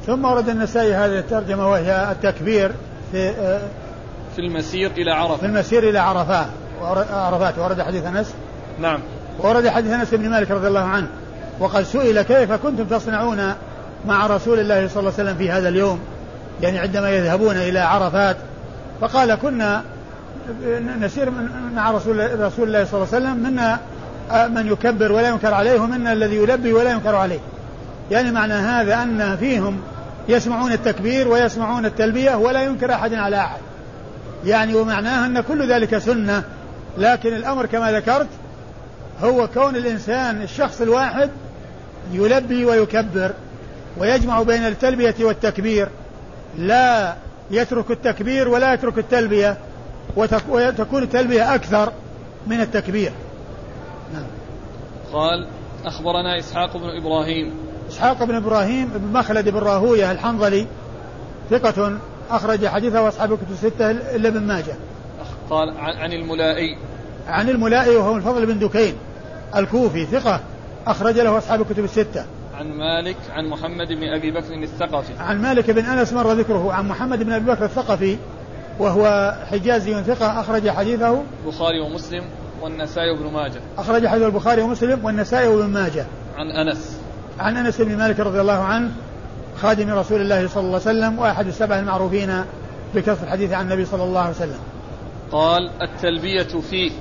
ثم 0.07 0.25
ورد 0.25 0.49
النسائي 0.49 0.93
هذه 0.93 1.19
الترجمة 1.19 1.69
وهي 1.69 2.11
التكبير 2.11 2.71
في 3.11 3.29
آه، 3.29 3.61
في 4.35 4.41
المسير 4.41 4.91
إلى 4.91 5.11
عرفة. 5.11 5.35
في 5.35 5.45
المسير 5.45 5.89
إلى 5.89 5.99
عرفات 5.99 6.47
عرفات. 7.11 7.59
ورد 7.59 7.81
حديث 7.81 8.05
أنس؟ 8.05 8.33
نعم. 8.79 8.99
ورد 9.39 9.67
حديث 9.67 9.91
أنس 9.91 10.13
بن 10.13 10.29
مالك 10.29 10.51
رضي 10.51 10.67
الله 10.67 10.83
عنه. 10.83 11.07
وقد 11.59 11.83
سئل 11.83 12.21
كيف 12.21 12.51
كنتم 12.51 12.83
تصنعون 12.83 13.53
مع 14.05 14.27
رسول 14.27 14.59
الله 14.59 14.87
صلى 14.87 14.99
الله 14.99 15.13
عليه 15.17 15.23
وسلم 15.23 15.35
في 15.37 15.51
هذا 15.51 15.69
اليوم؟ 15.69 15.99
يعني 16.61 16.79
عندما 16.79 17.09
يذهبون 17.09 17.55
إلى 17.55 17.79
عرفات. 17.79 18.37
فقال 19.01 19.35
كنا 19.35 19.83
نسير 20.99 21.31
مع 21.75 21.91
رسول 21.91 22.39
رسول 22.39 22.67
الله 22.67 22.85
صلى 22.85 23.03
الله 23.03 23.07
عليه 23.13 23.25
وسلم. 23.25 23.37
منا 23.37 23.79
آه، 24.31 24.47
من 24.47 24.67
يكبر 24.67 25.11
ولا 25.11 25.27
ينكر 25.27 25.53
عليه 25.53 25.79
ومنا 25.79 26.13
الذي 26.13 26.35
يلبي 26.35 26.73
ولا 26.73 26.91
ينكر 26.91 27.15
عليه. 27.15 27.39
يعني 28.11 28.31
معنى 28.31 28.53
هذا 28.53 29.03
أن 29.03 29.37
فيهم 29.39 29.81
يسمعون 30.29 30.71
التكبير 30.71 31.27
ويسمعون 31.27 31.85
التلبية 31.85 32.35
ولا 32.35 32.63
ينكر 32.63 32.93
أحد 32.93 33.13
على 33.13 33.37
أحد 33.37 33.59
يعني 34.45 34.75
ومعناه 34.75 35.25
أن 35.25 35.41
كل 35.41 35.71
ذلك 35.71 35.97
سنة 35.97 36.43
لكن 36.97 37.33
الأمر 37.33 37.65
كما 37.65 37.91
ذكرت 37.91 38.27
هو 39.21 39.47
كون 39.47 39.75
الإنسان 39.75 40.41
الشخص 40.41 40.81
الواحد 40.81 41.29
يلبي 42.11 42.65
ويكبر 42.65 43.31
ويجمع 43.97 44.41
بين 44.41 44.67
التلبية 44.67 45.15
والتكبير 45.19 45.89
لا 46.57 47.15
يترك 47.51 47.91
التكبير 47.91 48.49
ولا 48.49 48.73
يترك 48.73 48.97
التلبية 48.97 49.57
وتكون 50.15 51.03
التلبية 51.03 51.55
أكثر 51.55 51.91
من 52.47 52.61
التكبير 52.61 53.11
نعم. 54.13 54.27
قال 55.13 55.47
أخبرنا 55.85 56.39
إسحاق 56.39 56.77
بن 56.77 56.89
إبراهيم 57.01 57.53
إسحاق 57.89 58.23
بن 58.23 58.35
إبراهيم 58.35 58.89
بن 58.95 59.19
مخلد 59.19 59.49
بن 59.49 59.59
راهوية 59.59 60.11
الحنظلي 60.11 60.67
ثقة 61.49 61.97
أخرج 62.29 62.67
حديثه 62.67 63.01
وأصحاب 63.01 63.33
الكتب 63.33 63.51
الستة 63.51 63.91
إلا 63.91 64.29
ابن 64.29 64.41
ماجه. 64.41 64.75
قال 65.49 65.77
عن 65.77 66.13
الملائي 66.13 66.77
عن 67.27 67.49
الملائي 67.49 67.95
وهو 67.95 68.15
الفضل 68.15 68.45
بن 68.45 68.59
دكين 68.59 68.93
الكوفي 69.55 70.05
ثقة 70.05 70.39
أخرج 70.87 71.19
له 71.19 71.37
أصحاب 71.37 71.61
الكتب 71.61 71.83
الستة. 71.83 72.25
عن 72.55 72.77
مالك 72.77 73.17
عن 73.29 73.49
محمد 73.49 73.87
بن 73.87 74.13
أبي 74.13 74.31
بكر 74.31 74.53
الثقفي. 74.53 75.13
عن 75.19 75.41
مالك 75.41 75.71
بن 75.71 75.85
أنس 75.85 76.13
مر 76.13 76.33
ذكره 76.33 76.73
عن 76.73 76.87
محمد 76.87 77.23
بن 77.23 77.31
أبي 77.31 77.51
بكر 77.51 77.65
الثقفي 77.65 78.17
وهو 78.79 79.35
حجازي 79.51 80.03
ثقة 80.03 80.39
أخرج 80.39 80.69
حديثه 80.69 81.23
البخاري 81.45 81.79
ومسلم 81.79 82.23
والنسائي 82.61 83.11
وابن 83.11 83.33
ماجه. 83.33 83.59
أخرج 83.77 84.07
حديث 84.07 84.23
البخاري 84.23 84.61
ومسلم 84.61 85.05
والنسائي 85.05 85.47
وابن 85.47 85.69
ماجه. 85.69 86.05
عن 86.37 86.51
أنس 86.51 86.94
عن 87.39 87.57
انس 87.57 87.81
بن 87.81 87.97
مالك 87.97 88.19
رضي 88.19 88.41
الله 88.41 88.53
عنه 88.53 88.91
خادم 89.57 89.89
رسول 89.89 90.21
الله 90.21 90.47
صلى 90.47 90.63
الله 90.63 90.81
عليه 90.85 90.99
وسلم 90.99 91.19
واحد 91.19 91.47
السبع 91.47 91.79
المعروفين 91.79 92.43
بكسر 92.95 93.23
الحديث 93.23 93.51
عن 93.51 93.65
النبي 93.65 93.85
صلى 93.85 94.03
الله 94.03 94.19
عليه 94.19 94.35
وسلم. 94.35 94.59
قال 95.31 95.69
التلبية 95.81 96.61
فيه. 96.69 96.91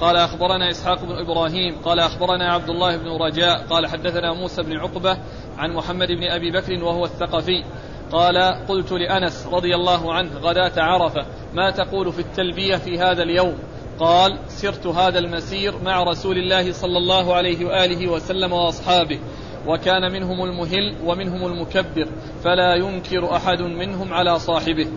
قال 0.00 0.16
أخبرنا 0.16 0.70
إسحاق 0.70 1.04
بن 1.04 1.12
إبراهيم 1.12 1.76
قال 1.84 2.00
أخبرنا 2.00 2.52
عبد 2.52 2.70
الله 2.70 2.96
بن 2.96 3.08
رجاء 3.08 3.66
قال 3.70 3.86
حدثنا 3.86 4.32
موسى 4.32 4.62
بن 4.62 4.76
عقبة 4.76 5.16
عن 5.58 5.70
محمد 5.70 6.08
بن 6.08 6.24
أبي 6.24 6.50
بكر 6.50 6.84
وهو 6.84 7.04
الثقفي. 7.04 7.64
قال 8.12 8.38
قلت 8.68 8.92
لأنس 8.92 9.46
رضي 9.52 9.74
الله 9.74 10.14
عنه 10.14 10.30
غداة 10.38 10.72
عرفة 10.76 11.26
ما 11.54 11.70
تقول 11.70 12.12
في 12.12 12.18
التلبية 12.18 12.76
في 12.76 12.98
هذا 12.98 13.22
اليوم؟ 13.22 13.54
قال 13.98 14.38
سرت 14.48 14.86
هذا 14.86 15.18
المسير 15.18 15.74
مع 15.84 16.02
رسول 16.02 16.38
الله 16.38 16.72
صلى 16.72 16.98
الله 16.98 17.34
عليه 17.34 17.64
وآله 17.64 18.08
وسلم 18.08 18.52
وأصحابه. 18.52 19.18
وكان 19.66 20.12
منهم 20.12 20.44
المهل 20.44 20.96
ومنهم 21.04 21.46
المكبر 21.46 22.08
فلا 22.44 22.74
ينكر 22.74 23.36
أحد 23.36 23.60
منهم 23.60 24.12
على 24.12 24.38
صاحبه. 24.38 24.88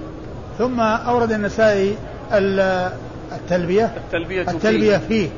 ثم 0.57 0.79
أورد 0.79 1.31
النسائي 1.31 1.97
التلبية 2.31 3.93
التلبية, 3.95 4.41
التلبية 4.41 4.97
فيه. 4.97 5.07
فيه. 5.07 5.29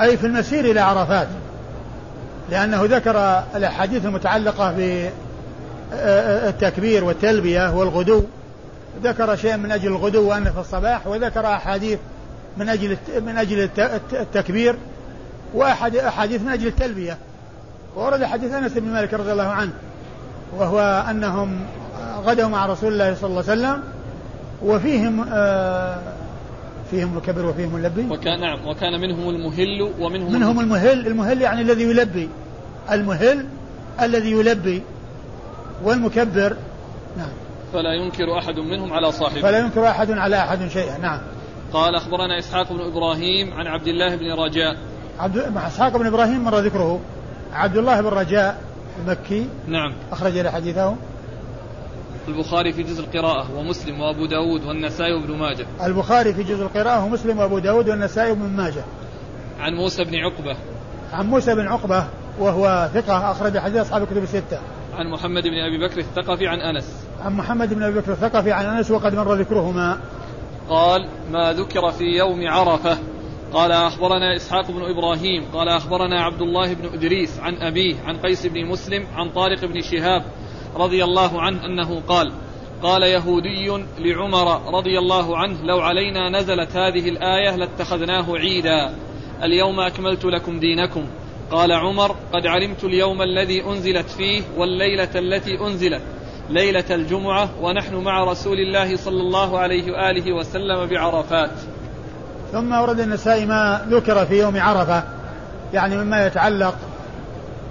أي 0.00 0.16
في 0.16 0.26
المسير 0.26 0.64
إلى 0.64 0.80
عرفات. 0.80 1.28
لأنه 2.50 2.84
ذكر 2.84 3.42
الأحاديث 3.56 4.06
المتعلقة 4.06 4.72
بالتكبير 5.92 7.04
والتلبية 7.04 7.76
والغدو. 7.76 8.22
ذكر 9.02 9.36
شيء 9.36 9.56
من 9.56 9.72
أجل 9.72 9.88
الغدو 9.88 10.28
وأنه 10.28 10.50
في 10.50 10.60
الصباح 10.60 11.06
وذكر 11.06 11.46
أحاديث 11.46 11.98
من 12.56 12.68
أجل 12.68 12.96
من 13.26 13.36
أجل 13.36 13.70
التكبير 14.12 14.76
وأحد 15.54 15.96
أحاديث 15.96 16.42
من 16.42 16.48
أجل 16.48 16.66
التلبية. 16.66 17.18
وورد 17.96 18.24
حديث 18.24 18.52
أنس 18.52 18.72
بن 18.72 18.88
مالك 18.88 19.14
رضي 19.14 19.32
الله 19.32 19.48
عنه 19.48 19.72
وهو 20.56 21.06
أنهم 21.10 21.60
غدوا 22.24 22.48
مع 22.48 22.66
رسول 22.66 22.92
الله 22.92 23.14
صلى 23.14 23.30
الله 23.30 23.50
عليه 23.50 23.52
وسلم 23.52 23.82
وفيهم 24.62 25.26
آه 25.32 25.98
فيهم 26.90 27.16
مكبر 27.16 27.46
وفيهم 27.46 27.74
ملبي 27.74 28.06
وكان 28.10 28.40
نعم 28.40 28.66
وكان 28.66 29.00
منهم 29.00 29.28
المهل 29.28 29.92
ومنهم 30.00 30.32
منهم 30.32 30.60
المهل 30.60 31.06
المهل 31.06 31.42
يعني 31.42 31.60
الذي 31.60 31.82
يلبي. 31.82 32.28
المهل 32.90 33.46
الذي 34.02 34.30
يلبي 34.30 34.82
والمكبر 35.84 36.56
نعم. 37.16 37.28
فلا 37.72 37.92
ينكر 37.94 38.38
أحد 38.38 38.54
منهم 38.54 38.92
على 38.92 39.12
صاحبه. 39.12 39.40
فلا 39.40 39.58
ينكر 39.58 39.88
أحد 39.88 40.10
على 40.10 40.36
أحد 40.36 40.68
شيئا 40.68 40.98
نعم. 40.98 41.20
قال 41.72 41.94
أخبرنا 41.94 42.38
إسحاق 42.38 42.72
بن 42.72 42.80
إبراهيم 42.80 43.54
عن 43.54 43.66
عبد 43.66 43.86
الله 43.86 44.16
بن 44.16 44.32
رجاء. 44.32 44.76
عبد 45.18 45.36
إسحاق 45.56 45.96
بن 45.96 46.06
إبراهيم 46.06 46.44
مر 46.44 46.58
ذكره. 46.58 47.00
عبد 47.52 47.76
الله 47.76 48.00
بن 48.00 48.08
رجاء 48.08 48.60
المكي. 48.98 49.48
نعم. 49.66 49.94
أخرج 50.12 50.38
له 50.38 50.50
حديثه 50.50 50.96
البخاري 52.28 52.72
في 52.72 52.82
جزء 52.82 53.00
القراءة 53.00 53.46
ومسلم 53.56 54.00
وأبو 54.00 54.26
داود 54.26 54.64
والنسائي 54.64 55.12
وابن 55.12 55.36
ماجه. 55.36 55.66
البخاري 55.84 56.34
في 56.34 56.42
جزء 56.42 56.62
القراءة 56.62 57.04
ومسلم 57.04 57.38
وأبو 57.38 57.58
داود 57.58 57.88
والنسائي 57.88 58.30
وابن 58.30 58.42
ماجه. 58.42 58.84
عن 59.60 59.74
موسى 59.74 60.04
بن 60.04 60.14
عقبة. 60.14 60.56
عن 61.12 61.26
موسى 61.26 61.54
بن 61.54 61.66
عقبة 61.66 62.04
وهو 62.38 62.88
ثقة 62.94 63.30
أخرج 63.30 63.58
حديث 63.58 63.80
أصحاب 63.80 64.02
الكتب 64.02 64.22
الستة. 64.22 64.58
عن 64.94 65.10
محمد 65.10 65.42
بن 65.42 65.58
أبي 65.58 65.86
بكر 65.86 65.98
الثقفي 65.98 66.48
عن 66.48 66.58
أنس. 66.58 67.06
عن 67.24 67.32
محمد 67.32 67.74
بن 67.74 67.82
أبي 67.82 68.00
بكر 68.00 68.12
الثقفي 68.12 68.52
عن 68.52 68.64
أنس 68.66 68.90
وقد 68.90 69.14
مر 69.14 69.34
ذكرهما. 69.34 69.98
قال 70.68 71.08
ما 71.32 71.52
ذكر 71.52 71.90
في 71.90 72.04
يوم 72.04 72.48
عرفة 72.48 72.98
قال 73.52 73.72
أخبرنا 73.72 74.36
إسحاق 74.36 74.70
بن 74.70 74.82
إبراهيم 74.82 75.44
قال 75.52 75.68
أخبرنا 75.68 76.22
عبد 76.22 76.42
الله 76.42 76.74
بن 76.74 76.94
إدريس 76.94 77.40
عن 77.40 77.54
أبيه 77.54 77.96
عن 78.04 78.16
قيس 78.16 78.46
بن 78.46 78.66
مسلم 78.66 79.06
عن 79.14 79.30
طارق 79.30 79.64
بن 79.64 79.80
شهاب 79.80 80.24
رضي 80.76 81.04
الله 81.04 81.40
عنه 81.40 81.64
أنه 81.64 82.00
قال 82.00 82.32
قال 82.82 83.02
يهودي 83.02 83.84
لعمر 83.98 84.74
رضي 84.78 84.98
الله 84.98 85.36
عنه 85.36 85.62
لو 85.62 85.80
علينا 85.80 86.28
نزلت 86.30 86.76
هذه 86.76 87.08
الآية 87.08 87.56
لاتخذناه 87.56 88.36
عيدا. 88.36 88.94
اليوم 89.42 89.80
أكملت 89.80 90.24
لكم 90.24 90.60
دينكم. 90.60 91.06
قال 91.50 91.72
عمر 91.72 92.16
قد 92.32 92.46
علمت 92.46 92.84
اليوم 92.84 93.22
الذي 93.22 93.64
أنزلت 93.64 94.10
فيه 94.10 94.42
والليلة 94.56 95.10
التي 95.14 95.60
أنزلت 95.60 96.02
ليلة 96.50 96.84
الجمعة 96.90 97.50
ونحن 97.62 97.94
مع 97.94 98.24
رسول 98.24 98.58
الله 98.58 98.96
صلى 98.96 99.20
الله 99.20 99.58
عليه 99.58 99.92
وآله 99.92 100.32
وسلم 100.32 100.86
بعرفات. 100.86 101.81
ثم 102.52 102.72
ورد 102.72 103.00
النسائي 103.00 103.46
ما 103.46 103.86
ذكر 103.90 104.26
في 104.26 104.38
يوم 104.40 104.60
عرفة 104.60 105.02
يعني 105.74 105.96
مما 105.96 106.26
يتعلق 106.26 106.74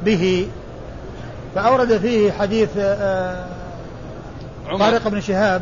به. 0.06 0.48
فأورد 1.56 1.98
فيه 1.98 2.32
حديث 2.32 2.70
آه، 2.78 3.46
طارق 4.80 5.08
بن 5.08 5.22
شهاب 5.22 5.62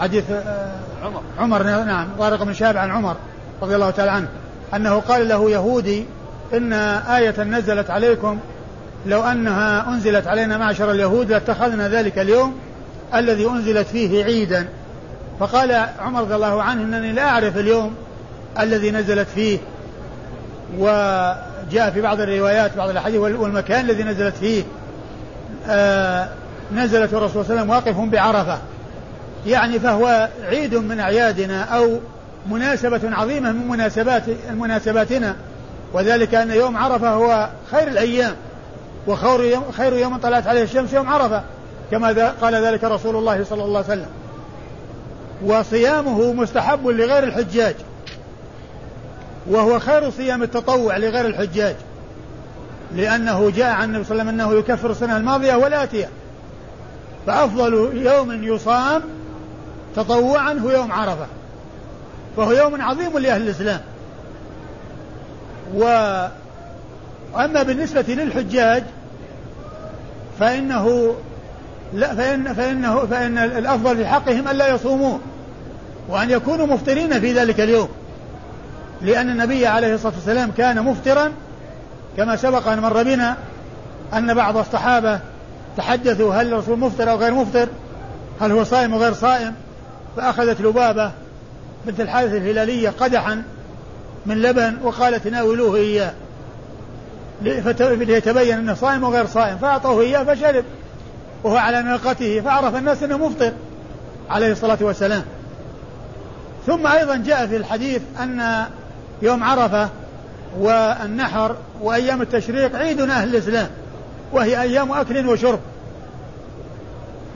حديث 0.00 0.30
آه، 0.30 0.72
عمر. 1.04 1.22
عمر 1.38 1.62
نعم 1.62 2.08
طارق 2.18 2.42
بن 2.42 2.52
شهاب 2.52 2.76
عن 2.76 2.90
عمر 2.90 3.16
رضي 3.62 3.74
الله 3.74 3.90
تعالى 3.90 4.10
عنه 4.10 4.28
أنه 4.74 5.00
قال 5.00 5.28
له 5.28 5.50
يهودي 5.50 6.04
إن 6.54 6.72
آية 6.72 7.42
نزلت 7.42 7.90
عليكم 7.90 8.38
لو 9.06 9.22
أنها 9.22 9.88
أنزلت 9.88 10.26
علينا 10.26 10.58
معشر 10.58 10.90
اليهود 10.90 11.30
لاتخذنا 11.30 11.88
ذلك 11.88 12.18
اليوم 12.18 12.54
الذي 13.14 13.46
أنزلت 13.46 13.86
فيه 13.86 14.24
عيدا. 14.24 14.68
فقال 15.40 15.72
عمر 15.98 16.20
رضي 16.20 16.34
الله 16.34 16.62
عنه 16.62 16.82
إنني 16.82 17.12
لا 17.12 17.28
أعرف 17.28 17.56
اليوم 17.56 17.94
الذي 18.60 18.90
نزلت 18.90 19.28
فيه 19.28 19.58
وجاء 20.78 21.90
في 21.94 22.00
بعض 22.00 22.20
الروايات 22.20 22.76
بعض 22.76 22.88
الأحاديث 22.88 23.20
والمكان 23.20 23.84
الذي 23.84 24.02
نزلت 24.02 24.34
فيه. 24.36 24.62
آه 25.68 26.28
نزلت 26.74 27.14
الرسول 27.14 27.44
صلى 27.44 27.60
الله 27.60 27.60
عليه 27.60 27.62
وسلم 27.62 27.70
واقف 27.70 28.10
بعرفة. 28.12 28.58
يعني 29.46 29.80
فهو 29.80 30.28
عيد 30.48 30.74
من 30.74 31.00
أعيادنا 31.00 31.62
أو 31.62 31.98
مناسبة 32.50 33.00
عظيمة 33.04 33.52
من 33.52 33.68
مناسبات 33.68 34.22
مناسباتنا. 34.50 35.36
وذلك 35.92 36.34
أن 36.34 36.50
يوم 36.50 36.76
عرفة 36.76 37.10
هو 37.10 37.48
خير 37.70 37.88
الأيام 37.88 38.34
وخير 39.06 39.44
يوم, 39.44 39.64
خير 39.76 39.92
يوم 39.92 40.16
طلعت 40.16 40.46
عليه 40.46 40.62
الشمس 40.62 40.92
يوم 40.92 41.08
عرفة 41.08 41.42
كما 41.90 42.32
قال 42.42 42.54
ذلك 42.54 42.84
رسول 42.84 43.16
الله 43.16 43.44
صلى 43.44 43.64
الله 43.64 43.78
عليه 43.78 43.88
وسلم. 43.88 44.08
وصيامه 45.44 46.32
مستحب 46.32 46.86
لغير 46.86 47.24
الحجاج. 47.24 47.74
وهو 49.46 49.78
خير 49.78 50.10
صيام 50.10 50.42
التطوع 50.42 50.96
لغير 50.96 51.26
الحجاج. 51.26 51.74
لأنه 52.94 53.50
جاء 53.50 53.72
عن 53.72 53.84
النبي 53.88 54.04
صلى 54.04 54.12
الله 54.12 54.32
عليه 54.32 54.42
وسلم 54.42 54.52
أنه 54.52 54.58
يكفر 54.58 54.90
السنة 54.90 55.16
الماضية 55.16 55.54
والآتية. 55.54 56.08
فأفضل 57.26 58.02
يوم 58.06 58.44
يصام 58.44 59.02
تطوعا 59.96 60.52
هو 60.52 60.70
يوم 60.70 60.92
عرفة. 60.92 61.26
فهو 62.36 62.52
يوم 62.52 62.82
عظيم 62.82 63.18
لأهل 63.18 63.42
الإسلام. 63.42 63.80
وأما 65.74 67.62
بالنسبة 67.62 68.04
للحجاج 68.08 68.82
فإنه 70.40 71.14
لا 71.92 72.14
فإن 72.14 72.54
فإنه 72.54 73.06
فإن 73.06 73.38
الأفضل 73.38 73.96
في 73.96 74.06
حقهم 74.06 74.48
ألا 74.48 74.68
يصوموه. 74.68 75.20
وأن 76.08 76.30
يكونوا 76.30 76.66
مفطرين 76.66 77.20
في 77.20 77.32
ذلك 77.32 77.60
اليوم. 77.60 77.88
لأن 79.02 79.30
النبي 79.30 79.66
عليه 79.66 79.94
الصلاة 79.94 80.12
والسلام 80.14 80.50
كان 80.50 80.82
مفطرا 80.82 81.32
كما 82.16 82.36
سبق 82.36 82.68
أن 82.68 82.80
مر 82.80 83.02
بنا 83.02 83.36
أن 84.14 84.34
بعض 84.34 84.56
الصحابة 84.56 85.20
تحدثوا 85.76 86.34
هل 86.34 86.52
الرسول 86.52 86.78
مفطر 86.78 87.10
أو 87.10 87.16
غير 87.16 87.34
مفطر 87.34 87.68
هل 88.40 88.52
هو 88.52 88.64
صائم 88.64 88.92
أو 88.92 88.98
غير 88.98 89.12
صائم 89.12 89.54
فأخذت 90.16 90.60
لبابة 90.60 91.12
بنت 91.86 92.00
الحارث 92.00 92.32
الهلالية 92.32 92.88
قدحا 92.88 93.42
من 94.26 94.42
لبن 94.42 94.76
وقالت 94.82 95.26
ناولوه 95.26 95.76
إياه. 95.76 96.12
ليتبين 97.42 98.58
أنه 98.58 98.74
صائم 98.74 99.04
وغير 99.04 99.26
صائم 99.26 99.58
فأعطوه 99.58 100.00
إياه 100.00 100.24
فشرب 100.24 100.64
وهو 101.44 101.56
على 101.56 101.82
ناقته 101.82 102.40
فعرف 102.40 102.76
الناس 102.76 103.02
أنه 103.02 103.18
مفطر 103.18 103.52
عليه 104.30 104.52
الصلاة 104.52 104.78
والسلام. 104.80 105.22
ثم 106.66 106.86
أيضا 106.86 107.16
جاء 107.16 107.46
في 107.46 107.56
الحديث 107.56 108.02
أن 108.20 108.64
يوم 109.22 109.44
عرفة 109.44 109.88
والنحر 110.58 111.56
وأيام 111.80 112.22
التشريق 112.22 112.76
عيد 112.76 113.00
أهل 113.00 113.28
الإسلام 113.28 113.68
وهي 114.32 114.62
أيام 114.62 114.92
أكل 114.92 115.26
وشرب. 115.26 115.60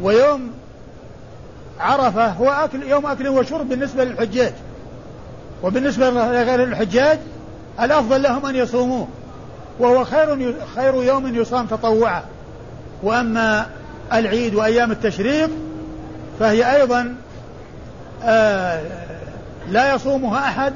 ويوم 0.03 0.51
عرفة 1.81 2.27
هو 2.27 2.51
أكل 2.51 2.83
يوم 2.83 3.07
أكل 3.07 3.29
وشرب 3.29 3.69
بالنسبة 3.69 4.05
للحجاج. 4.05 4.53
وبالنسبة 5.63 6.11
لغير 6.11 6.63
الحجاج 6.63 7.19
الأفضل 7.81 8.23
لهم 8.23 8.47
أن 8.47 8.57
يصوموه. 8.57 9.09
وهو 9.79 10.05
خير 10.05 10.55
خير 10.77 10.95
يوم 10.95 11.35
يصام 11.35 11.67
تطوعا. 11.67 12.23
وأما 13.03 13.67
العيد 14.13 14.55
وأيام 14.55 14.93
التشريق 14.93 15.51
فهي 16.41 16.77
أيضا 16.77 17.15
آه 18.25 19.08
لا 19.71 19.95
يصومها 19.95 20.39
أحد 20.39 20.73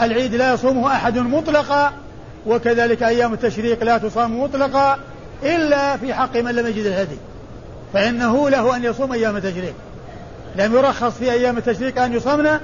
العيد 0.00 0.34
لا 0.34 0.54
يصومه 0.54 0.92
أحد 0.92 1.18
مطلقا 1.18 1.92
وكذلك 2.46 3.02
أيام 3.02 3.32
التشريق 3.32 3.84
لا 3.84 3.98
تصام 3.98 4.40
مطلقا 4.40 4.98
إلا 5.42 5.96
في 5.96 6.14
حق 6.14 6.36
من 6.36 6.54
لم 6.54 6.66
يجد 6.66 6.86
الهدي. 6.86 7.16
فإنه 7.92 8.50
له 8.50 8.76
أن 8.76 8.84
يصوم 8.84 9.12
أيام 9.12 9.36
التشريق. 9.36 9.74
لم 10.56 10.74
يرخص 10.74 11.12
في 11.12 11.32
أيام 11.32 11.58
التشريق 11.58 12.02
أن 12.02 12.12
يصمنا 12.12 12.60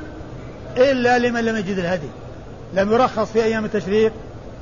إلا 0.77 1.19
لمن 1.19 1.45
لم 1.45 1.57
يجد 1.57 1.79
الهدي. 1.79 2.09
لم 2.75 2.93
يرخص 2.93 3.33
في 3.33 3.45
أيام 3.45 3.65
التشريق 3.65 4.13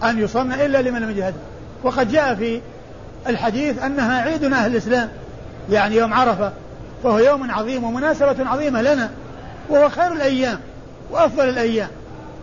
أن 0.05 0.19
يصمنا 0.19 0.67
إلا 0.67 0.83
لمن 0.83 1.01
لم 1.01 1.11
يجد 1.11 1.19
الهدي. 1.19 1.39
وقد 1.83 2.13
جاء 2.13 2.35
في 2.35 2.61
الحديث 3.27 3.83
أنها 3.83 4.23
عيد 4.23 4.45
أهل 4.45 4.71
الإسلام 4.73 5.09
يعني 5.71 5.97
يوم 5.97 6.15
عرفة 6.15 6.53
فهو 7.03 7.19
يوم 7.19 7.51
عظيم 7.51 7.85
ومناسبة 7.85 8.37
عظيمة 8.49 8.83
لنا 8.83 9.11
وهو 9.69 9.89
خير 9.89 10.13
الأيام. 10.13 10.61
وأفضل 11.11 11.49
الأيام. 11.49 11.89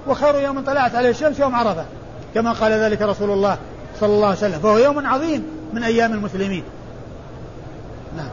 وخير 0.08 0.36
يوم 0.36 0.60
طلعت 0.60 0.96
عليه 0.96 1.10
الشمس 1.10 1.40
يوم 1.40 1.56
عرفة. 1.56 1.86
كما 2.36 2.52
قال 2.52 2.72
ذلك 2.72 3.02
رسول 3.02 3.32
الله 3.32 3.58
صلى 4.00 4.14
الله 4.14 4.28
عليه 4.28 4.38
وسلم. 4.38 4.60
فهو 4.60 4.78
يوم 4.78 5.08
عظيم 5.08 5.44
من 5.74 5.84
أيام 5.84 6.14
المسلمين. 6.14 6.64
نعم. 8.18 8.30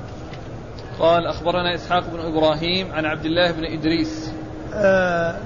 قال 0.99 1.27
أخبرنا 1.27 1.75
إسحاق 1.75 2.05
بن 2.13 2.21
إبراهيم 2.21 2.93
عن 2.93 3.05
عبد 3.05 3.25
الله 3.25 3.53
بن 3.53 3.65
إدريس. 3.65 4.31
آه، 4.75 5.37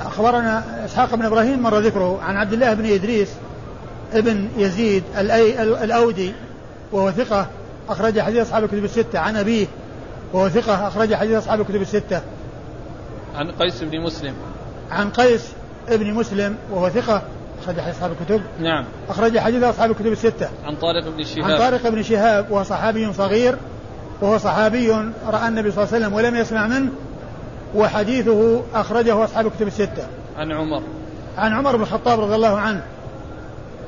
أخبرنا 0.00 0.84
إسحاق 0.84 1.14
بن 1.14 1.24
إبراهيم 1.24 1.62
مر 1.62 1.78
ذكره 1.78 2.22
عن 2.22 2.36
عبد 2.36 2.52
الله 2.52 2.74
بن 2.74 2.86
إدريس 2.86 3.28
ابن 4.12 4.48
يزيد 4.56 5.04
الأودي 5.82 6.32
وهو 6.92 7.10
ثقة 7.10 7.46
أخرج 7.88 8.20
حديث 8.20 8.46
أصحاب 8.46 8.64
الكتب 8.64 8.84
الستة. 8.84 9.18
عن 9.18 9.36
أبيه 9.36 9.66
وهو 10.32 10.48
ثقة 10.48 10.88
أخرج 10.88 11.14
حديث 11.14 11.38
أصحاب 11.38 11.60
الكتب 11.60 11.82
الستة. 11.82 12.20
عن 13.34 13.50
قيس 13.50 13.82
بن 13.82 14.00
مسلم. 14.00 14.34
عن 14.90 15.10
قيس 15.10 15.52
ابن 15.88 16.14
مسلم 16.14 16.56
وهو 16.70 16.88
ثقة 16.88 17.22
أخرج 17.62 17.80
حديث 17.80 17.94
أصحاب 17.96 18.12
الكتب. 18.20 18.42
نعم. 18.60 18.84
أخرج 19.08 19.38
حديث 19.38 19.62
أصحاب 19.62 19.90
الكتب 19.90 20.12
الستة. 20.12 20.48
عن 20.64 20.76
طارق 20.76 21.08
بن 21.08 21.24
شهاب. 21.24 21.50
عن 21.50 21.58
طارق 21.58 21.88
بن 21.88 22.02
شهاب 22.02 22.50
وهو 22.50 22.62
صحابي 22.62 23.12
صغير 23.12 23.56
وهو 24.20 24.38
صحابي 24.38 24.90
رأى 25.26 25.48
النبي 25.48 25.70
صلى 25.70 25.84
الله 25.84 25.94
عليه 25.94 26.06
وسلم 26.06 26.12
ولم 26.12 26.36
يسمع 26.36 26.66
منه 26.66 26.90
وحديثه 27.74 28.62
أخرجه 28.74 29.24
أصحاب 29.24 29.46
الكتب 29.46 29.66
الستة. 29.66 30.06
عن 30.36 30.52
عمر. 30.52 30.82
عن 31.38 31.52
عمر 31.52 31.76
بن 31.76 31.82
الخطاب 31.82 32.20
رضي 32.20 32.34
الله 32.34 32.58
عنه. 32.58 32.82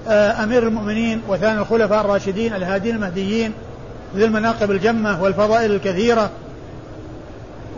آه، 0.08 0.44
أمير 0.44 0.68
المؤمنين 0.68 1.22
وثاني 1.28 1.58
الخلفاء 1.58 2.00
الراشدين 2.00 2.54
الهادين 2.54 2.94
المهديين 2.94 3.52
ذي 4.16 4.24
المناقب 4.24 4.70
الجمة 4.70 5.22
والفضائل 5.22 5.70
الكثيرة 5.70 6.30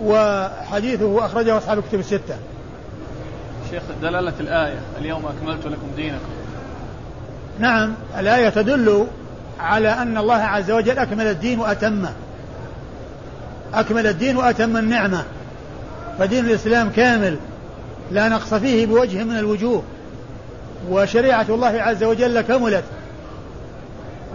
وحديثه 0.02 1.26
أخرجه 1.26 1.58
أصحاب 1.58 1.78
الكتب 1.78 1.98
الستة. 1.98 2.36
شيخ 3.70 3.82
دلالة 4.02 4.32
الآية 4.40 4.78
اليوم 5.00 5.26
أكملت 5.26 5.66
لكم 5.66 5.86
دينكم. 5.96 6.32
نعم 7.58 7.94
الآية 8.18 8.48
تدل 8.48 9.06
على 9.60 9.88
أن 9.88 10.18
الله 10.18 10.34
عز 10.34 10.70
وجل 10.70 10.98
أكمل 10.98 11.26
الدين 11.26 11.60
وأتمه. 11.60 12.12
أكمل 13.74 14.06
الدين 14.06 14.36
وأتم 14.36 14.76
النعمة. 14.76 15.24
فدين 16.18 16.46
الإسلام 16.46 16.90
كامل 16.90 17.36
لا 18.10 18.28
نقص 18.28 18.54
فيه 18.54 18.86
بوجه 18.86 19.24
من 19.24 19.38
الوجوه. 19.38 19.82
وشريعة 20.90 21.46
الله 21.48 21.82
عز 21.82 22.04
وجل 22.04 22.40
كملت. 22.40 22.84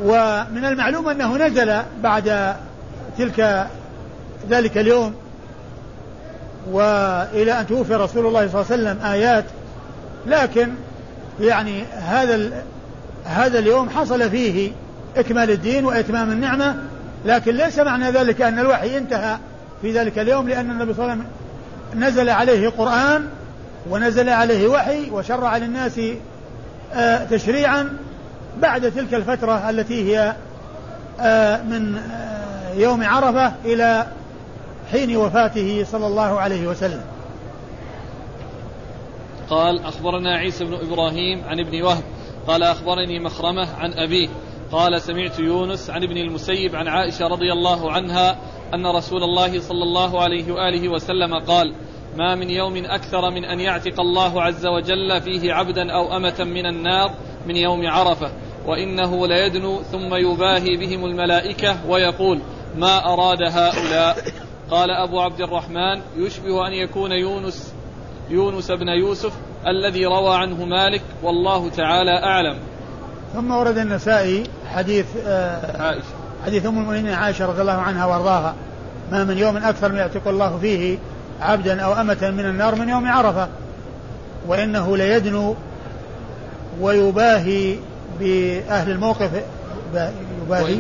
ومن 0.04 0.66
المعلوم 0.66 1.10
أنه 1.10 1.38
نزل 1.38 1.82
بعد 2.04 2.56
تلك 3.18 3.68
ذلك 4.50 4.78
اليوم 4.78 5.16
وإلى 6.72 7.60
أن 7.60 7.68
توفي 7.68 7.96
رسول 7.96 8.26
الله 8.26 8.48
صلى 8.48 8.62
الله 8.62 8.72
عليه 8.72 8.84
وسلم 8.84 9.06
آيات 9.12 9.46
لكن 10.28 10.70
يعني 11.40 11.84
هذا 11.84 12.64
هذا 13.26 13.60
اليوم 13.60 13.90
حصل 13.90 14.30
فيه 14.30 14.72
إكمال 15.18 15.52
الدين 15.52 15.86
وإتمام 15.86 16.32
النعمة 16.32 16.76
لكن 17.26 17.56
ليس 17.56 17.80
معنى 17.80 18.12
ذلك 18.12 18.42
أن 18.42 18.60
الوحي 18.60 18.98
انتهى 18.98 19.38
في 19.82 19.92
ذلك 19.92 20.20
اليوم 20.20 20.50
لأن 20.50 20.72
النبي 20.72 20.94
صلى 20.94 21.04
الله 21.04 21.12
عليه 21.12 21.22
وسلم 21.22 22.04
نزل 22.04 22.30
عليه 22.30 22.70
قرآن 22.70 23.28
ونزل 23.90 24.30
عليه 24.30 24.68
وحي 24.68 25.10
وشرع 25.10 25.58
للناس 25.58 26.02
آه، 26.94 27.26
تشريعا 27.26 27.98
بعد 28.62 28.92
تلك 28.92 29.14
الفترة 29.14 29.70
التي 29.70 30.16
هي 30.16 30.36
آه، 31.20 31.62
من 31.62 31.98
آه، 31.98 32.74
يوم 32.74 33.04
عرفة 33.04 33.54
إلى 33.66 34.08
حين 34.92 35.18
وفاته 35.18 35.84
صلى 35.84 36.08
الله 36.08 36.40
عليه 36.40 36.68
وسلم. 36.68 37.04
قال 39.50 39.86
أخبرنا 39.86 40.38
عيسى 40.38 40.66
بن 40.66 40.74
إبراهيم 40.74 41.44
عن 41.44 41.60
ابن 41.60 41.82
وهب. 41.84 42.04
قال 42.48 42.64
أخبرني 42.64 43.20
مخرمة 43.20 43.68
عن 43.76 43.94
أبيه. 43.94 44.30
قال 44.72 45.02
سمعت 45.02 45.40
يونس 45.40 45.90
عن 45.90 46.04
ابن 46.04 46.18
المسيب 46.18 46.76
عن 46.76 46.88
عائشة 46.88 47.28
رضي 47.28 47.52
الله 47.52 47.92
عنها 47.92 48.38
أن 48.74 48.88
رسول 48.88 49.24
الله 49.24 49.60
صلى 49.60 49.84
الله 49.84 50.22
عليه 50.22 50.52
وآله 50.52 50.90
وسلم 50.90 51.34
قال 51.34 51.74
ما 52.18 52.36
من 52.36 52.50
يوم 52.50 52.86
أكثر 52.86 53.30
من 53.30 53.46
أن 53.46 53.60
يعتق 53.60 54.00
الله 54.00 54.42
عز 54.42 54.66
وجل 54.66 55.22
فيه 55.22 55.54
عبدا 55.54 55.92
أو 55.94 56.18
أمة 56.18 56.44
من 56.44 56.66
النار 56.66 57.12
من 57.48 57.56
يوم 57.56 57.88
عرفة 57.88 58.32
وإنه 58.68 59.28
ليدنو 59.28 59.82
ثم 59.82 60.16
يباهي 60.16 60.78
بهم 60.78 61.06
الملائكة 61.06 61.90
ويقول 61.90 62.42
ما 62.78 63.14
أراد 63.14 63.42
هؤلاء 63.42 64.18
قال 64.72 64.92
أبو 64.92 65.22
عبد 65.22 65.42
الرحمن 65.42 66.02
يشبه 66.18 66.68
أن 66.68 66.74
يكون 66.74 67.12
يونس 67.12 67.74
يونس 68.30 68.72
بن 68.72 68.88
يوسف 68.88 69.32
الذي 69.68 70.06
روى 70.06 70.36
عنه 70.36 70.66
مالك 70.66 71.02
والله 71.24 71.70
تعالى 71.70 72.24
أعلم. 72.24 72.58
ثم 73.34 73.52
ورد 73.52 73.78
النسائي 73.78 74.44
حديث 74.74 75.06
آه 75.28 75.82
عائشة. 75.82 76.06
حديث 76.46 76.66
أم 76.66 76.78
المؤمنين 76.78 77.14
عائشة 77.14 77.46
رضي 77.46 77.62
الله 77.62 77.72
عنها 77.72 78.06
وأرضاها. 78.06 78.56
ما 79.12 79.24
من 79.24 79.38
يوم 79.38 79.58
أكثر 79.58 79.92
من 79.92 79.98
يعتق 79.98 80.28
الله 80.28 80.58
فيه 80.58 80.98
عبدا 81.42 81.82
أو 81.82 81.94
أمة 81.94 82.32
من 82.38 82.46
النار 82.46 82.76
من 82.76 82.90
يوم 82.90 83.08
عرفة. 83.08 83.48
وإنه 84.48 84.98
ليدنو 84.98 85.56
ويباهي 86.82 87.76
بأهل 88.20 88.92
الموقف 88.92 89.32
يباهي 90.46 90.80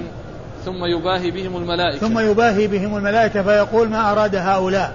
ثم 0.65 0.86
يباهي 0.86 1.32
بهم 1.32 1.58
الملائكة. 1.58 2.00
ثم 2.00 2.19
يباهي 2.19 2.67
بهم 2.67 2.97
الملائكة 2.97 3.43
فيقول 3.43 3.89
ما 3.89 4.12
أراد 4.12 4.36
هؤلاء؟ 4.36 4.93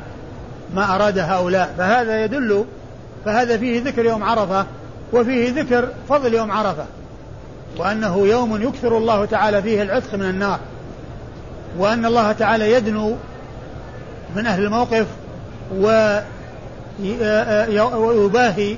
ما 0.74 0.94
أراد 0.94 1.18
هؤلاء؟ 1.18 1.74
فهذا 1.78 2.24
يدل 2.24 2.64
فهذا 3.24 3.58
فيه 3.58 3.82
ذكر 3.82 4.04
يوم 4.04 4.22
عرفة 4.22 4.66
وفيه 5.12 5.60
ذكر 5.60 5.88
فضل 6.08 6.34
يوم 6.34 6.50
عرفة 6.50 6.84
وأنه 7.78 8.26
يوم 8.26 8.62
يكثر 8.62 8.98
الله 8.98 9.24
تعالى 9.24 9.62
فيه 9.62 9.82
العتق 9.82 10.14
من 10.14 10.30
النار 10.30 10.58
وأن 11.78 12.06
الله 12.06 12.32
تعالى 12.32 12.72
يدنو 12.72 13.16
من 14.36 14.46
أهل 14.46 14.64
الموقف 14.64 15.06
ويباهي 17.94 18.76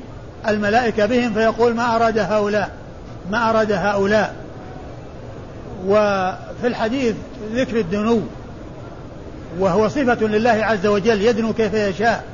الملائكة 0.48 1.06
بهم 1.06 1.34
فيقول 1.34 1.74
ما 1.74 1.96
أراد 1.96 2.18
هؤلاء؟ 2.18 2.70
ما 3.30 3.50
أراد 3.50 3.72
هؤلاء؟ 3.72 4.34
وفي 6.58 6.66
الحديث 6.66 7.14
ذكر 7.52 7.76
الدنو 7.76 8.20
وهو 9.58 9.88
صفة 9.88 10.26
لله 10.26 10.50
عز 10.50 10.86
وجل 10.86 11.22
يدنو 11.22 11.52
كيف 11.52 11.74
يشاء. 11.74 12.24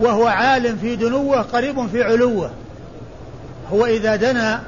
وهو 0.00 0.26
عالم 0.26 0.76
في 0.76 0.96
دنوه 0.96 1.42
قريب 1.42 1.86
في 1.86 2.02
علوه. 2.02 2.50
هو 3.72 3.86
إذا 3.86 4.16
دنا 4.16 4.62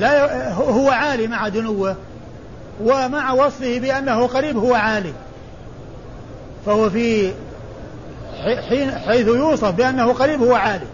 لا 0.00 0.52
هو 0.52 0.90
عالي 0.90 1.26
مع 1.26 1.48
دنوه 1.48 1.96
ومع 2.82 3.32
وصفه 3.32 3.78
بأنه 3.78 4.26
قريب 4.26 4.56
هو 4.56 4.74
عالي. 4.74 5.12
فهو 6.66 6.90
في 6.90 7.32
حين 8.68 8.90
حيث 8.90 9.26
يوصف 9.26 9.70
بأنه 9.70 10.12
قريب 10.12 10.42
هو 10.42 10.54
عالي. 10.54 10.86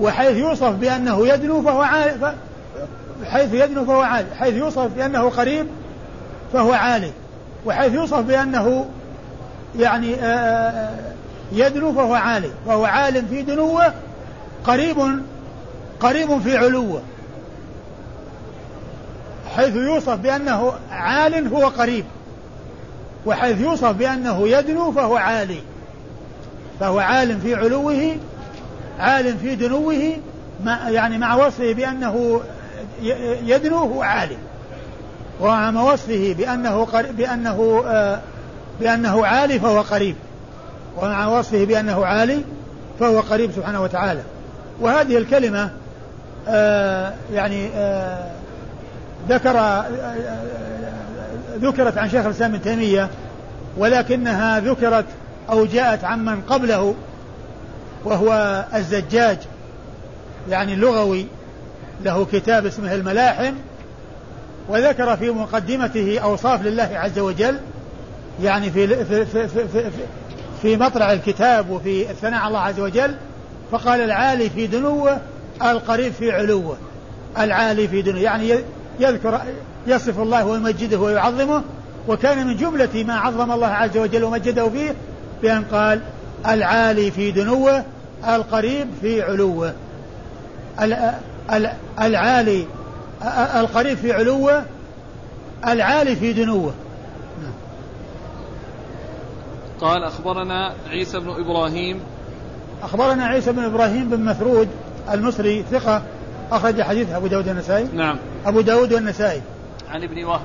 وحيث 0.00 0.36
يوصف 0.36 0.70
بأنه 0.70 1.28
يدنو 1.28 1.62
فهو 1.62 1.82
عالي 1.82 2.34
حيث 3.30 3.54
يدنو 3.54 3.84
فهو 3.84 4.00
عالي 4.00 4.26
حيث 4.38 4.54
يوصف 4.54 4.86
بأنه 4.96 5.28
قريب 5.28 5.66
فهو 6.52 6.72
عالي 6.72 7.12
وحيث 7.66 7.94
يوصف 7.94 8.20
بأنه 8.20 8.86
يعني 9.78 10.14
آه، 10.14 10.24
آه، 10.24 11.12
يدنو 11.52 11.92
فهو 11.92 12.14
عالي 12.14 12.50
فهو 12.66 12.84
عالم 12.84 13.26
في 13.26 13.42
دنوة 13.42 13.94
قريب 14.64 14.96
قريب 16.00 16.38
في 16.42 16.56
علوة. 16.56 17.02
حيث 19.56 19.76
يوصف 19.76 20.14
بأنه 20.14 20.72
عال 20.90 21.54
هو 21.54 21.66
قريب 21.66 22.04
وحيث 23.26 23.60
يوصف 23.60 23.90
بأنه 23.90 24.48
يدنو 24.48 24.92
فهو 24.92 25.16
عالي. 25.16 25.60
فهو 26.80 26.98
عالم 26.98 27.38
في 27.38 27.54
علوه 27.54 28.16
عالم 28.98 29.38
في 29.38 29.54
دنوه 29.54 30.16
مع 30.64 30.90
يعني 30.90 31.18
مع 31.18 31.34
وصفه 31.34 31.72
بأنه 31.72 32.40
يدنو 33.44 33.76
هو 33.76 34.02
عالي 34.02 34.36
ومع 35.40 35.82
وصفه 35.82 36.34
بأنه 36.38 36.86
بأنه 37.16 37.82
آه 37.86 38.20
بأنه 38.80 39.26
عالي 39.26 39.60
فهو 39.60 39.80
قريب. 39.80 40.16
ومع 40.96 41.26
وصفه 41.26 41.64
بأنه 41.64 42.06
عالي 42.06 42.44
فهو 43.00 43.20
قريب 43.20 43.52
سبحانه 43.52 43.82
وتعالى. 43.82 44.20
وهذه 44.80 45.18
الكلمة 45.18 45.70
آه 46.48 47.14
يعني 47.32 47.68
آه 47.74 48.30
ذكر 49.28 49.84
ذكرت 51.58 51.98
عن 51.98 52.10
شيخ 52.10 52.24
الإسلام 52.26 52.54
ابن 52.54 52.62
تيمية 52.62 53.08
ولكنها 53.76 54.60
ذكرت 54.60 55.04
أو 55.50 55.66
جاءت 55.66 56.04
عمن 56.04 56.40
قبله 56.40 56.94
وهو 58.04 58.64
الزجاج 58.74 59.38
يعني 60.50 60.74
اللغوي. 60.74 61.26
له 62.04 62.26
كتاب 62.32 62.66
اسمه 62.66 62.94
الملاحم 62.94 63.54
وذكر 64.68 65.16
في 65.16 65.30
مقدمته 65.30 66.18
أوصاف 66.18 66.62
لله 66.62 66.90
عز 66.92 67.18
وجل 67.18 67.58
يعني 68.42 68.70
في 68.70 69.04
في 69.04 69.26
في 69.26 69.48
في, 69.48 69.68
في, 69.68 69.90
في 70.62 70.76
مطلع 70.76 71.12
الكتاب 71.12 71.70
وفي 71.70 72.10
الثناء 72.10 72.40
على 72.40 72.48
الله 72.48 72.60
عز 72.60 72.80
وجل 72.80 73.14
فقال 73.72 74.00
العالي 74.00 74.50
في 74.50 74.66
دنوه 74.66 75.18
القريب 75.62 76.12
في 76.12 76.32
علوه. 76.32 76.76
العالي 77.38 77.88
في 77.88 78.02
دنوه 78.02 78.20
يعني 78.20 78.54
يذكر 79.00 79.40
يصف 79.86 80.18
الله 80.18 80.46
ويمجده 80.46 80.98
ويعظمه 80.98 81.62
وكان 82.08 82.46
من 82.46 82.56
جملة 82.56 83.04
ما 83.04 83.14
عظم 83.14 83.52
الله 83.52 83.66
عز 83.66 83.96
وجل 83.96 84.24
ومجده 84.24 84.68
فيه 84.68 84.94
بأن 85.42 85.64
قال 85.72 86.00
العالي 86.46 87.10
في 87.10 87.30
دنوه 87.30 87.84
القريب 88.28 88.86
في 89.00 89.22
علوه. 89.22 89.74
العالي 92.00 92.66
القريب 93.60 93.96
في 93.96 94.12
علوه 94.12 94.64
العالي 95.66 96.16
في 96.16 96.32
دنوه. 96.32 96.72
قال 99.80 100.04
أخبرنا 100.04 100.74
عيسى 100.90 101.18
بن 101.18 101.30
إبراهيم. 101.30 102.00
أخبرنا 102.82 103.26
عيسى 103.26 103.52
بن 103.52 103.64
إبراهيم 103.64 104.10
بن 104.10 104.24
مثرود 104.24 104.68
المصري 105.12 105.64
ثقة 105.70 106.02
أخرج 106.52 106.82
حديث 106.82 107.10
أبو 107.10 107.26
داود 107.26 107.48
والنسائي. 107.48 107.88
نعم. 107.94 108.16
أبو 108.46 108.60
داود 108.60 108.92
والنسائي. 108.92 109.42
عن 109.88 110.02
ابن 110.02 110.24
وهب. 110.24 110.40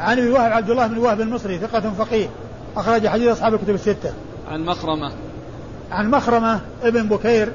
عن 0.00 0.18
ابن 0.18 0.32
وهب 0.32 0.52
عبد 0.52 0.70
الله 0.70 0.86
بن 0.86 0.98
وهب 0.98 1.20
المصري 1.20 1.58
ثقة 1.58 1.80
فقيه 1.80 2.28
أخرج 2.76 3.08
حديث 3.08 3.28
أصحاب 3.28 3.54
الكتب 3.54 3.74
الستة. 3.74 4.12
عن 4.48 4.64
مخرمة. 4.64 5.12
عن 5.90 6.10
مخرمة 6.10 6.60
ابن 6.82 7.08
بكير 7.08 7.52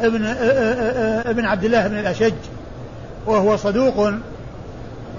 ابن 0.00 0.24
ابن 1.26 1.44
عبد 1.44 1.64
الله 1.64 1.88
بن 1.88 1.98
الأشج 1.98 2.34
وهو 3.26 3.56
صدوق. 3.56 4.12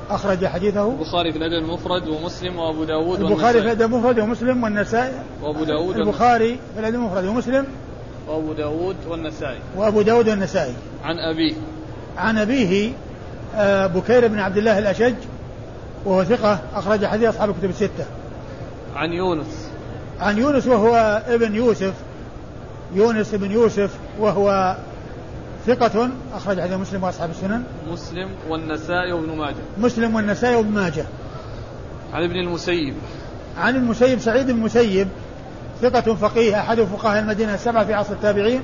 أخرج 0.10 0.46
حديثه. 0.46 0.92
البخاري 0.92 1.32
في 1.32 1.38
الأدب 1.38 1.54
المفرد 1.54 2.08
ومسلم 2.08 2.60
وأبو 2.60 2.84
داود 2.84 3.20
البخاري 3.20 3.60
في 3.60 3.66
الأدب 3.66 3.94
المفرد 3.94 4.20
ومسلم 4.20 4.64
والنسائي. 4.64 5.14
وأبو 5.42 5.64
داود 5.64 5.96
البخاري 5.96 6.60
في 6.74 6.80
الأدب 6.80 6.96
المفرد 6.96 7.26
ومسلم. 7.26 7.66
وأبو 8.28 8.54
داود 8.54 8.96
والنسائي. 9.08 9.60
وأبو 9.76 10.02
داود 10.02 10.30
والنسائي. 10.30 10.74
عن 11.04 11.16
أبيه. 11.20 11.54
عن 12.18 12.38
أبيه 12.38 12.92
آه، 13.56 13.88
بكير 13.88 14.28
بن 14.28 14.40
عبد 14.40 14.58
الله 14.58 14.80
الأشج 14.80 15.16
وهو 16.06 16.24
ثقة 16.24 16.60
أخرج 16.76 17.06
حديث 17.06 17.30
أصحاب 17.30 17.50
الكتب 17.50 17.70
الستة. 17.70 18.06
عن 18.96 19.10
يونس. 19.10 19.70
عن 20.20 20.38
يونس 20.38 20.68
وهو 20.68 21.22
ابن 21.28 21.56
يوسف. 21.56 21.94
يونس 22.94 23.36
بن 23.36 23.52
يوسف 23.52 23.90
وهو 24.20 24.78
ثقة 25.68 26.10
أخرج 26.34 26.62
حديث 26.62 26.74
مسلم 26.74 27.04
وأصحاب 27.04 27.30
السنن. 27.30 27.64
مسلم 27.92 28.30
والنسائي 28.50 29.12
وابن 29.12 29.38
ماجه. 29.38 29.56
مسلم 29.78 30.16
والنسائي 30.16 30.56
وابن 30.56 30.72
ماجه. 30.72 31.06
عن 32.14 32.24
ابن 32.24 32.36
المسيب. 32.36 32.94
عن 33.58 33.76
المسيب 33.76 34.20
سعيد 34.20 34.46
بن 34.46 34.58
المسيب 34.58 35.08
ثقة 35.82 36.16
فقيه 36.16 36.60
أحد 36.60 36.82
فقهاء 36.82 37.20
المدينة 37.20 37.54
السبعة 37.54 37.86
في 37.86 37.94
عصر 37.94 38.14
التابعين 38.14 38.62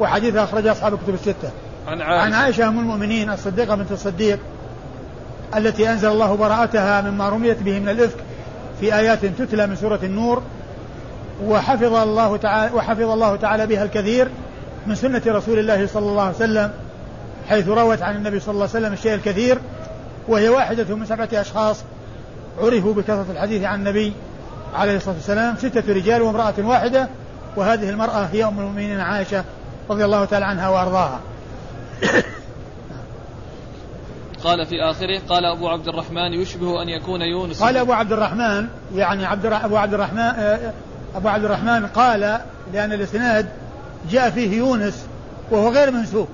وحديثه 0.00 0.44
أخرج 0.44 0.66
أصحاب 0.66 0.94
الكتب 0.94 1.14
الستة. 1.14 1.50
عن 1.86 2.00
عائشة. 2.00 2.24
عن 2.24 2.32
عائشة 2.32 2.68
أم 2.68 2.78
المؤمنين 2.78 3.30
الصديقة 3.30 3.74
بنت 3.74 3.92
الصديق 3.92 4.38
التي 5.56 5.90
أنزل 5.90 6.08
الله 6.08 6.34
براءتها 6.34 7.00
مما 7.00 7.28
رميت 7.28 7.62
به 7.62 7.78
من 7.78 7.88
الإفك 7.88 8.16
في 8.80 8.94
آيات 8.94 9.26
تتلى 9.26 9.66
من 9.66 9.76
سورة 9.76 10.00
النور 10.02 10.42
وحفظ 11.44 11.94
الله 11.94 12.36
تعالى 12.36 12.74
وحفظ 12.74 13.10
الله 13.10 13.36
تعالى 13.36 13.66
بها 13.66 13.84
الكثير 13.84 14.28
من 14.86 14.94
سنة 14.94 15.22
رسول 15.26 15.58
الله 15.58 15.86
صلى 15.86 16.06
الله 16.06 16.22
عليه 16.22 16.36
وسلم 16.36 16.70
حيث 17.48 17.68
روت 17.68 18.02
عن 18.02 18.16
النبي 18.16 18.40
صلى 18.40 18.52
الله 18.52 18.68
عليه 18.68 18.78
وسلم 18.78 18.92
الشيء 18.92 19.14
الكثير 19.14 19.58
وهي 20.28 20.48
واحدة 20.48 20.94
من 20.94 21.06
سبعة 21.06 21.28
أشخاص 21.32 21.84
عرفوا 22.58 22.94
بكثرة 22.94 23.26
الحديث 23.30 23.64
عن 23.64 23.78
النبي 23.78 24.12
عليه 24.74 24.96
الصلاة 24.96 25.14
والسلام 25.14 25.56
ستة 25.56 25.92
رجال 25.92 26.22
وامرأة 26.22 26.54
واحدة 26.58 27.08
وهذه 27.56 27.90
المرأة 27.90 28.28
هي 28.32 28.44
أم 28.44 28.58
المؤمنين 28.58 29.00
عائشة 29.00 29.44
رضي 29.90 30.04
الله 30.04 30.24
تعالى 30.24 30.46
عنها 30.46 30.68
وأرضاها. 30.68 31.20
قال 34.44 34.66
في 34.66 34.82
آخره 34.90 35.20
قال 35.28 35.44
أبو 35.44 35.68
عبد 35.68 35.88
الرحمن 35.88 36.32
يشبه 36.32 36.82
أن 36.82 36.88
يكون 36.88 37.20
يونس 37.20 37.62
قال 37.62 37.76
أبو 37.76 37.92
عبد 37.92 38.12
الرحمن 38.12 38.68
يعني 38.94 39.24
عبد 39.24 39.46
أبو 39.46 39.76
عبد 39.76 39.94
الرحمن 39.94 40.18
آه، 40.18 40.72
أبو 41.14 41.28
عبد 41.28 41.44
الرحمن 41.44 41.86
قال 41.86 42.40
لأن 42.72 42.92
الإسناد 42.92 43.46
جاء 44.10 44.30
فيه 44.30 44.58
يونس 44.58 45.06
وهو 45.50 45.68
غير 45.68 45.90
منسوب 45.90 46.28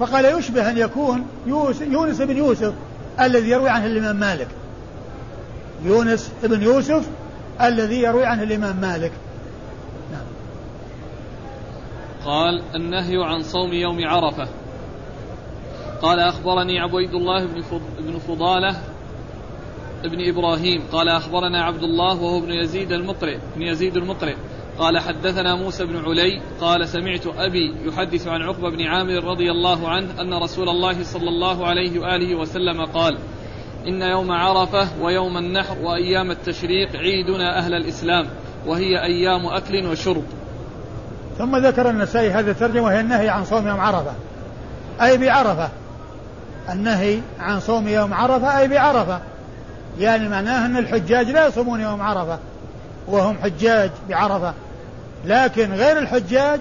فقال 0.00 0.38
يشبه 0.38 0.70
أن 0.70 0.78
يكون 0.78 1.26
يونس 1.80 2.22
بن 2.22 2.36
يوسف 2.36 2.74
الذي 3.20 3.50
يروي 3.50 3.70
عنه 3.70 3.86
الإمام 3.86 4.16
مالك. 4.16 4.48
يونس 5.84 6.32
بن 6.42 6.62
يوسف 6.62 7.08
الذي 7.60 8.02
يروي 8.02 8.26
عنه 8.26 8.42
الإمام 8.42 8.76
مالك. 8.76 9.12
نعم. 10.12 10.26
قال 12.24 12.62
النهي 12.74 13.24
عن 13.24 13.42
صوم 13.42 13.72
يوم 13.72 14.08
عرفة. 14.08 14.48
قال 16.02 16.18
أخبرني 16.18 16.80
عبيد 16.80 17.14
الله 17.14 17.46
بن 17.98 18.18
فضالة 18.18 18.76
ابن 20.04 20.28
إبراهيم 20.28 20.82
قال 20.92 21.08
أخبرنا 21.08 21.64
عبد 21.64 21.82
الله 21.82 22.22
وهو 22.22 22.38
ابن 22.38 22.52
يزيد 22.52 22.92
المقرئ 22.92 23.36
ابن 23.54 23.62
يزيد 23.62 23.96
المقرئ 23.96 24.34
قال 24.78 24.98
حدثنا 24.98 25.54
موسى 25.54 25.84
بن 25.84 25.96
علي 26.04 26.40
قال 26.60 26.88
سمعت 26.88 27.26
أبي 27.26 27.74
يحدث 27.84 28.28
عن 28.28 28.42
عقبة 28.42 28.70
بن 28.70 28.82
عامر 28.82 29.24
رضي 29.24 29.50
الله 29.50 29.88
عنه 29.88 30.20
أن 30.20 30.34
رسول 30.34 30.68
الله 30.68 31.04
صلى 31.04 31.28
الله 31.28 31.66
عليه 31.66 31.98
وآله 31.98 32.34
وسلم 32.34 32.84
قال 32.84 33.18
إن 33.86 34.02
يوم 34.02 34.32
عرفة 34.32 34.88
ويوم 35.00 35.38
النحر 35.38 35.78
وأيام 35.82 36.30
التشريق 36.30 36.96
عيدنا 36.96 37.58
أهل 37.58 37.74
الإسلام 37.74 38.26
وهي 38.66 39.02
أيام 39.02 39.46
أكل 39.46 39.86
وشرب. 39.86 40.24
ثم 41.38 41.56
ذكر 41.56 41.90
النسائي 41.90 42.30
هذا 42.30 42.50
الترجمة 42.50 42.84
وهي 42.84 43.00
النهي 43.00 43.28
عن 43.28 43.44
صوم 43.44 43.68
يوم 43.68 43.80
عرفة. 43.80 44.12
أي 45.02 45.18
بعرفة. 45.18 45.68
النهي 46.72 47.20
عن 47.40 47.60
صوم 47.60 47.88
يوم 47.88 48.14
عرفة 48.14 48.58
أي 48.58 48.68
بعرفة. 48.68 49.20
يعني 49.98 50.28
معناه 50.28 50.66
أن 50.66 50.76
الحجاج 50.76 51.30
لا 51.30 51.46
يصومون 51.46 51.80
يوم 51.80 52.02
عرفة 52.02 52.38
وهم 53.08 53.38
حجاج 53.42 53.90
بعرفة. 54.08 54.54
لكن 55.24 55.72
غير 55.72 55.98
الحجاج 55.98 56.60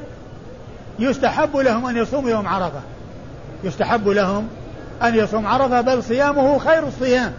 يستحب 0.99 1.57
لهم 1.57 1.85
أن 1.85 1.97
يصوموا 1.97 2.29
يوم 2.29 2.47
عرفة. 2.47 2.81
يستحب 3.63 4.07
لهم 4.07 4.47
أن 5.03 5.15
يصوم 5.15 5.47
عرفة 5.47 5.81
بل 5.81 6.03
صيامه 6.03 6.59
خير 6.59 6.87
الصيام 6.87 7.33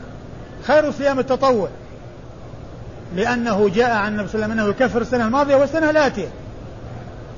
خير 0.66 0.90
صيام 0.90 1.18
التطوع. 1.18 1.68
لأنه 3.16 3.68
جاء 3.68 3.90
عن 3.90 4.12
النبي 4.12 4.28
صلى 4.28 4.34
الله 4.34 4.44
عليه 4.44 4.54
وسلم 4.54 4.60
أنه 4.60 4.68
يكفر 4.68 5.00
السنة 5.00 5.24
الماضية 5.24 5.56
والسنة 5.56 5.90
الآتية. 5.90 6.28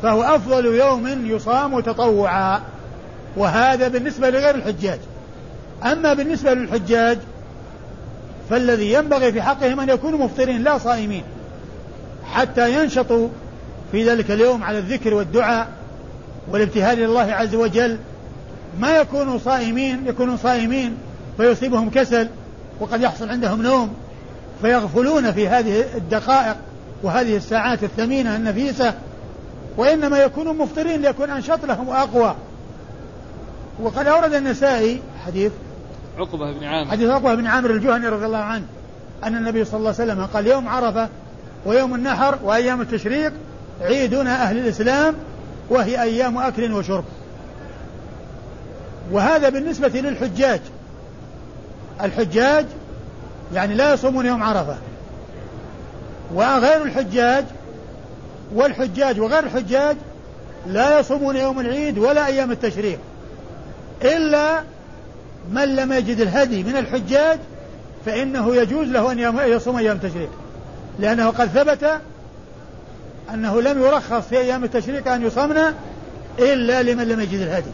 فهو 0.03 0.23
أفضل 0.23 0.67
يوم 0.67 1.27
يصام 1.27 1.81
تطوعا 1.81 2.61
وهذا 3.37 3.89
بالنسبة 3.89 4.31
لغير 4.31 4.55
الحجاج. 4.55 4.99
أما 5.85 6.15
بالنسبة 6.15 6.55
للحجاج 6.55 7.19
فالذي 8.51 8.93
ينبغي 8.93 9.33
في 9.33 9.43
حقهم 9.43 9.81
أن 9.81 9.89
يكونوا 9.89 10.19
مفطرين 10.19 10.63
لا 10.63 10.79
صائمين. 10.79 11.23
حتى 12.33 12.83
ينشطوا 12.83 13.29
في 13.93 14.11
ذلك 14.11 14.31
اليوم 14.31 14.65
على 14.65 14.79
الذكر 14.79 15.15
والدعاء 15.15 15.69
والابتهال 16.51 16.99
لله 16.99 17.33
عز 17.33 17.55
وجل. 17.55 17.99
ما 18.81 18.97
يكونوا 18.97 19.39
صائمين 19.39 20.07
يكونوا 20.07 20.37
صائمين 20.37 20.97
فيصيبهم 21.37 21.91
كسل 21.91 22.29
وقد 22.81 23.03
يحصل 23.03 23.31
عندهم 23.31 23.63
نوم 23.63 23.95
فيغفلون 24.63 25.33
في 25.33 25.49
هذه 25.49 25.85
الدقائق 25.95 26.57
وهذه 27.03 27.37
الساعات 27.37 27.83
الثمينة 27.83 28.37
النفيسة. 28.37 28.95
وإنما 29.77 30.19
يكونوا 30.19 30.53
مفطرين 30.53 31.03
ليكون 31.03 31.31
أنشط 31.31 31.65
لهم 31.65 31.89
وأقوى. 31.89 32.35
وقد 33.83 34.07
أورد 34.07 34.35
النسائي 34.35 35.01
حديث 35.27 35.53
عقبة 36.19 36.53
بن 36.53 36.65
عامر. 36.65 36.91
حديث 36.91 37.11
عقبة 37.11 37.35
بن 37.35 37.47
عامر 37.47 37.71
الجهني 37.71 38.09
رضي 38.09 38.27
الله 38.27 38.39
عنه 38.39 38.65
أن 39.25 39.37
النبي 39.37 39.65
صلى 39.65 39.79
الله 39.79 39.95
عليه 39.99 40.13
وسلم 40.13 40.27
قال 40.27 40.47
يوم 40.47 40.69
عرفة 40.69 41.09
ويوم 41.67 41.95
النحر 41.95 42.39
وأيام 42.43 42.81
التشريق 42.81 43.33
عيدنا 43.81 44.43
أهل 44.43 44.59
الإسلام 44.59 45.15
وهي 45.71 46.03
أيام 46.03 46.39
أكل 46.39 46.73
وشرب. 46.73 47.05
وهذا 49.13 49.49
بالنسبة 49.49 49.89
للحجاج. 49.89 50.61
الحجاج 52.03 52.67
يعني 53.55 53.75
لا 53.75 53.95
يصومون 53.95 54.27
يوم 54.27 54.43
عرفة. 54.43 54.77
وغير 56.35 56.83
الحجاج 56.83 57.45
والحجاج 58.55 59.21
وغير 59.21 59.45
الحجاج 59.45 59.97
لا 60.67 61.01
يصومون 61.01 61.37
يوم 61.37 61.61
العيد 61.61 61.99
ولا 61.99 62.27
أيام 62.27 62.53
التشريق. 62.53 62.99
إلا 64.03 64.63
من 65.53 65.77
لم 65.77 65.93
يجد 65.93 66.21
الهدي 66.21 66.63
من 66.63 66.77
الحجاج 66.77 67.39
فإنه 68.07 68.57
يجوز 68.57 68.89
له 68.89 69.13
أن 69.13 69.39
يصوم 69.51 69.77
أيام 69.77 69.97
التشريق. 69.97 70.31
لأنه 70.99 71.31
قد 71.31 71.49
ثبت 71.49 72.01
أنه 73.35 73.63
لم 73.63 73.83
يرخص 73.83 74.29
في 74.29 74.39
أيام 74.39 74.65
التشريق 74.65 75.09
أن 75.09 75.23
يصمن 75.23 75.75
إلا 76.39 76.83
لمن 76.83 77.09
لم 77.09 77.21
يجد 77.21 77.41
الهدي. 77.41 77.71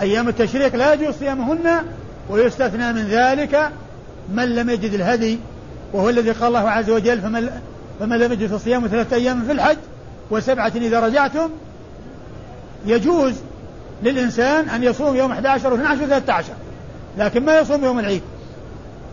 أيام 0.00 0.28
التشريق 0.28 0.76
لا 0.76 0.94
يجوز 0.94 1.14
صيامهن 1.14 1.82
ويستثنى 2.30 2.92
من 2.92 3.08
ذلك 3.08 3.70
من 4.28 4.54
لم 4.54 4.70
يجد 4.70 4.94
الهدي 4.94 5.38
وهو 5.92 6.08
الذي 6.08 6.30
قال 6.30 6.48
الله 6.48 6.70
عز 6.70 6.90
وجل 6.90 7.20
فمن, 7.20 7.50
فمن 8.00 8.18
لم 8.18 8.32
يجد 8.32 8.56
فصيام 8.56 8.86
ثلاثة 8.86 9.16
أيام 9.16 9.44
في 9.44 9.52
الحج 9.52 9.76
وسبعة 10.30 10.72
إذا 10.76 11.00
رجعتم 11.00 11.50
يجوز 12.86 13.34
للإنسان 14.02 14.68
أن 14.68 14.82
يصوم 14.82 15.16
يوم 15.16 15.32
11 15.32 15.76
و12 15.76 16.30
و13 16.30 16.44
لكن 17.18 17.44
ما 17.44 17.58
يصوم 17.58 17.84
يوم 17.84 17.98
العيد. 17.98 18.22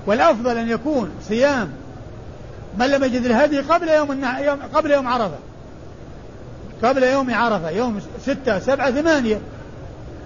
والأفضل 0.08 0.58
أن 0.58 0.70
يكون 0.70 1.10
صيام 1.28 1.72
من 2.78 2.86
لم 2.86 3.04
يجد 3.04 3.26
الهدي 3.26 3.60
قبل 3.60 3.90
يوم 3.90 4.26
قبل 4.74 4.92
يوم 4.92 5.08
عرفة. 5.08 5.38
قبل 6.84 7.04
يوم 7.04 7.34
عرفة 7.34 7.70
يوم 7.70 8.00
ستة 8.22 8.60
سبعة 8.60 8.92
ثمانية 8.92 9.40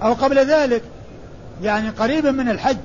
أو 0.03 0.13
قبل 0.13 0.37
ذلك 0.37 0.81
يعني 1.63 1.89
قريبا 1.89 2.31
من 2.31 2.49
الحج. 2.49 2.77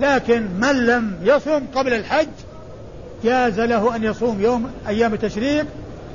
لكن 0.00 0.48
من 0.60 0.86
لم 0.86 1.14
يصم 1.22 1.60
قبل 1.74 1.94
الحج 1.94 2.28
جاز 3.24 3.60
له 3.60 3.96
أن 3.96 4.04
يصوم 4.04 4.40
يوم 4.40 4.70
أيام 4.88 5.14
التشريق 5.14 5.66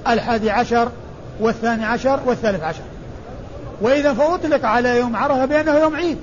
الحادي 0.07 0.51
عشر 0.51 0.91
والثاني 1.39 1.85
عشر 1.85 2.19
والثالث 2.25 2.63
عشر. 2.63 2.81
وإذا 3.81 4.13
فأطلق 4.13 4.65
على 4.65 4.99
يوم 4.99 5.15
عرفة 5.15 5.45
بأنه 5.45 5.71
يوم 5.71 5.95
عيد 5.95 6.17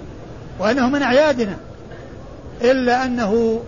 وأنه 0.59 0.89
من 0.89 1.03
أعيادنا 1.03 1.57
إلا 2.63 3.05
أنه 3.05 3.61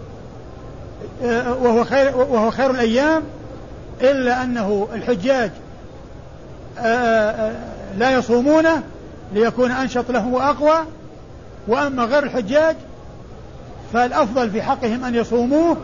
آه، 1.24 1.54
وهو 1.54 1.84
خير 1.84 2.16
وهو 2.16 2.50
خير 2.50 2.70
الأيام 2.70 3.22
إلا 4.00 4.44
أنه 4.44 4.88
الحجاج 4.94 5.50
آه، 6.78 6.82
آه، 6.82 7.54
لا 7.98 8.10
يصومونه 8.10 8.82
ليكون 9.32 9.70
أنشط 9.70 10.10
له 10.10 10.26
وأقوى 10.26 10.78
وأما 11.68 12.04
غير 12.04 12.22
الحجاج 12.22 12.76
فالأفضل 13.92 14.50
في 14.50 14.62
حقهم 14.62 15.04
أن 15.04 15.14
يصوموه 15.14 15.76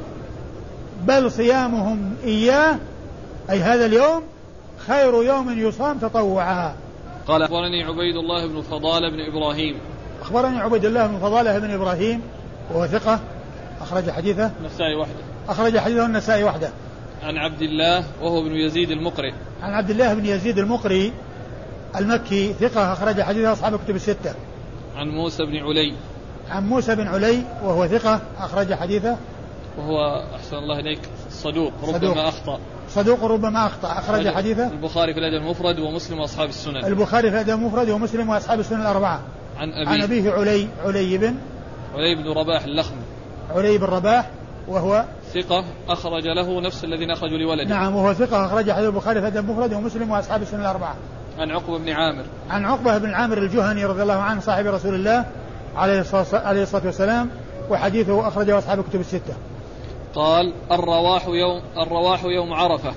بل 1.03 1.31
صيامهم 1.31 2.15
إياه 2.25 2.77
أي 3.51 3.61
هذا 3.61 3.87
اليوم 3.87 4.23
خير 4.87 5.23
يوم 5.23 5.59
يصام 5.59 5.99
تطوعا. 5.99 6.73
قال 7.29 7.43
أخبرني 7.43 7.85
عبيد 7.85 8.16
الله 8.16 8.47
بن 8.47 8.62
فضالة 8.62 9.11
بن 9.11 9.20
إبراهيم. 9.20 9.77
أخبرني 10.22 10.59
عبيد 10.59 10.85
الله 10.85 11.07
بن 11.07 11.18
فضالة 11.18 11.59
بن 11.59 11.70
إبراهيم 11.70 12.22
وهو 12.70 12.87
ثقة 12.87 13.20
أخرج 13.81 14.11
حديثه. 14.11 14.51
النسائي 14.61 14.95
وحده. 14.95 15.14
أخرج 15.49 15.79
حديثه 15.79 16.07
النسائي 16.07 16.45
وحده. 16.45 16.70
عن 17.22 17.37
عبد 17.37 17.62
الله 17.62 18.05
وهو 18.22 18.43
بن 18.43 18.53
يزيد 18.53 18.91
المقري. 18.91 19.35
عن 19.62 19.74
عبد 19.74 19.91
الله 19.91 20.14
بن 20.14 20.27
يزيد 20.27 20.59
المقري 20.59 21.12
المكي 21.97 22.53
ثقة 22.53 22.93
أخرج 22.93 23.20
حديثه 23.20 23.53
أصحاب 23.53 23.74
الكتب 23.74 23.97
الستة. 23.97 24.35
عن 24.97 25.09
موسى 25.09 25.47
بن 25.47 25.57
علي. 25.57 25.95
عن 26.51 26.66
موسى 26.66 26.95
بن 26.95 27.07
علي 27.07 27.43
وهو 27.62 27.87
ثقة 27.87 28.20
أخرج 28.39 28.74
حديثه. 28.74 29.16
وهو 29.79 30.24
أحسن 30.35 30.57
الله 30.57 30.79
إليك. 30.79 31.01
صدوق 31.43 31.72
ربما 31.82 31.99
صدوق. 31.99 32.18
أخطأ. 32.18 32.59
صدوق 32.91 33.24
ربما 33.24 33.66
أخطأ. 33.66 33.99
أخرج 33.99 34.28
حديثه. 34.28 34.66
البخاري 34.66 35.14
في 35.14 35.20
الأدب 35.20 35.45
المفرد 35.45 35.78
ومسلم 35.78 36.20
وأصحاب 36.20 36.49
السنن. 36.49 36.84
البخاري 36.84 37.30
في 37.30 37.37
الأدب 37.37 37.55
المفرد 37.55 37.91
ومسلم 37.91 38.28
وأصحاب 38.28 38.61
السنن 38.61 38.80
الأربعة. 38.80 39.20
عن 39.57 39.68
أبيه 39.72 39.91
عن 39.91 40.03
أبيه 40.03 40.32
علي 40.32 40.68
علي 40.84 41.18
بن 41.18 41.34
علي 41.95 42.14
بن 42.14 42.39
رباح 42.39 42.64
اللخمي 42.64 43.03
علي 43.55 43.78
بن 43.78 43.84
رباح 43.84 44.30
وهو 44.68 45.05
ثقة 45.34 45.64
أخرج 45.89 46.24
له 46.26 46.61
نفس 46.61 46.84
الذين 46.84 47.11
أخرجوا 47.11 47.39
لولده. 47.39 47.70
نعم 47.70 47.97
وهو 47.97 48.14
ثقة 48.14 48.47
أخرج 48.47 48.70
حديث 48.70 48.89
البخاري 48.89 49.20
في 49.20 49.28
الأدب 49.28 49.51
المفرد 49.51 49.72
ومسلم 49.72 50.11
وأصحاب 50.11 50.43
السنن 50.43 50.61
الأربعة. 50.61 50.97
عن 51.39 51.51
عقبة 51.51 51.78
بن 51.78 51.89
عامر. 51.89 52.24
عن 52.51 52.64
عقبة 52.64 52.99
بن 52.99 53.14
عامر 53.14 53.39
الجهني 53.39 53.84
رضي 53.84 54.03
الله 54.03 54.14
عنه 54.14 54.41
صاحب 54.41 54.66
رسول 54.66 54.95
الله 54.95 55.24
عليه 55.76 56.01
الصلاة 56.01 56.87
والسلام 56.87 57.30
وحديثه 57.70 58.28
أخرجه 58.28 58.59
أصحاب 58.59 58.78
الكتب 58.78 59.01
الستة. 59.01 59.34
قال 60.17 60.53
الرواح 60.73 61.27
يوم 61.29 61.62
الرواح 61.79 62.25
يوم 62.25 62.53
عرفة. 62.53 62.95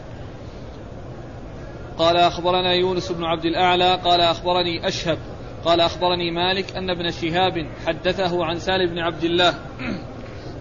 قال 1.97 2.17
أخبرنا 2.17 2.73
يونس 2.73 3.11
بن 3.11 3.23
عبد 3.23 3.45
الأعلى 3.45 3.95
قال 3.95 4.21
أخبرني 4.21 4.87
أشهب. 4.87 5.17
قال 5.65 5.81
أخبرني 5.81 6.31
مالك 6.31 6.75
أن 6.75 6.89
ابن 6.89 7.11
شهاب 7.11 7.67
حدثه 7.87 8.45
عن 8.45 8.59
سالم 8.59 8.89
بن 8.89 8.99
عبد 8.99 9.23
الله. 9.23 9.53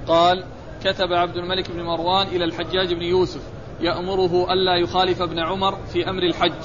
قال 0.06 0.44
كتب 0.84 1.12
عبد 1.12 1.36
الملك 1.36 1.70
بن 1.70 1.82
مروان 1.82 2.26
إلى 2.26 2.44
الحجاج 2.44 2.94
بن 2.94 3.02
يوسف 3.02 3.42
يأمره 3.80 4.52
ألا 4.52 4.76
يخالف 4.76 5.22
ابن 5.22 5.38
عمر 5.38 5.78
في 5.92 6.10
أمر 6.10 6.22
الحج. 6.22 6.62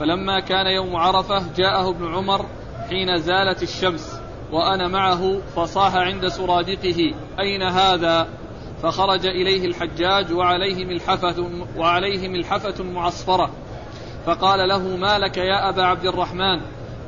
فلما 0.00 0.40
كان 0.40 0.66
يوم 0.66 0.96
عرفة 0.96 1.42
جاءه 1.56 1.90
ابن 1.90 2.14
عمر 2.14 2.46
حين 2.88 3.16
زالت 3.16 3.62
الشمس 3.62 4.20
وأنا 4.52 4.88
معه 4.88 5.38
فصاح 5.56 5.94
عند 5.94 6.28
سرادقه 6.28 7.14
أين 7.40 7.62
هذا؟ 7.62 8.28
فخرج 8.82 9.26
إليه 9.26 9.66
الحجاج 9.66 10.32
وعليه 10.32 10.84
ملحفة 10.84 11.50
وعليه 11.76 12.28
ملحفة 12.28 12.84
معصفرة 12.84 13.50
فقال 14.26 14.68
له 14.68 14.96
ما 14.96 15.18
لك 15.18 15.36
يا 15.36 15.68
أبا 15.68 15.82
عبد 15.82 16.06
الرحمن؟ 16.06 16.60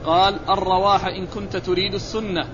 قال 0.05 0.37
الرواح 0.49 1.07
إن 1.07 1.27
كنت 1.27 1.57
تريد 1.57 1.95
السنة. 1.95 2.47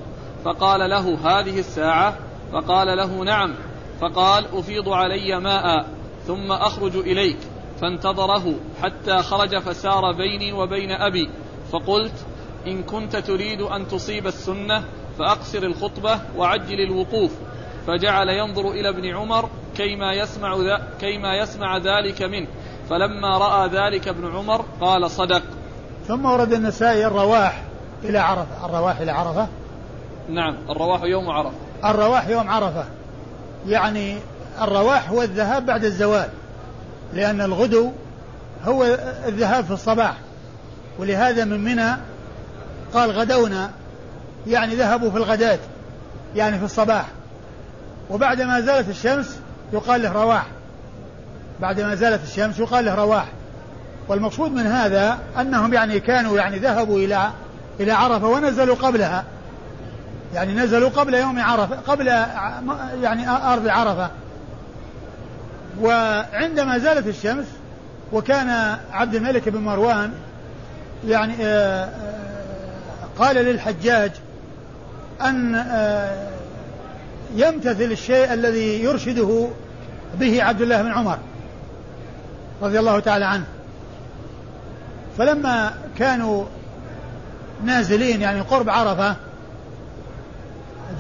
فقال 0.45 0.91
له 0.91 1.19
هذه 1.25 1.59
الساعة؟ 1.59 2.19
فقال 2.53 2.97
له 2.97 3.25
نعم. 3.25 3.55
فقال 4.01 4.45
أفيض 4.53 4.89
علي 4.89 5.41
ماء 5.41 5.87
ثم 6.27 6.53
أخرج 6.53 6.97
إليك. 6.97 7.39
فانتظره 7.81 8.55
حتى 8.83 9.17
خرج 9.17 9.59
فسار 9.59 10.13
بيني 10.13 10.53
وبين 10.53 10.91
أبي. 10.91 11.31
فقلت 11.73 12.27
إن 12.67 12.83
كنت 12.83 13.17
تريد 13.17 13.61
أن 13.61 13.89
تصيب 13.89 14.27
السنة 14.27 14.85
فأقصر 15.19 15.63
الخطبة 15.63 16.21
وعجل 16.37 16.81
الوقوف. 16.81 17.33
فجعل 17.87 18.29
ينظر 18.29 18.71
إلى 18.71 18.89
ابن 18.89 19.17
عمر 19.17 19.49
كيما 19.77 20.13
يسمع 20.13 20.57
ذا 20.57 20.83
كيما 21.01 21.35
يسمع 21.35 21.77
ذلك 21.77 22.23
منه. 22.23 22.47
فلما 22.91 23.39
رأى 23.39 23.69
ذلك 23.69 24.09
ابن 24.09 24.37
عمر 24.37 24.65
قال 24.81 25.11
صدق. 25.11 25.43
ثم 26.09 26.25
ورد 26.27 26.53
النسائي 26.53 27.07
الرواح 27.07 27.63
إلى 28.05 28.19
عرفة. 28.19 28.67
الرواح 28.67 29.01
إلى 29.01 29.13
عرفة؟ 29.13 29.49
نعم 30.29 30.57
الرواح 30.71 31.03
يوم 31.03 31.31
عرفة. 31.31 31.53
الرواح 31.85 32.29
يوم 32.29 32.51
عرفة. 32.51 32.85
يعني 33.67 34.19
الرواح 34.63 35.11
هو 35.11 35.23
الذهاب 35.23 35.67
بعد 35.67 35.85
الزوال 35.85 36.29
لأن 37.13 37.41
الغدو 37.41 37.91
هو 38.65 38.85
الذهاب 39.27 39.65
في 39.65 39.71
الصباح. 39.71 40.15
ولهذا 40.99 41.45
من 41.45 41.65
منى 41.65 41.97
قال 42.95 43.11
غدونا 43.11 43.71
يعني 44.47 44.75
ذهبوا 44.75 45.11
في 45.11 45.17
الغداة 45.17 45.59
يعني 46.35 46.59
في 46.59 46.65
الصباح. 46.65 47.07
وبعد 48.11 48.43
ما 48.43 48.61
زالت 48.61 48.89
الشمس 48.89 49.39
يقال 49.73 50.03
له 50.03 50.13
رواح. 50.13 50.47
بعد 51.61 51.81
ما 51.81 51.95
زالت 51.95 52.23
الشمس 52.23 52.59
يقال 52.59 52.85
له 52.85 52.95
رواح. 52.95 53.27
والمقصود 54.09 54.53
من 54.53 54.67
هذا 54.67 55.19
أنهم 55.41 55.75
يعني 55.75 56.01
كانوا 56.01 56.39
يعني 56.39 56.59
ذهبوا 56.59 56.99
إلى 56.99 57.31
إلى 57.81 57.93
عرفة 57.93 58.27
ونزلوا 58.27 58.77
قبلها. 58.77 59.25
يعني 60.35 60.55
نزلوا 60.55 60.89
قبل 60.89 61.15
يوم 61.15 61.41
عرفة 61.41 61.77
قبل 61.77 62.07
يعني 63.03 63.31
أرض 63.31 63.69
عرفة. 63.69 64.11
وعندما 65.81 66.79
زالت 66.79 67.07
الشمس 67.07 67.47
وكان 68.13 68.79
عبد 68.93 69.15
الملك 69.15 69.49
بن 69.49 69.61
مروان 69.61 70.13
يعني 71.07 71.35
آه، 71.41 71.85
آه، 71.85 71.91
قال 73.19 73.37
للحجاج 73.37 74.11
أن 75.21 75.55
آه، 75.55 76.36
يمتثل 77.35 77.93
الشيء 77.93 78.33
الذي 78.33 78.83
يرشده 78.83 79.49
به 80.21 80.43
عبد 80.43 80.63
الله 80.63 80.83
بن 80.83 80.93
عمر 80.93 81.19
رضي 82.63 82.79
الله 82.79 83.01
تعالى 83.01 83.25
عنه. 83.25 83.45
فلما 85.19 85.75
كانوا 85.99 86.45
نازلين 87.65 88.21
يعني 88.21 88.41
قرب 88.41 88.71
عرفة 88.71 89.17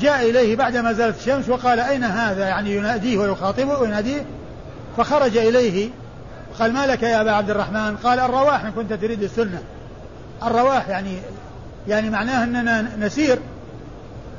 جاء 0.01 0.31
إليه 0.31 0.57
بعدما 0.57 0.93
زالت 0.93 1.18
الشمس 1.18 1.49
وقال 1.49 1.81
أين 1.81 2.05
هذا؟ 2.05 2.47
يعني 2.49 2.77
يناديه 2.77 3.18
ويخاطبه 3.18 3.79
ويناديه. 3.79 4.24
فخرج 4.97 5.37
إليه 5.37 5.91
قال 6.59 6.72
ما 6.72 6.87
لك 6.87 7.03
يا 7.03 7.20
أبا 7.20 7.33
عبد 7.33 7.51
الرحمن؟ 7.51 7.97
قال 7.97 8.18
الرواح 8.18 8.64
إن 8.64 8.72
كنت 8.72 8.93
تريد 8.93 9.22
السنة. 9.22 9.62
الرواح 10.43 10.89
يعني 10.89 11.18
يعني 11.89 12.11
معناه 12.11 12.45
أننا 12.45 12.97
نسير 12.99 13.39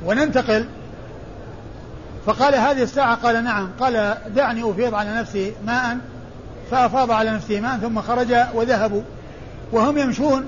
وننتقل. 0.04 0.66
فقال 2.28 2.54
هذه 2.54 2.82
الساعة؟ 2.82 3.14
قال 3.14 3.44
نعم. 3.44 3.68
قال 3.80 4.18
دعني 4.36 4.70
أفيض 4.70 4.94
على 4.94 5.14
نفسي 5.14 5.52
ماء. 5.66 5.98
فأفاض 6.70 7.10
على 7.10 7.30
نفسه 7.30 7.60
ماء 7.60 7.78
ثم 7.78 8.00
خرج 8.00 8.34
وذهبوا 8.54 9.02
وهم 9.72 9.98
يمشون. 9.98 10.44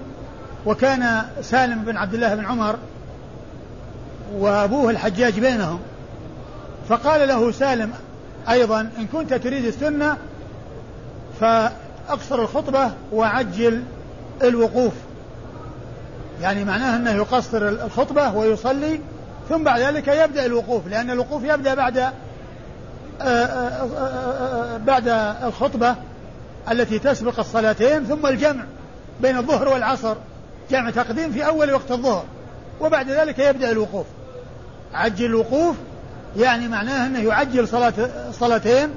وكان 0.67 1.23
سالم 1.43 1.83
بن 1.85 1.97
عبد 1.97 2.15
الله 2.15 2.35
بن 2.35 2.45
عمر 2.45 2.77
وأبوه 4.33 4.91
الحجاج 4.91 5.41
بينهم. 5.41 5.81
فقال 6.89 7.29
له 7.29 7.53
سالم 7.53 7.93
أيضا 8.51 8.81
إن 8.81 9.07
كنت 9.13 9.35
تريد 9.35 9.65
السنة 9.65 10.17
فأقصر 11.41 12.43
الخطبة 12.43 12.91
وعجل 13.13 13.83
الوقوف. 14.43 14.93
يعني 16.43 16.65
معناه 16.65 16.97
أنه 16.97 17.11
يقصر 17.11 17.69
الخطبة 17.69 18.35
ويصلي 18.35 19.01
ثم 19.51 19.65
بعد 19.65 19.81
ذلك 19.81 20.09
يبدأ 20.09 20.47
الوقوف 20.47 20.87
لأن 20.87 21.11
الوقوف 21.11 21.45
يبدأ 21.45 21.75
بعد 21.75 21.99
آه، 21.99 22.13
آه، 23.23 23.89
آه، 23.99 24.77
بعد 24.77 25.09
الخطبة 25.45 25.95
التي 26.71 26.99
تسبق 26.99 27.39
الصلاتين 27.39 28.05
ثم 28.05 28.27
الجمع 28.27 28.65
بين 29.21 29.37
الظهر 29.37 29.69
والعصر 29.69 30.17
جمع 30.71 30.91
تقديم 30.91 31.33
في 31.33 31.47
أول 31.47 31.73
وقت 31.73 31.91
الظهر 31.91 32.25
وبعد 32.81 33.11
ذلك 33.11 33.39
يبدأ 33.39 33.71
الوقوف. 33.71 34.07
عجل 34.95 35.25
الوقوف 35.25 35.77
يعني 36.37 36.69
معناه 36.69 37.07
أنه 37.07 37.21
يعجل 37.21 37.69
صلاة 37.69 37.93
صلاتين 38.33 38.89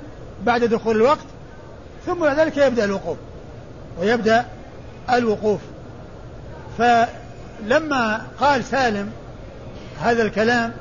بعد 0.44 0.64
دخول 0.64 0.96
الوقت 0.96 1.26
ثم 2.06 2.14
بعد 2.14 2.40
ذلك 2.40 2.58
يبدأ 2.58 2.86
الوقوف 2.86 3.18
ويبدأ 4.00 4.46
الوقوف. 5.10 5.60
فلما 6.78 8.22
قال 8.40 8.64
سالم 8.64 9.12
هذا 10.02 10.24
الكلام 10.24 10.72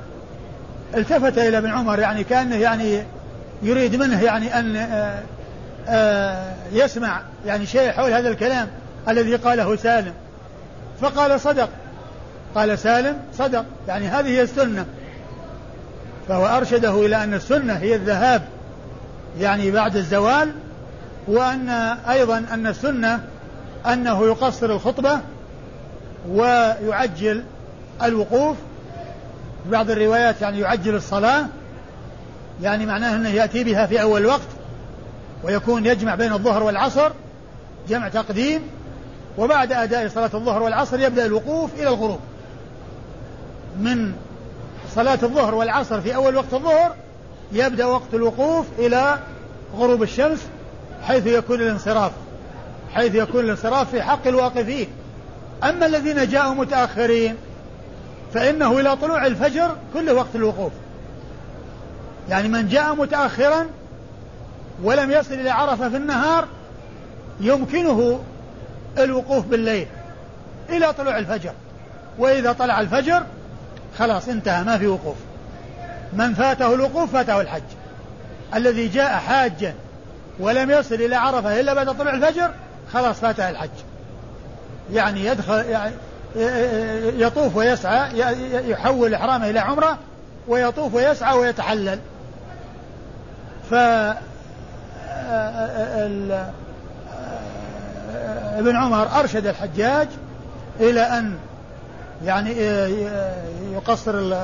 التفت 0.94 1.38
إلى 1.38 1.58
ابن 1.58 1.70
عمر 1.70 1.98
يعني 1.98 2.24
كأنه 2.24 2.56
يعني 2.56 3.04
يريد 3.62 3.96
منه 3.96 4.22
يعني 4.22 4.58
أن 4.58 4.76
آه، 4.76 5.22
آه، 5.88 6.54
يسمع 6.72 7.20
يعني 7.46 7.66
شيء 7.66 7.90
حول 7.90 8.12
هذا 8.12 8.28
الكلام 8.28 8.68
الذي 9.08 9.36
قاله 9.36 9.76
سالم. 9.76 10.12
فقال 11.00 11.40
صدق. 11.40 11.68
قال 12.54 12.78
سالم 12.78 13.16
صدق 13.38 13.64
يعني 13.88 14.08
هذه 14.08 14.28
هي 14.28 14.42
السنة. 14.42 14.86
فهو 16.28 16.46
أرشده 16.46 17.06
إلى 17.06 17.24
أن 17.24 17.34
السنة 17.34 17.72
هي 17.72 17.94
الذهاب 17.94 18.42
يعني 19.40 19.70
بعد 19.70 19.96
الزوال 19.96 20.52
وأن 21.28 21.68
أيضا 22.08 22.38
أن 22.38 22.66
السنة 22.66 23.20
أنه 23.86 24.26
يقصر 24.26 24.66
الخطبة 24.66 25.20
ويعجل 26.28 27.44
الوقوف 28.02 28.56
في 29.64 29.70
بعض 29.70 29.90
الروايات 29.90 30.42
يعني 30.42 30.60
يعجل 30.60 30.94
الصلاة 30.94 31.46
يعني 32.62 32.86
معناه 32.86 33.16
أنه 33.16 33.28
يأتي 33.28 33.64
بها 33.64 33.86
في 33.86 34.02
أول 34.02 34.26
وقت 34.26 34.48
ويكون 35.44 35.86
يجمع 35.86 36.14
بين 36.14 36.32
الظهر 36.32 36.62
والعصر 36.62 37.10
جمع 37.88 38.08
تقديم 38.08 38.62
وبعد 39.38 39.72
أداء 39.72 40.08
صلاة 40.08 40.30
الظهر 40.34 40.62
والعصر 40.62 41.00
يبدأ 41.00 41.26
الوقوف 41.26 41.74
إلى 41.74 41.88
الغروب. 41.88 42.20
من 43.80 44.12
صلاة 44.94 45.18
الظهر 45.22 45.54
والعصر 45.54 46.00
في 46.00 46.14
أول 46.14 46.36
وقت 46.36 46.54
الظهر 46.54 46.94
يبدأ 47.52 47.84
وقت 47.86 48.14
الوقوف 48.14 48.66
إلى 48.78 49.18
غروب 49.76 50.02
الشمس 50.02 50.38
حيث 51.02 51.26
يكون 51.26 51.60
الانصراف 51.60 52.12
حيث 52.92 53.14
يكون 53.14 53.44
الانصراف 53.44 53.90
في 53.90 54.02
حق 54.02 54.26
الواقفين. 54.26 54.86
أما 55.64 55.86
الذين 55.86 56.28
جاءوا 56.28 56.54
متأخرين 56.54 57.36
فإنه 58.34 58.80
إلى 58.80 58.96
طلوع 58.96 59.26
الفجر 59.26 59.76
كله 59.94 60.14
وقت 60.14 60.34
الوقوف. 60.34 60.72
يعني 62.28 62.48
من 62.48 62.68
جاء 62.68 62.94
متأخرا 62.94 63.66
ولم 64.82 65.10
يصل 65.10 65.34
إلى 65.34 65.50
عرفة 65.50 65.88
في 65.88 65.96
النهار 65.96 66.46
يمكنه 67.40 68.20
الوقوف 68.98 69.46
بالليل 69.46 69.86
إلى 70.68 70.92
طلوع 70.92 71.18
الفجر. 71.18 71.52
وإذا 72.18 72.52
طلع 72.52 72.80
الفجر 72.80 73.22
خلاص 73.98 74.28
انتهى 74.28 74.64
ما 74.64 74.78
في 74.78 74.86
وقوف. 74.86 75.16
من 76.12 76.34
فاته 76.34 76.74
الوقوف 76.74 77.12
فاته 77.12 77.40
الحج. 77.40 77.62
الذي 78.54 78.88
جاء 78.88 79.12
حاجا 79.12 79.74
ولم 80.40 80.70
يصل 80.70 80.94
إلى 80.94 81.16
عرفة 81.16 81.60
إلا 81.60 81.74
بعد 81.74 81.96
طلوع 81.98 82.14
الفجر 82.14 82.50
خلاص 82.92 83.20
فاته 83.20 83.50
الحج. 83.50 83.70
يعني 84.92 85.26
يدخل 85.26 85.64
يعني 85.64 85.94
يطوف 87.16 87.56
ويسعى 87.56 88.18
يحول 88.70 89.14
إحرامه 89.14 89.50
إلى 89.50 89.58
عمرة 89.58 89.98
ويطوف 90.48 90.94
ويسعى 90.94 91.38
ويتحلل. 91.38 91.98
ف 93.70 93.74
ابن 98.58 98.76
عمر 98.76 99.18
أرشد 99.18 99.46
الحجاج 99.46 100.08
إلى 100.80 101.00
أن 101.00 101.38
يعني 102.24 102.50
يقصر 103.72 104.34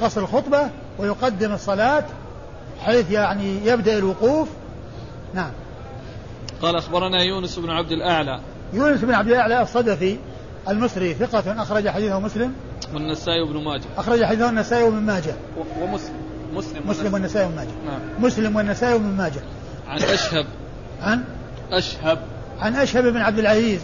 يقصر 0.00 0.20
الخطبة 0.20 0.70
ويقدم 0.98 1.52
الصلاة 1.52 2.04
حيث 2.84 3.10
يعني 3.10 3.66
يبدأ 3.66 3.98
الوقوف. 3.98 4.48
نعم. 5.34 5.50
قال 6.62 6.76
أخبرنا 6.76 7.22
يونس 7.22 7.58
بن 7.58 7.70
عبد 7.70 7.92
الأعلى 7.92 8.40
يونس 8.74 9.00
بن 9.00 9.14
عبد 9.14 9.28
الأعلى 9.28 9.62
الصدفي 9.62 10.16
المصري 10.68 11.14
ثقة 11.14 11.62
أخرج 11.62 11.88
حديثه 11.88 12.20
مسلم. 12.20 12.52
والنسائي 12.94 13.40
وابن 13.40 13.64
ماجه. 13.64 13.84
أخرج 13.96 14.24
حديثه 14.24 14.48
النسائي 14.48 14.84
وابن 14.84 14.96
ماجه. 14.96 15.34
ومسلم. 15.80 16.14
مسلم 16.54 16.88
مسلم 16.88 17.14
والنسائي 17.14 17.46
وابن 17.46 17.56
ماجه. 17.56 17.68
نعم. 17.86 18.00
مسلم 18.18 18.56
والنسائي 18.56 18.94
وابن 18.94 19.04
ماجه. 19.04 19.40
عن 19.88 20.02
أشهب. 20.02 20.46
عن؟ 21.02 21.24
أشهب. 21.72 22.18
عن 22.60 22.74
أشهب 22.76 23.04
بن 23.04 23.16
عبد 23.16 23.38
العزيز. 23.38 23.80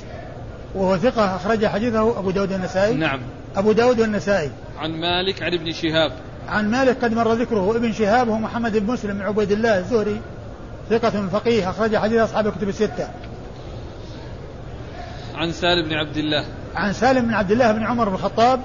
وهو 0.74 0.97
ثقة 0.97 1.36
أخرج 1.36 1.66
حديثه 1.66 2.18
أبو 2.18 2.30
داود 2.30 2.53
والنسائي 2.53 2.95
نعم. 2.95 3.20
أبو 3.57 3.72
داود 3.72 4.01
والنسائي 4.01 4.51
عن 4.78 4.91
مالك 4.91 5.43
عن 5.43 5.55
ابن 5.55 5.72
شهاب. 5.72 6.12
عن 6.49 6.70
مالك 6.70 7.05
قد 7.05 7.14
مر 7.14 7.32
ذكره. 7.32 7.76
ابن 7.76 7.93
شهاب 7.93 8.28
هو 8.28 8.38
محمد 8.38 8.76
بن 8.76 8.93
مسلم 8.93 9.18
بن 9.18 9.22
عبيد 9.22 9.53
الله 9.53 9.78
الزهري. 9.78 10.20
ثقة 10.91 11.28
فقيه 11.32 11.70
أخرج 11.70 11.97
حديث 11.97 12.18
أصحاب 12.20 12.47
الكتب 12.47 12.68
الستة. 12.68 13.09
عن 15.34 15.52
سالم 15.52 15.88
بن 15.88 15.94
عبد 15.94 16.16
الله. 16.16 16.44
عن 16.74 16.92
سالم 16.92 17.26
بن 17.26 17.34
عبد 17.34 17.50
الله 17.50 17.72
بن 17.72 17.82
عمر 17.82 18.08
بن 18.08 18.14
الخطاب 18.14 18.60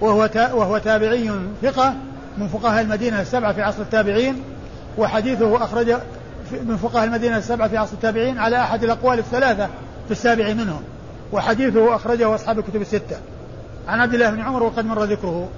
وهو 0.00 0.28
وهو 0.34 0.78
تابعي 0.78 1.30
ثقة 1.62 1.94
من 2.38 2.48
فقهاء 2.48 2.82
المدينة 2.82 3.20
السبعة 3.20 3.52
في 3.52 3.62
عصر 3.62 3.82
التابعين 3.82 4.42
وحديثه 4.98 5.64
أخرج 5.64 5.96
من 6.52 6.76
فقهاء 6.76 7.04
المدينة 7.04 7.36
السبعة 7.36 7.68
في 7.68 7.76
عصر 7.76 7.92
التابعين 7.92 8.38
على 8.38 8.62
أحد 8.62 8.84
الأقوال 8.84 9.18
الثلاثة 9.18 9.66
في 10.06 10.10
السابع 10.10 10.52
منهم 10.52 10.82
وحديثه 11.32 11.96
أخرجه 11.96 12.34
أصحاب 12.34 12.58
الكتب 12.58 12.80
الستة. 12.80 13.16
عن 13.88 14.00
عبد 14.00 14.14
الله 14.14 14.30
بن 14.30 14.40
عمر 14.40 14.62
وقد 14.62 14.84
مر 14.84 15.04
ذكره. 15.04 15.48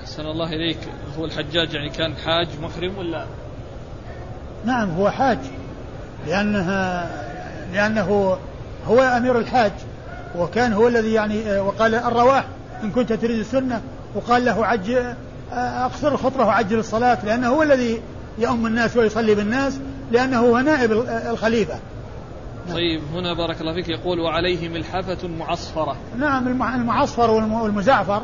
أحسن 0.00 0.26
الله 0.26 0.48
إليك. 0.48 0.78
هو 1.18 1.24
الحجاج 1.24 1.74
يعني 1.74 1.90
كان 1.90 2.16
حاج 2.16 2.48
محرم 2.62 2.98
ولا؟ 2.98 3.26
نعم 4.64 4.90
هو 4.90 5.10
حاج 5.10 5.38
لأنه 6.26 6.66
لأنه 7.72 8.38
هو 8.88 9.00
أمير 9.00 9.38
الحاج 9.38 9.72
وكان 10.38 10.72
هو 10.72 10.88
الذي 10.88 11.12
يعني 11.12 11.58
وقال 11.58 11.94
الرواح 11.94 12.44
إن 12.84 12.90
كنت 12.90 13.12
تريد 13.12 13.38
السنة 13.38 13.80
وقال 14.14 14.44
له 14.44 14.66
عج 14.66 14.96
أقصر 15.52 16.08
الخطبة 16.08 16.44
وعجل 16.44 16.78
الصلاة 16.78 17.18
لأنه 17.24 17.48
هو 17.48 17.62
الذي 17.62 18.02
يؤم 18.38 18.66
الناس 18.66 18.96
ويصلي 18.96 19.34
بالناس 19.34 19.80
لأنه 20.10 20.40
هو 20.40 20.58
نائب 20.58 20.92
الخليفة. 21.30 21.78
طيب 22.72 23.02
هنا 23.14 23.34
بارك 23.34 23.60
الله 23.60 23.74
فيك 23.74 23.88
يقول 23.88 24.20
وعليه 24.20 24.68
ملحفة 24.68 25.28
معصفرة 25.28 25.96
نعم 26.18 26.48
المعصفر 26.48 27.30
والمزعفر 27.30 28.22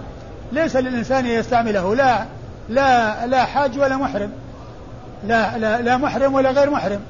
ليس 0.53 0.77
للإنسان 0.77 1.27
يستعمله 1.27 1.95
لا 1.95 2.27
لا 2.69 3.27
لا 3.27 3.45
حاج 3.45 3.79
ولا 3.79 3.97
محرم 3.97 4.31
لا 5.27 5.59
لا 5.59 5.81
لا 5.81 5.97
محرم 5.97 6.35
ولا 6.35 6.51
غير 6.51 6.71
محرم 6.71 7.01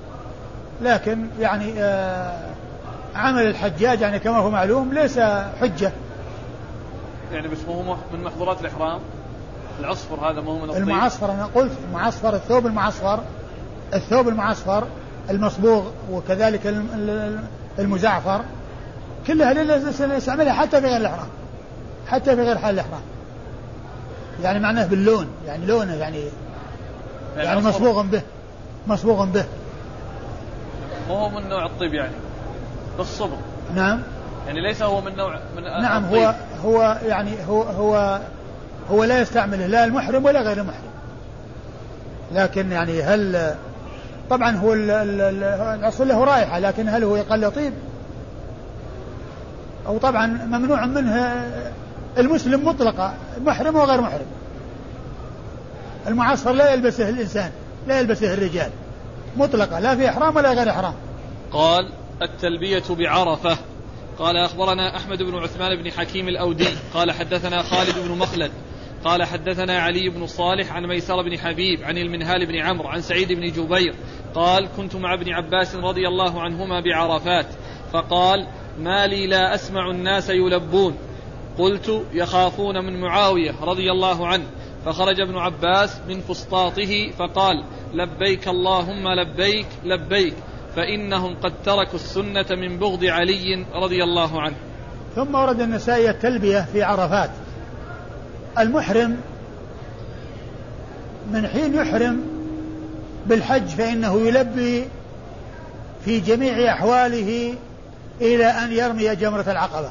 لكن 0.83 1.27
يعني 1.41 1.73
آه 1.79 2.56
عمل 3.17 3.47
الحجاج 3.47 4.01
يعني 4.01 4.19
كما 4.19 4.39
هو 4.39 4.51
معلوم 4.51 4.93
ليس 4.93 5.19
حجة. 5.61 5.93
يعني 7.33 7.49
بس 7.49 7.59
هو 7.69 7.97
من 8.12 8.25
محظورات 8.25 8.61
الإحرام؟ 8.61 9.01
العصفر 9.81 10.31
هذا 10.31 10.41
ما 10.41 10.51
هو 10.51 10.59
من 10.59 10.64
الطيب؟ 10.64 10.83
المعصفر 10.83 11.33
أنا 11.33 11.47
قلت 11.55 11.73
المعصفر 11.89 12.35
الثوب 12.35 12.67
المعصفر 12.67 13.21
الثوب 13.95 14.29
المعصفر 14.29 14.85
المصبوغ 15.31 15.85
وكذلك 16.11 16.85
المزعفر 17.79 18.41
كلها 19.27 19.53
يستعملها 20.17 20.53
حتى 20.53 20.81
في 20.81 20.87
غير 20.87 20.97
الإحرام. 20.97 21.29
حتى 22.09 22.37
في 22.37 22.43
غير 22.43 22.59
حال 22.59 22.75
الإحرام. 22.75 23.03
يعني 24.43 24.61
معناه 24.61 24.87
باللون 24.87 25.27
يعني 25.47 25.67
لونه 25.67 25.95
يعني 25.95 26.19
يعني, 27.37 27.49
يعني 27.49 27.61
مصبوغ. 27.61 28.03
به 28.03 28.23
مصبوغ 28.87 29.25
به. 29.25 29.45
وهو 31.09 31.29
من 31.29 31.49
نوع 31.49 31.67
الطيب 31.67 31.95
يعني؟ 31.95 32.12
بالصبغ. 32.99 33.37
نعم. 33.75 34.03
يعني 34.47 34.61
ليس 34.61 34.83
هو 34.83 35.01
من 35.01 35.17
نوع 35.17 35.39
من 35.57 35.63
نعم 35.63 36.05
الطيب. 36.05 36.21
هو 36.21 36.35
هو 36.65 36.99
يعني 37.07 37.33
هو 37.49 37.63
هو 37.63 38.21
هو 38.91 39.05
لا 39.05 39.21
يستعمله 39.21 39.67
لا 39.67 39.85
المحرم 39.85 40.25
ولا 40.25 40.41
غير 40.41 40.59
المحرم. 40.59 40.91
لكن 42.33 42.73
يعني 42.73 43.03
هل 43.03 43.55
طبعا 44.31 44.57
هو 44.57 44.73
الأصل 44.73 46.09
له 46.09 46.25
رائحة 46.25 46.59
لكن 46.59 46.89
هل 46.89 47.05
هو 47.05 47.17
يقل 47.17 47.51
طيب؟ 47.51 47.73
أو 49.87 49.99
طبعا 49.99 50.27
ممنوع 50.27 50.87
منه 50.87 51.45
المسلم 52.19 52.69
مطلقا 52.69 53.15
محرم 53.45 53.77
وغير 53.77 54.01
محرم. 54.01 54.27
المعصفر 56.07 56.53
لا 56.53 56.73
يلبسه 56.73 57.09
الإنسان 57.09 57.51
لا 57.87 58.01
يلبسه 58.01 58.35
الرجال. 58.35 58.71
مطلقة 59.37 59.79
لا 59.79 59.97
في 59.97 60.09
إحرام 60.09 60.37
ولا 60.37 60.53
غير 60.53 60.71
إحرام. 60.71 60.95
قال 61.53 61.89
التلبية 62.23 62.83
بعرفة. 62.91 63.59
قال 64.19 64.37
أخبرنا 64.37 64.97
أحمد 64.97 65.23
بن 65.23 65.35
عثمان 65.35 65.83
بن 65.83 65.93
حكيم 65.93 66.29
الأودي. 66.29 66.69
قال 66.95 67.12
حدثنا 67.12 67.62
خالد 67.62 67.99
بن 67.99 68.19
مخلد. 68.19 68.51
قال 69.05 69.25
حدثنا 69.25 69.79
علي 69.79 70.09
بن 70.09 70.27
صالح 70.27 70.73
عن 70.73 70.87
ميسر 70.87 71.23
بن 71.23 71.39
حبيب 71.39 71.85
عن 71.85 71.99
المنهال 71.99 72.47
بن 72.47 72.57
عمرو 72.57 72.89
عن 72.89 73.01
سعيد 73.01 73.33
بن 73.33 73.53
جبير. 73.53 73.95
قال 74.35 74.69
كنت 74.77 74.97
مع 74.97 75.14
ابن 75.14 75.33
عباس 75.33 75.75
رضي 75.75 76.09
الله 76.09 76.41
عنهما 76.41 76.81
بعرفات. 76.81 77.47
فقال 77.93 78.47
ما 78.79 79.07
لي 79.07 79.27
لا 79.27 79.55
أسمع 79.55 79.91
الناس 79.91 80.31
يلبون. 80.31 80.97
قلت 81.59 82.05
يخافون 82.12 82.85
من 82.85 83.01
معاوية 83.01 83.55
رضي 83.62 83.91
الله 83.91 84.27
عنه. 84.27 84.47
فخرج 84.85 85.21
ابن 85.21 85.37
عباس 85.37 86.01
من 86.09 86.21
فسطاطه 86.21 87.11
فقال 87.11 87.64
لبيك 87.95 88.49
اللهم 88.49 89.09
لبيك 89.09 89.67
لبيك. 89.85 90.35
فإنهم 90.77 91.37
قد 91.43 91.53
تركوا 91.64 91.95
السنة 91.95 92.47
من 92.51 92.79
بغض 92.79 93.05
علي 93.05 93.66
رضي 93.74 94.05
الله 94.05 94.41
عنه. 94.41 94.57
ثم 95.16 95.35
ورد 95.35 95.61
النسائي 95.61 96.11
التلبية 96.11 96.66
في 96.72 96.83
عرفات. 96.83 97.31
المحرم 98.59 99.16
من 101.33 101.47
حين 101.47 101.74
يحرم 101.74 102.20
بالحج 103.27 103.66
فإنه 103.66 104.20
يلبي 104.20 104.85
في 106.05 106.20
جميع 106.20 106.72
أحواله 106.72 107.55
إلى 108.20 108.47
أن 108.47 108.72
يرمي 108.72 109.14
جمرة 109.14 109.45
العقبة. 109.51 109.91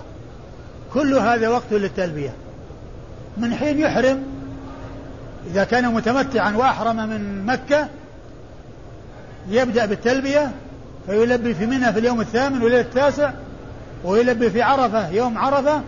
كل 0.93 1.13
هذا 1.13 1.49
وقت 1.49 1.71
للتلبية. 1.71 2.33
من 3.37 3.53
حين 3.55 3.79
يحرم 3.79 4.23
إذا 5.47 5.63
كان 5.63 5.93
متمتعا 5.93 6.55
وأحرم 6.55 6.95
من 6.95 7.45
مكة 7.45 7.87
يبدأ 9.49 9.85
بالتلبية 9.85 10.51
فيلبي 11.07 11.53
في 11.53 11.65
منى 11.65 11.93
في 11.93 11.99
اليوم 11.99 12.21
الثامن 12.21 12.63
وليلة 12.63 12.81
التاسع 12.81 13.31
ويلبي 14.03 14.49
في 14.49 14.61
عرفة 14.61 15.09
يوم 15.09 15.37
عرفة 15.37 15.81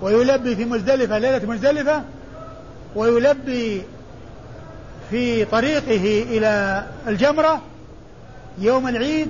ويلبي 0.00 0.56
في 0.56 0.64
مزدلفة 0.64 1.18
ليلة 1.18 1.46
مزدلفة 1.46 2.02
ويلبي 2.96 3.82
في 5.10 5.44
طريقه 5.44 6.22
إلى 6.30 6.84
الجمرة 7.08 7.60
يوم 8.58 8.88
العيد 8.88 9.28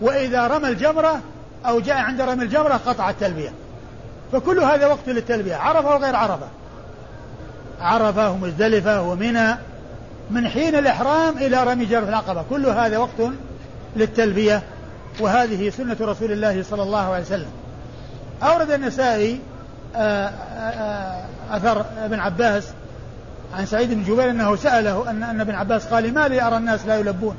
وإذا 0.00 0.46
رمى 0.46 0.68
الجمرة 0.68 1.20
أو 1.66 1.80
جاء 1.80 1.96
عند 1.96 2.20
رمي 2.20 2.42
الجمرة 2.42 2.80
قطع 2.86 3.10
التلبية. 3.10 3.52
فكل 4.32 4.60
هذا 4.60 4.86
وقت 4.86 5.08
للتلبية 5.08 5.56
عرفة 5.56 5.94
وغير 5.94 6.16
عرفة. 6.16 6.48
عرفة 7.80 8.30
ومزدلفة 8.30 9.02
ومنى 9.02 9.56
من 10.30 10.48
حين 10.48 10.74
الإحرام 10.74 11.38
إلى 11.38 11.64
رمي 11.64 11.84
جمرة 11.84 12.08
العقبة. 12.08 12.44
كل 12.50 12.66
هذا 12.66 12.98
وقت 12.98 13.32
للتلبية 13.96 14.62
وهذه 15.20 15.70
سنة 15.70 15.96
رسول 16.00 16.32
الله 16.32 16.62
صلى 16.62 16.82
الله 16.82 17.12
عليه 17.12 17.24
وسلم. 17.24 17.50
أورد 18.42 18.70
النسائي 18.70 19.40
آه، 19.96 20.26
آه، 20.26 20.32
آه، 20.70 21.24
أثر 21.56 21.84
ابن 22.04 22.20
عباس 22.20 22.68
عن 23.54 23.66
سعيد 23.66 23.94
بن 23.94 24.02
جبير 24.02 24.30
أنه 24.30 24.56
سأله 24.56 25.10
أن, 25.10 25.22
أن 25.22 25.40
ابن 25.40 25.54
عباس 25.54 25.86
قال 25.86 26.14
ما 26.14 26.28
لي 26.28 26.42
أرى 26.42 26.56
الناس 26.56 26.86
لا 26.86 26.96
يلبون؟ 26.96 27.36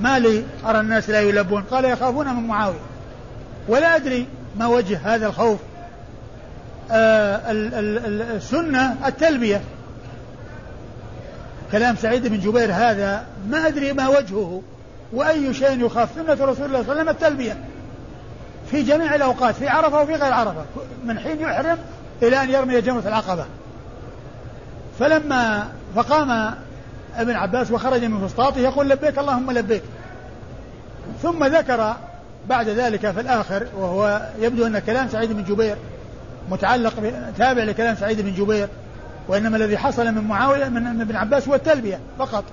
ما 0.00 0.18
لي 0.18 0.44
أرى 0.66 0.80
الناس 0.80 1.10
لا 1.10 1.20
يلبون؟ 1.20 1.62
قال 1.62 1.84
يخافون 1.84 2.34
من 2.34 2.46
معاوية. 2.46 2.76
ولا 3.68 3.96
أدري 3.96 4.26
ما 4.56 4.66
وجه 4.66 5.14
هذا 5.14 5.26
الخوف. 5.26 5.58
السنة 8.36 8.96
التلبية. 9.06 9.60
كلام 11.72 11.96
سعيد 11.96 12.26
بن 12.26 12.40
جبير 12.40 12.72
هذا 12.72 13.24
ما 13.48 13.66
أدري 13.66 13.92
ما 13.92 14.08
وجهه. 14.08 14.62
وأي 15.12 15.54
شيء 15.54 15.86
يخاف 15.86 16.08
سنة 16.14 16.32
رسول 16.32 16.44
الله 16.44 16.56
صلى 16.56 16.66
الله 16.66 16.76
عليه 16.76 16.90
وسلم 16.92 17.08
التلبية. 17.08 17.56
في 18.70 18.82
جميع 18.82 19.14
الأوقات 19.14 19.54
في 19.54 19.68
عرفة 19.68 20.02
وفي 20.02 20.14
غير 20.14 20.32
عرفة. 20.32 20.64
من 21.04 21.18
حين 21.18 21.40
يحرم 21.40 21.78
إلى 22.22 22.42
أن 22.42 22.50
يرمي 22.50 22.80
جمرة 22.80 23.02
العقبة. 23.06 23.44
فلما 24.98 25.68
فقام 25.96 26.54
ابن 27.16 27.34
عباس 27.34 27.70
وخرج 27.70 28.04
من 28.04 28.28
فسطاطه 28.28 28.58
يقول 28.58 28.88
لبيك 28.88 29.18
اللهم 29.18 29.50
لبيك. 29.50 29.82
ثم 31.22 31.44
ذكر 31.44 31.94
بعد 32.48 32.68
ذلك 32.68 33.10
في 33.10 33.20
الآخر 33.20 33.66
وهو 33.76 34.28
يبدو 34.40 34.66
أن 34.66 34.78
كلام 34.78 35.08
سعيد 35.08 35.32
بن 35.32 35.44
جبير 35.44 35.76
متعلق 36.50 36.92
تابع 37.38 37.62
لكلام 37.62 37.96
سعيد 37.96 38.20
بن 38.20 38.34
جبير 38.34 38.68
وإنما 39.28 39.56
الذي 39.56 39.78
حصل 39.78 40.06
من 40.06 40.24
معاوية 40.24 40.68
من 40.68 41.00
ابن 41.00 41.16
عباس 41.16 41.48
هو 41.48 41.54
التلبية 41.54 42.00
فقط. 42.18 42.44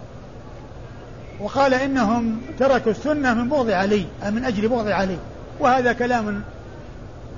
وقال 1.40 1.74
إنهم 1.74 2.42
تركوا 2.60 2.92
السنة 2.92 3.34
من 3.34 3.50
بغض 3.50 3.70
علي 3.70 4.06
من 4.30 4.46
أجل 4.46 4.68
بغض 4.68 4.88
علي. 4.88 5.18
وهذا 5.60 5.94
كلام 5.94 6.42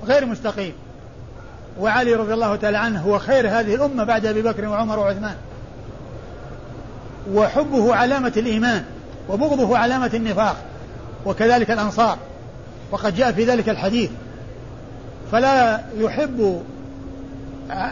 غير 0.06 0.26
مستقيم. 0.26 0.72
وعلي 1.80 2.14
رضي 2.14 2.34
الله 2.34 2.56
تعالى 2.56 2.78
عنه 2.78 3.02
هو 3.02 3.18
خير 3.18 3.48
هذه 3.48 3.74
الأمة 3.74 4.04
بعد 4.04 4.26
أبي 4.26 4.42
بكر 4.42 4.68
وعمر 4.68 4.98
وعثمان. 4.98 5.34
وحبه 7.32 7.94
علامة 7.94 8.32
الإيمان 8.36 8.84
وبغضه 9.28 9.78
علامة 9.78 10.10
النفاق 10.14 10.56
وكذلك 11.26 11.70
الأنصار. 11.70 12.18
وقد 12.90 13.14
جاء 13.14 13.32
في 13.32 13.44
ذلك 13.44 13.68
الحديث. 13.68 14.10
فلا 15.32 15.80
يحب 15.98 16.62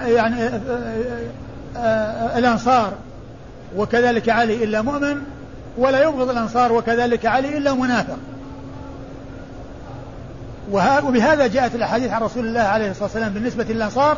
يعني 0.06 0.50
الأنصار 2.38 2.92
وكذلك 3.76 4.28
علي 4.28 4.64
إلا 4.64 4.82
مؤمن 4.82 5.22
ولا 5.78 6.02
يبغض 6.02 6.30
الأنصار 6.30 6.72
وكذلك 6.72 7.26
علي 7.26 7.58
إلا 7.58 7.74
منافق. 7.74 8.16
وبهذا 10.72 11.46
جاءت 11.46 11.74
الأحاديث 11.74 12.10
عن 12.10 12.22
رسول 12.22 12.46
الله 12.46 12.60
عليه 12.60 12.90
الصلاة 12.90 13.04
والسلام 13.04 13.32
بالنسبة 13.32 13.64
للأنصار 13.64 14.16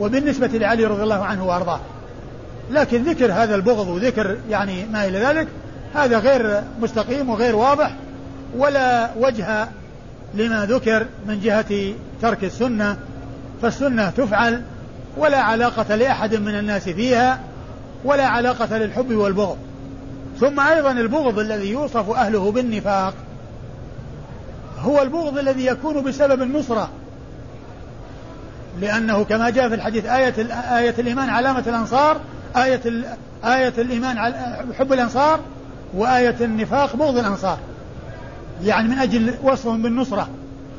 وبالنسبة 0.00 0.46
لعلي 0.46 0.84
رضي 0.84 1.02
الله 1.02 1.24
عنه 1.24 1.46
وأرضاه. 1.46 1.80
لكن 2.70 3.02
ذكر 3.02 3.32
هذا 3.32 3.54
البغض 3.54 3.88
وذكر 3.88 4.36
يعني 4.50 4.84
ما 4.92 5.04
إلى 5.04 5.18
ذلك 5.18 5.48
هذا 5.94 6.18
غير 6.18 6.62
مستقيم 6.80 7.30
وغير 7.30 7.56
واضح 7.56 7.94
ولا 8.56 9.10
وجه 9.16 9.68
لما 10.34 10.66
ذكر 10.66 11.06
من 11.26 11.40
جهة 11.40 11.94
ترك 12.22 12.44
السنة. 12.44 12.96
فالسنة 13.62 14.10
تفعل 14.10 14.62
ولا 15.16 15.40
علاقة 15.40 15.94
لأحد 15.94 16.34
من 16.34 16.58
الناس 16.58 16.88
فيها 16.88 17.40
ولا 18.04 18.26
علاقة 18.26 18.78
للحب 18.78 19.14
والبغض. 19.14 19.58
ثم 20.40 20.60
أيضا 20.60 20.90
البغض 20.90 21.38
الذي 21.38 21.70
يوصف 21.70 22.10
أهله 22.10 22.52
بالنفاق 22.52 23.14
هو 24.80 25.02
البغض 25.02 25.38
الذي 25.38 25.66
يكون 25.66 26.02
بسبب 26.02 26.42
النصرة 26.42 26.88
لأنه 28.80 29.24
كما 29.24 29.50
جاء 29.50 29.68
في 29.68 29.74
الحديث 29.74 30.06
آية 30.06 30.34
آية 30.78 30.94
الإيمان 30.98 31.28
علامة 31.28 31.64
الأنصار 31.66 32.20
آية 32.56 32.80
آية 33.44 33.72
الإيمان 33.78 34.18
حب 34.78 34.92
الأنصار 34.92 35.40
وآية 35.94 36.36
النفاق 36.40 36.96
بغض 36.96 37.18
الأنصار. 37.18 37.58
يعني 38.62 38.88
من 38.88 38.98
أجل 38.98 39.34
وصفهم 39.42 39.82
بالنصرة 39.82 40.28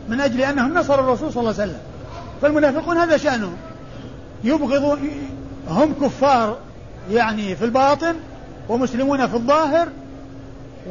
من 0.09 0.21
أجل 0.21 0.41
أنهم 0.41 0.73
نصروا 0.73 1.05
الرسول 1.05 1.33
صلى 1.33 1.39
الله 1.41 1.61
عليه 1.61 1.63
وسلم. 1.63 1.81
فالمنافقون 2.41 2.97
هذا 2.97 3.17
شأنهم. 3.17 3.55
يبغض 4.43 4.99
هم 5.69 5.93
كفار 6.01 6.57
يعني 7.11 7.55
في 7.55 7.65
الباطن 7.65 8.15
ومسلمون 8.69 9.27
في 9.27 9.33
الظاهر 9.33 9.87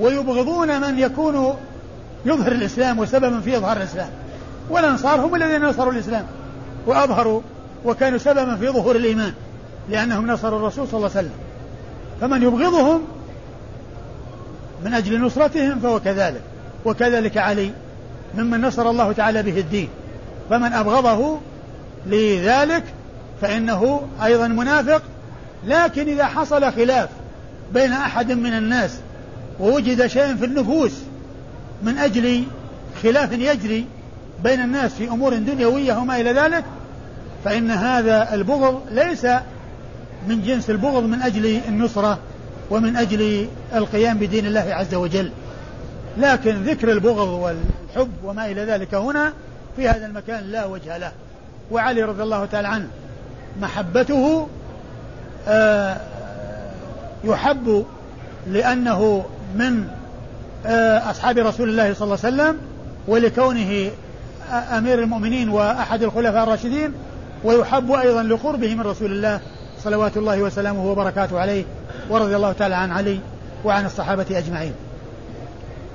ويبغضون 0.00 0.80
من 0.80 0.98
يكون 0.98 1.56
يظهر 2.24 2.52
الإسلام 2.52 2.98
وسببا 2.98 3.40
في 3.40 3.56
إظهار 3.56 3.76
الإسلام. 3.76 4.08
والأنصار 4.70 5.20
هم 5.20 5.34
الذين 5.34 5.64
نصروا 5.64 5.92
الإسلام 5.92 6.26
وأظهروا 6.86 7.40
وكانوا 7.84 8.18
سببا 8.18 8.56
في 8.56 8.68
ظهور 8.68 8.96
الإيمان 8.96 9.32
لأنهم 9.88 10.26
نصروا 10.26 10.58
الرسول 10.58 10.88
صلى 10.88 10.98
الله 10.98 11.10
عليه 11.16 11.28
وسلم. 11.28 11.38
فمن 12.20 12.42
يبغضهم 12.42 13.00
من 14.84 14.94
أجل 14.94 15.20
نصرتهم 15.20 15.80
فهو 15.80 16.00
كذلك 16.00 16.40
وكذلك 16.84 17.36
علي 17.36 17.70
ممن 18.34 18.60
نصر 18.60 18.90
الله 18.90 19.12
تعالى 19.12 19.42
به 19.42 19.60
الدين. 19.60 19.88
فمن 20.50 20.72
أبغضه 20.72 21.38
لذلك 22.06 22.84
فإنه 23.40 24.00
أيضا 24.24 24.48
منافق 24.48 25.02
لكن 25.66 26.08
إذا 26.08 26.24
حصل 26.24 26.72
خلاف 26.72 27.08
بين 27.74 27.92
أحد 27.92 28.32
من 28.32 28.52
الناس 28.52 28.98
ووجد 29.60 30.06
شيء 30.06 30.34
في 30.36 30.44
النفوس 30.44 30.92
من 31.82 31.98
أجل 31.98 32.44
خلاف 33.02 33.32
يجري 33.32 33.86
بين 34.44 34.60
الناس 34.60 34.94
في 34.94 35.08
أمور 35.08 35.34
دنيوية 35.34 35.94
وما 35.94 36.20
إلى 36.20 36.32
ذلك 36.32 36.64
فإن 37.44 37.70
هذا 37.70 38.34
البغض 38.34 38.82
ليس 38.90 39.26
من 40.28 40.42
جنس 40.42 40.70
البغض 40.70 41.02
من 41.02 41.22
أجل 41.22 41.60
النصرة 41.68 42.18
ومن 42.70 42.96
أجل 42.96 43.48
القيام 43.74 44.18
بدين 44.18 44.46
الله 44.46 44.74
عز 44.74 44.94
وجل. 44.94 45.30
لكن 46.18 46.62
ذكر 46.62 46.92
البغض 46.92 47.28
والحب 47.28 48.10
وما 48.24 48.46
إلى 48.46 48.64
ذلك 48.64 48.94
هنا 48.94 49.32
في 49.76 49.88
هذا 49.88 50.06
المكان 50.06 50.44
لا 50.44 50.64
وجه 50.64 50.98
له. 50.98 51.12
وعلي 51.70 52.02
رضي 52.02 52.22
الله 52.22 52.44
تعالى 52.44 52.68
عنه 52.68 52.88
محبته 53.60 54.48
آه 55.48 56.00
يحب 57.24 57.84
لأنه 58.46 59.24
من 59.54 59.88
آه، 60.66 61.10
أصحاب 61.10 61.38
رسول 61.38 61.68
الله 61.68 61.94
صلى 61.94 62.04
الله 62.04 62.18
عليه 62.24 62.34
وسلم 62.34 62.58
ولكونه 63.08 63.90
أمير 64.50 64.98
المؤمنين 64.98 65.48
وأحد 65.48 66.02
الخلفاء 66.02 66.42
الراشدين 66.42 66.92
ويحب 67.44 67.92
أيضا 67.92 68.22
لقربه 68.22 68.74
من 68.74 68.80
رسول 68.80 69.12
الله 69.12 69.40
صلوات 69.84 70.16
الله 70.16 70.42
وسلامه 70.42 70.90
وبركاته 70.90 71.40
عليه 71.40 71.64
ورضي 72.10 72.36
الله 72.36 72.52
تعالى 72.52 72.74
عن 72.74 72.90
علي 72.92 73.20
وعن 73.64 73.86
الصحابة 73.86 74.26
أجمعين. 74.30 74.72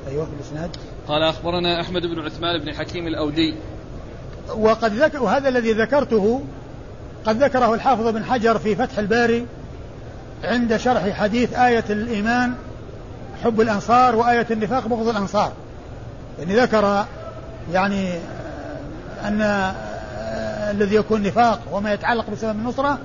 أيوه 0.07 0.27
الإسناد 0.39 0.77
قال 1.07 1.23
أخبرنا 1.23 1.81
أحمد 1.81 2.01
بن 2.01 2.19
عثمان 2.19 2.61
بن 2.61 2.73
حكيم 2.73 3.07
الأودي. 3.07 3.55
وقد 4.57 4.93
ذكر 4.93 5.23
وهذا 5.23 5.49
الذي 5.49 5.71
ذكرته 5.71 6.41
قد 7.25 7.43
ذكره 7.43 7.73
الحافظ 7.73 8.07
بن 8.07 8.23
حجر 8.25 8.59
في 8.59 8.75
فتح 8.75 8.99
الباري 8.99 9.45
عند 10.43 10.77
شرح 10.77 11.09
حديث 11.09 11.53
آية 11.53 11.83
الإيمان 11.89 12.53
حب 13.43 13.61
الأنصار 13.61 14.15
وآية 14.15 14.47
النفاق 14.51 14.87
بغض 14.87 15.07
الأنصار. 15.07 15.51
يعني 16.39 16.55
ذكر 16.55 17.05
يعني 17.73 18.13
أن 19.23 19.41
الذي 20.71 20.95
يكون 20.95 21.23
نفاق 21.23 21.59
وما 21.71 21.93
يتعلق 21.93 22.29
بسبب 22.29 22.59
النصرة 22.59 22.99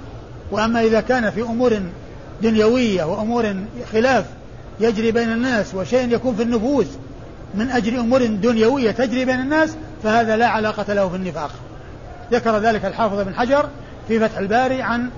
وأما 0.50 0.82
إذا 0.82 1.00
كان 1.00 1.30
في 1.30 1.42
أمور 1.42 1.82
دنيوية 2.42 3.04
وأمور 3.04 3.54
خلاف 3.92 4.24
يجري 4.80 5.12
بين 5.12 5.32
الناس 5.32 5.74
وشيء 5.74 6.14
يكون 6.14 6.34
في 6.36 6.42
النفوس 6.42 6.86
من 7.54 7.70
أجل 7.70 7.98
أمور 7.98 8.26
دنيوية 8.26 8.90
تجري 8.90 9.24
بين 9.24 9.40
الناس 9.40 9.76
فهذا 10.02 10.36
لا 10.36 10.46
علاقة 10.46 10.92
له 10.94 11.08
في 11.08 11.16
النفاق. 11.16 11.50
ذكر 12.32 12.58
ذلك 12.58 12.84
الحافظ 12.84 13.20
بن 13.20 13.34
حجر 13.34 13.68
في 14.08 14.20
فتح 14.20 14.38
الباري 14.38 14.82
عن 14.82 15.10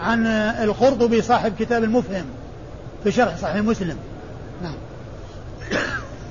عن 0.00 0.26
القرطبي 0.62 1.22
صاحب 1.22 1.52
كتاب 1.58 1.84
المفهم 1.84 2.24
في 3.04 3.12
شرح 3.12 3.36
صحيح 3.36 3.56
مسلم. 3.56 3.96
نعم. 4.62 4.74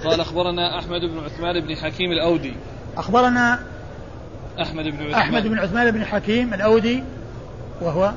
قال 0.03 0.22
أخبرنا 0.22 0.80
أحمد 0.80 1.01
بن 1.01 1.20
عثمان 1.20 1.59
بن 1.67 1.76
حكيم 1.76 2.11
الأودي. 2.11 2.53
أخبرنا 2.97 3.59
أحمد 4.61 4.86
بن 4.86 4.93
عثمان. 4.93 5.13
أحمد 5.13 5.47
بن 5.47 5.59
عثمان 5.59 5.91
بن 5.91 6.05
حكيم 6.05 6.53
الأودي 6.53 7.03
وهو 7.82 8.11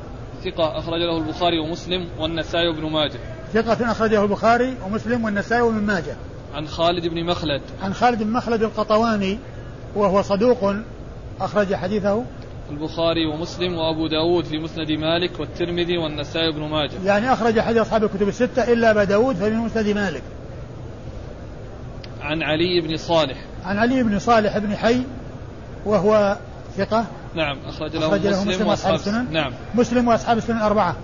ثقة 0.45 0.79
أخرج 0.79 1.01
له 1.01 1.19
البخاري 1.19 1.59
ومسلم 1.59 2.09
والنسائي 2.19 2.69
وابن 2.69 2.91
ماجه. 2.91 3.19
ثقة 3.55 3.91
أخرجه 3.91 4.23
البخاري 4.23 4.77
ومسلم 4.85 5.25
والنسائي 5.25 5.63
وابن 5.63 5.83
ماجه. 5.83 6.17
عن 6.55 6.69
خالد 6.69 7.07
بن 7.07 7.25
مخلد. 7.25 7.63
عن 7.83 7.95
خالد 7.95 8.23
بن 8.23 8.33
مخلد 8.33 8.63
القطواني 8.63 9.39
وهو 9.95 10.23
صدوق 10.23 10.75
أخرج 11.41 11.75
حديثه 11.75 12.25
البخاري 12.73 13.27
ومسلم 13.27 13.75
وأبو 13.75 14.07
داود 14.07 14.45
في 14.45 14.59
مسند 14.59 14.91
مالك 14.91 15.41
والترمذي 15.41 15.99
والنسائي 15.99 16.49
وابن 16.49 16.61
ماجه. 16.61 16.93
يعني 17.05 17.33
أخرج 17.33 17.61
حديث 17.61 17.81
أصحاب 17.81 18.05
الكتب 18.05 18.29
الستة 18.29 18.73
إلا 18.73 18.91
أبا 18.91 19.05
داود 19.05 19.37
ففي 19.37 19.51
مسند 19.51 19.89
مالك. 19.89 20.23
عن 22.21 22.43
علي 22.43 22.81
بن 22.81 22.97
صالح. 22.97 23.45
عن 23.65 23.79
علي 23.79 24.03
بن 24.03 24.19
صالح 24.19 24.59
بن 24.59 24.77
حي 24.77 25.03
وهو 25.87 26.37
ثقة. 26.77 27.07
نعم 27.35 27.59
أخرج 27.67 27.97
له, 27.97 28.07
أخرج 28.07 28.27
له 28.27 28.41
مسلم, 28.41 28.49
مسلم 28.49 28.69
وأصحاب 28.69 28.95
السنن. 28.95 29.33
نعم. 29.33 29.53
مسلم 29.75 30.09
وأصحاب 30.09 30.39
السنن 30.39 30.57
الأربعة 30.57 30.97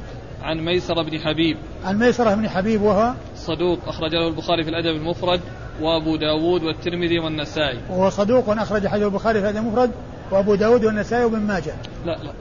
عن 0.42 0.60
ميسر 0.64 1.02
بن 1.02 1.18
حبيب. 1.18 1.56
عن 1.84 1.98
ميسرة 1.98 2.34
بن 2.34 2.48
حبيب 2.48 2.82
وهو 2.82 3.14
صدوق 3.36 3.78
أخرج 3.86 4.14
له 4.14 4.28
البخاري 4.28 4.64
في 4.64 4.70
الأدب 4.70 4.96
المفرد 4.96 5.40
وأبو 5.80 6.16
داود 6.16 6.62
والترمذي 6.62 7.18
والنسائي. 7.18 7.78
وهو 7.90 8.10
صدوق 8.10 8.50
أخرج 8.50 8.86
حديث 8.86 9.04
البخاري 9.04 9.40
في 9.40 9.50
الأدب 9.50 9.66
المفرد 9.66 9.90
وأبو 10.30 10.54
داود 10.54 10.84
والنسائي 10.84 11.24
وابن 11.24 11.40
ماجه. 11.40 11.74
لا 12.04 12.18
لا. 12.22 12.32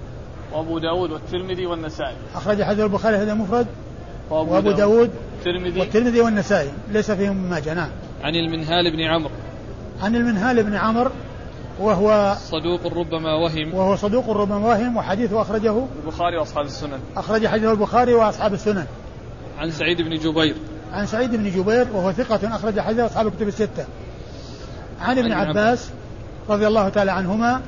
وأبو 0.53 0.79
داود 0.79 1.11
والترمذي 1.11 1.65
والنسائي. 1.65 2.15
أخرج 2.35 2.63
حديث 2.63 2.79
البخاري 2.79 3.15
الأدب 3.15 3.29
المفرد 3.29 3.67
وأبو, 4.29 4.53
وأبو 4.53 4.71
داود 4.71 5.11
والترمذي. 5.35 5.79
والترمذي 5.79 6.21
والنسائي 6.21 6.71
ليس 6.91 7.11
فيهم 7.11 7.37
ابن 7.37 7.49
ماجه 7.49 7.73
نعم. 7.73 7.89
عن 8.23 8.35
المنهال 8.35 8.91
بن 8.91 9.01
عمرو. 9.01 9.31
عن 10.01 10.15
المنهال 10.15 10.63
بن 10.63 10.75
عمرو 10.75 11.11
وهو 11.79 12.35
صدوق 12.39 12.87
ربما 12.97 13.33
وهم. 13.33 13.73
وهو 13.73 13.95
صدوق 13.95 14.29
ربما 14.29 14.67
وهم 14.67 14.97
وحديثه 14.97 15.41
أخرجه 15.41 15.83
البخاري 16.03 16.37
وأصحاب 16.37 16.65
السنن. 16.65 16.99
أخرج 17.17 17.47
حديثه 17.47 17.71
البخاري 17.71 18.13
وأصحاب 18.13 18.53
السنن. 18.53 18.85
عن 19.59 19.71
سعيد 19.71 20.01
بن 20.01 20.15
جبير. 20.15 20.55
عن 20.93 21.05
سعيد 21.05 21.35
بن 21.35 21.49
جبير 21.49 21.87
وهو 21.93 22.11
ثقة 22.11 22.55
أخرج 22.55 22.79
حديث 22.79 22.99
أصحاب 22.99 23.27
الكتب 23.27 23.47
الستة. 23.47 23.85
عن 25.01 25.17
ابن 25.17 25.31
عباس 25.31 25.89
رضي 26.49 26.67
الله 26.67 26.89
تعالى 26.89 27.11
عنهما 27.11 27.61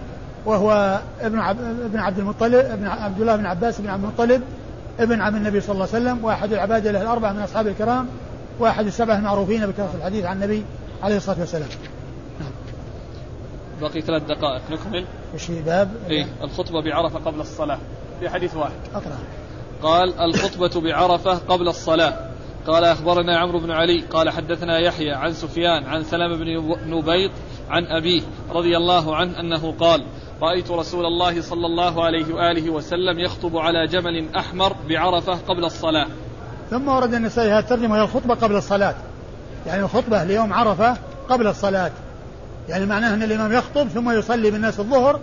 وهو 0.45 0.99
ابن 1.21 1.39
عب... 1.39 1.57
ابن 1.59 1.99
عبد 1.99 2.19
المطلب 2.19 2.65
ابن 2.65 2.87
عبد 2.87 3.21
الله 3.21 3.35
بن 3.35 3.45
عباس 3.45 3.81
بن 3.81 3.89
عبد 3.89 4.03
المطلب 4.03 4.41
ابن 4.99 5.21
عم 5.21 5.35
النبي 5.35 5.61
صلى 5.61 5.73
الله 5.73 5.87
عليه 5.93 6.03
وسلم 6.03 6.25
واحد 6.25 6.53
العباد 6.53 6.87
له 6.87 7.01
الأربعة 7.01 7.31
من 7.31 7.39
أصحاب 7.39 7.67
الكرام 7.67 8.07
واحد 8.59 8.85
السبعة 8.85 9.17
المعروفين 9.17 9.67
بكثرة 9.67 9.93
الحديث 9.97 10.25
عن 10.25 10.35
النبي 10.35 10.65
عليه 11.03 11.17
الصلاة 11.17 11.39
والسلام. 11.39 11.69
باقي 13.81 14.01
ثلاث 14.01 14.23
دقائق. 14.23 14.61
نكمل؟ 14.71 15.05
وش 15.35 15.51
باب؟ 15.51 15.89
إيه. 16.09 16.25
الخطبة 16.43 16.81
بعرفة 16.81 17.19
قبل 17.19 17.39
الصلاة. 17.39 17.79
في 18.19 18.29
حديث 18.29 18.55
واحد. 18.55 18.71
أقرأ. 18.95 19.17
قال 19.81 20.19
الخطبة 20.19 20.81
بعرفة 20.81 21.33
قبل 21.33 21.67
الصلاة. 21.67 22.29
قال 22.67 22.83
أخبرنا 22.83 23.39
عمرو 23.39 23.59
بن 23.59 23.71
علي. 23.71 24.01
قال 24.01 24.29
حدثنا 24.29 24.79
يحيى 24.79 25.11
عن 25.11 25.33
سفيان 25.33 25.83
عن 25.85 26.03
سلام 26.03 26.39
بن 26.39 26.75
نبيط 26.87 27.31
عن 27.69 27.83
أبيه 27.85 28.21
رضي 28.51 28.77
الله 28.77 29.15
عنه 29.15 29.39
أنه 29.39 29.71
قال 29.71 30.05
رأيت 30.41 30.71
رسول 30.71 31.05
الله 31.05 31.41
صلى 31.41 31.65
الله 31.65 32.05
عليه 32.05 32.33
وآله 32.33 32.69
وسلم 32.69 33.19
يخطب 33.19 33.57
على 33.57 33.87
جمل 33.87 34.35
أحمر 34.35 34.75
بعرفة 34.89 35.33
قبل 35.33 35.65
الصلاة 35.65 36.07
ثم 36.69 36.87
ورد 36.87 37.13
النسائي 37.13 37.51
هذه 37.51 37.59
الترجمة 37.59 37.97
هي 37.97 38.01
الخطبة 38.01 38.35
قبل 38.35 38.55
الصلاة. 38.55 38.95
يعني 39.67 39.83
الخطبة 39.83 40.23
ليوم 40.23 40.53
عرفة 40.53 40.97
قبل 41.29 41.47
الصلاة. 41.47 41.91
يعني 42.69 42.85
معناه 42.85 43.13
أن 43.13 43.23
الإمام 43.23 43.53
يخطب 43.53 43.87
ثم 43.87 44.11
يصلي 44.11 44.51
بالناس 44.51 44.79
الظهر 44.79 45.19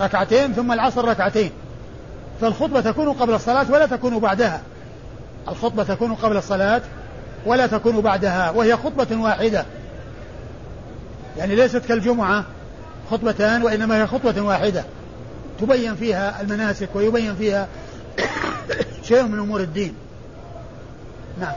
ركعتين 0.00 0.52
ثم 0.52 0.72
العصر 0.72 1.04
ركعتين. 1.04 1.50
فالخطبة 2.40 2.80
تكون 2.80 3.12
قبل 3.12 3.34
الصلاة 3.34 3.72
ولا 3.72 3.86
تكون 3.86 4.18
بعدها. 4.18 4.62
الخطبة 5.48 5.82
تكون 5.82 6.14
قبل 6.14 6.36
الصلاة 6.36 6.82
ولا 7.46 7.66
تكون 7.66 8.00
بعدها 8.00 8.50
وهي 8.50 8.76
خطبة 8.76 9.16
واحدة. 9.16 9.64
يعني 11.38 11.54
ليست 11.54 11.86
كالجمعة 11.86 12.44
خطبتان 13.10 13.62
وإنما 13.62 14.02
هي 14.02 14.06
خطبة 14.06 14.42
واحدة. 14.42 14.84
تبين 15.60 15.94
فيها 15.94 16.40
المناسك 16.40 16.88
ويبين 16.94 17.34
فيها 17.34 17.68
شيء 19.08 19.22
من 19.22 19.38
أمور 19.38 19.60
الدين. 19.60 19.94
نعم 21.40 21.54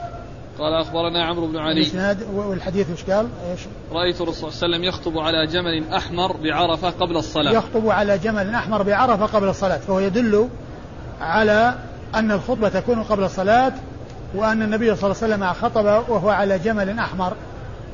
قال 0.60 0.74
أخبرنا 0.74 1.24
عمرو 1.24 1.46
بن 1.46 1.56
علي 1.56 1.80
الاسناد 1.80 2.26
والحديث 2.34 2.90
وش 2.90 3.10
قال؟ 3.10 3.28
إيش؟ 3.50 3.60
رأيت 3.92 4.20
الرسول 4.20 4.52
صلى 4.52 4.66
الله 4.66 4.76
عليه 4.76 4.76
وسلم 4.76 4.84
يخطب 4.84 5.18
على 5.18 5.46
جمل 5.46 5.94
أحمر 5.94 6.36
بعرفة 6.36 6.90
قبل 6.90 7.16
الصلاة 7.16 7.52
يخطب 7.52 7.88
على 7.88 8.18
جمل 8.18 8.54
أحمر 8.54 8.82
بعرفة 8.82 9.26
قبل 9.26 9.48
الصلاة 9.48 9.76
فهو 9.76 10.00
يدل 10.00 10.48
على 11.20 11.74
أن 12.14 12.30
الخطبة 12.32 12.68
تكون 12.68 13.02
قبل 13.02 13.24
الصلاة 13.24 13.72
وأن 14.34 14.62
النبي 14.62 14.96
صلى 14.96 15.10
الله 15.10 15.22
عليه 15.22 15.34
وسلم 15.34 15.52
خطب 15.52 15.84
وهو 15.84 16.30
على 16.30 16.58
جمل 16.58 16.98
أحمر 16.98 17.32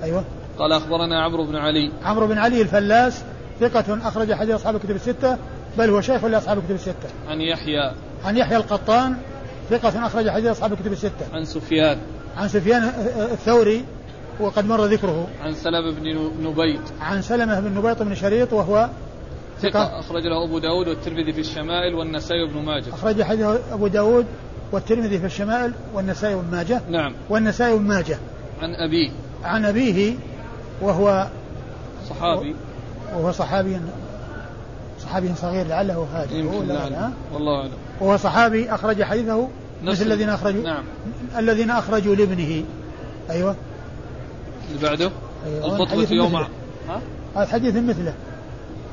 أيوه 0.03 0.25
قال 0.59 0.73
أخبرنا 0.73 1.25
عمرو 1.25 1.47
بن 1.47 1.57
علي 1.57 1.93
عمرو 2.05 2.27
بن 2.27 2.39
علي 2.39 2.63
الفلاس 2.63 3.23
ثقة 3.61 4.09
أخرج 4.09 4.33
حديث 4.33 4.55
أصحاب 4.55 4.77
الكتب 4.77 4.97
الستة 4.97 5.39
بل 5.79 5.91
هو 5.91 6.01
شيخ 6.01 6.25
لأصحاب 6.25 6.59
الكتب 6.59 6.75
الستة. 6.75 7.09
عن 7.29 7.41
يحيى. 7.41 7.93
عن 8.25 8.37
يحيى 8.37 8.57
القطان 8.57 9.17
ثقة 9.71 10.07
أخرج 10.07 10.31
حديث 10.31 10.51
أصحاب 10.51 10.73
الكتب 10.73 10.93
الستة. 10.93 11.27
عن 11.33 11.45
سفيان. 11.45 11.99
عن 12.37 12.49
سفيان 12.49 12.83
الثوري 13.33 13.85
وقد 14.41 14.67
مر 14.67 14.85
ذكره. 14.85 15.29
عن 15.43 15.55
سلمة 15.55 15.91
بن 15.91 16.31
نبيت 16.43 16.81
عن 17.01 17.23
سلمة 17.23 17.61
بن 17.61 17.79
نبيط 17.79 18.03
بن 18.03 18.15
شريط 18.15 18.53
وهو 18.53 18.89
ثقة 19.63 20.01
أخرج 20.01 20.23
له 20.27 20.45
أبو 20.45 20.59
داود 20.59 20.89
والترمذي 20.89 21.33
في 21.33 21.41
الشمائل 21.41 21.95
والنسائي 21.95 22.43
وابن 22.43 22.63
ماجه. 22.63 22.95
أخرج 22.95 23.23
حديث 23.23 23.47
أبو 23.73 23.87
داود 23.87 24.27
والترمذي 24.73 25.19
في 25.19 25.27
الشمائل 25.27 25.73
والنسائي 25.95 26.35
وابن 26.35 26.51
ماجه. 26.51 26.81
نعم. 26.91 27.15
والنسائي 27.29 27.73
وابن 27.73 27.85
ماجه. 27.85 28.19
عن 28.63 28.75
أبيه. 28.75 29.11
عن 29.45 29.65
أبيه 29.65 30.15
وهو 30.81 31.27
صحابي. 32.09 32.55
وهو 33.15 33.33
صحابي 33.33 33.81
صحابي 35.03 35.35
صغير 35.35 35.67
لعله 35.67 35.95
هو 35.95 36.07
يمكن 36.31 36.69
لا 36.69 37.11
والله 37.35 37.61
أعلم. 37.61 37.71
وهو 38.01 38.17
صحابي 38.17 38.75
أخرج 38.75 39.03
حديثه 39.03 39.49
مثل 39.83 40.03
الذين 40.07 40.29
أخرجوا 40.29 40.63
نعم. 40.63 40.85
الذين 41.39 41.71
أخرجوا 41.71 42.15
لابنه. 42.15 42.65
أيوه. 43.31 43.57
اللي 44.69 44.89
بعده؟ 44.89 45.11
أيوة. 45.47 45.67
الخطبة 45.67 46.09
يوم. 46.11 46.35
ها؟ 46.35 47.01
حديث 47.37 47.77
مثله. 47.77 48.15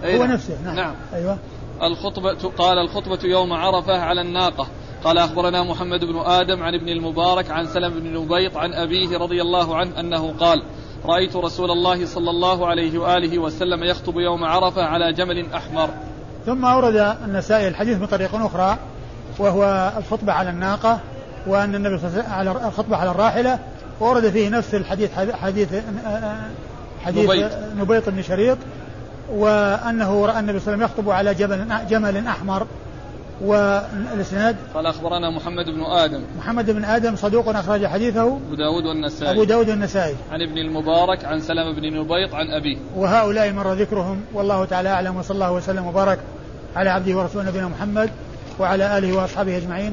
أي 0.03 0.17
هو 0.17 0.23
نعم. 0.23 0.33
نفسه 0.33 0.57
نعم. 0.65 0.75
نعم. 0.75 0.95
أيوه. 1.13 1.37
الخطبة 1.83 2.49
قال 2.57 2.77
الخطبة 2.77 3.19
يوم 3.23 3.53
عرفة 3.53 3.97
على 3.97 4.21
الناقة. 4.21 4.67
قال 5.03 5.17
أخبرنا 5.17 5.63
محمد 5.63 6.05
بن 6.05 6.17
آدم 6.17 6.63
عن 6.63 6.73
ابن 6.73 6.89
المبارك 6.89 7.51
عن 7.51 7.67
سلم 7.67 7.99
بن 7.99 8.17
نبيط 8.17 8.57
عن 8.57 8.73
أبيه 8.73 9.17
رضي 9.17 9.41
الله 9.41 9.75
عنه 9.75 9.99
أنه 9.99 10.33
قال 10.39 10.63
رأيت 11.05 11.35
رسول 11.35 11.71
الله 11.71 12.05
صلى 12.05 12.29
الله 12.29 12.67
عليه 12.67 12.99
وآله 12.99 13.39
وسلم 13.39 13.83
يخطب 13.83 14.17
يوم 14.17 14.43
عرفة 14.43 14.83
على 14.83 15.13
جمل 15.13 15.53
أحمر. 15.53 15.89
ثم 16.45 16.65
أورد 16.65 17.15
النسائي 17.25 17.67
الحديث 17.67 17.97
من 17.97 18.05
طريق 18.05 18.35
أخرى 18.35 18.77
وهو 19.39 19.91
الخطبة 19.97 20.33
على 20.33 20.49
الناقة 20.49 20.99
وأن 21.47 21.75
النبي 21.75 21.97
صلى 21.97 22.07
الله 22.07 22.19
عليه 22.19 22.51
وسلم 22.51 22.57
على 22.57 22.67
الخطبة 22.67 22.97
على 22.97 23.11
الراحلة 23.11 23.59
ورد 23.99 24.29
فيه 24.29 24.49
نفس 24.49 24.75
الحديث 24.75 25.11
حديث 25.41 25.69
حديث 27.05 27.29
نبيط, 27.29 27.51
نبيط 27.77 28.09
بن 28.09 28.21
شريط 28.21 28.57
وأنه 29.31 30.25
رأى 30.25 30.39
النبي 30.39 30.59
صلى 30.59 30.73
الله 30.73 30.83
عليه 30.85 30.93
وسلم 30.93 31.05
يخطب 31.05 31.09
على 31.09 31.33
جبل 31.33 31.87
جمل 31.89 32.27
أحمر. 32.27 32.67
والإسناد؟ 33.41 34.55
قال 34.73 34.85
أخبرنا 34.85 35.29
محمد 35.29 35.65
بن 35.65 35.83
آدم. 35.83 36.21
محمد 36.37 36.71
بن 36.71 36.85
آدم 36.85 37.15
صدوق 37.15 37.49
أخرج 37.49 37.85
حديثه. 37.85 38.21
أبو 38.21 38.55
داود 38.55 38.85
والنسائي. 38.85 39.31
أبو 39.31 39.43
داود 39.43 39.69
والنسائي. 39.69 40.15
عن 40.31 40.41
ابن 40.41 40.57
المبارك 40.57 41.25
عن 41.25 41.41
سلمة 41.41 41.71
بن 41.71 41.99
نبيط 41.99 42.33
عن 42.33 42.47
أبيه. 42.47 42.77
وهؤلاء 42.95 43.51
مر 43.51 43.73
ذكرهم. 43.73 44.21
والله 44.33 44.65
تعالى 44.65 44.89
أعلم 44.89 45.17
وصلى 45.17 45.35
الله 45.35 45.51
وسلم 45.51 45.87
وبارك 45.87 46.19
على 46.75 46.89
عبده 46.89 47.17
ورسوله 47.17 47.49
نبينا 47.49 47.67
محمد 47.67 48.09
وعلى 48.59 48.97
آله 48.97 49.17
وأصحابه 49.17 49.57
أجمعين. 49.57 49.92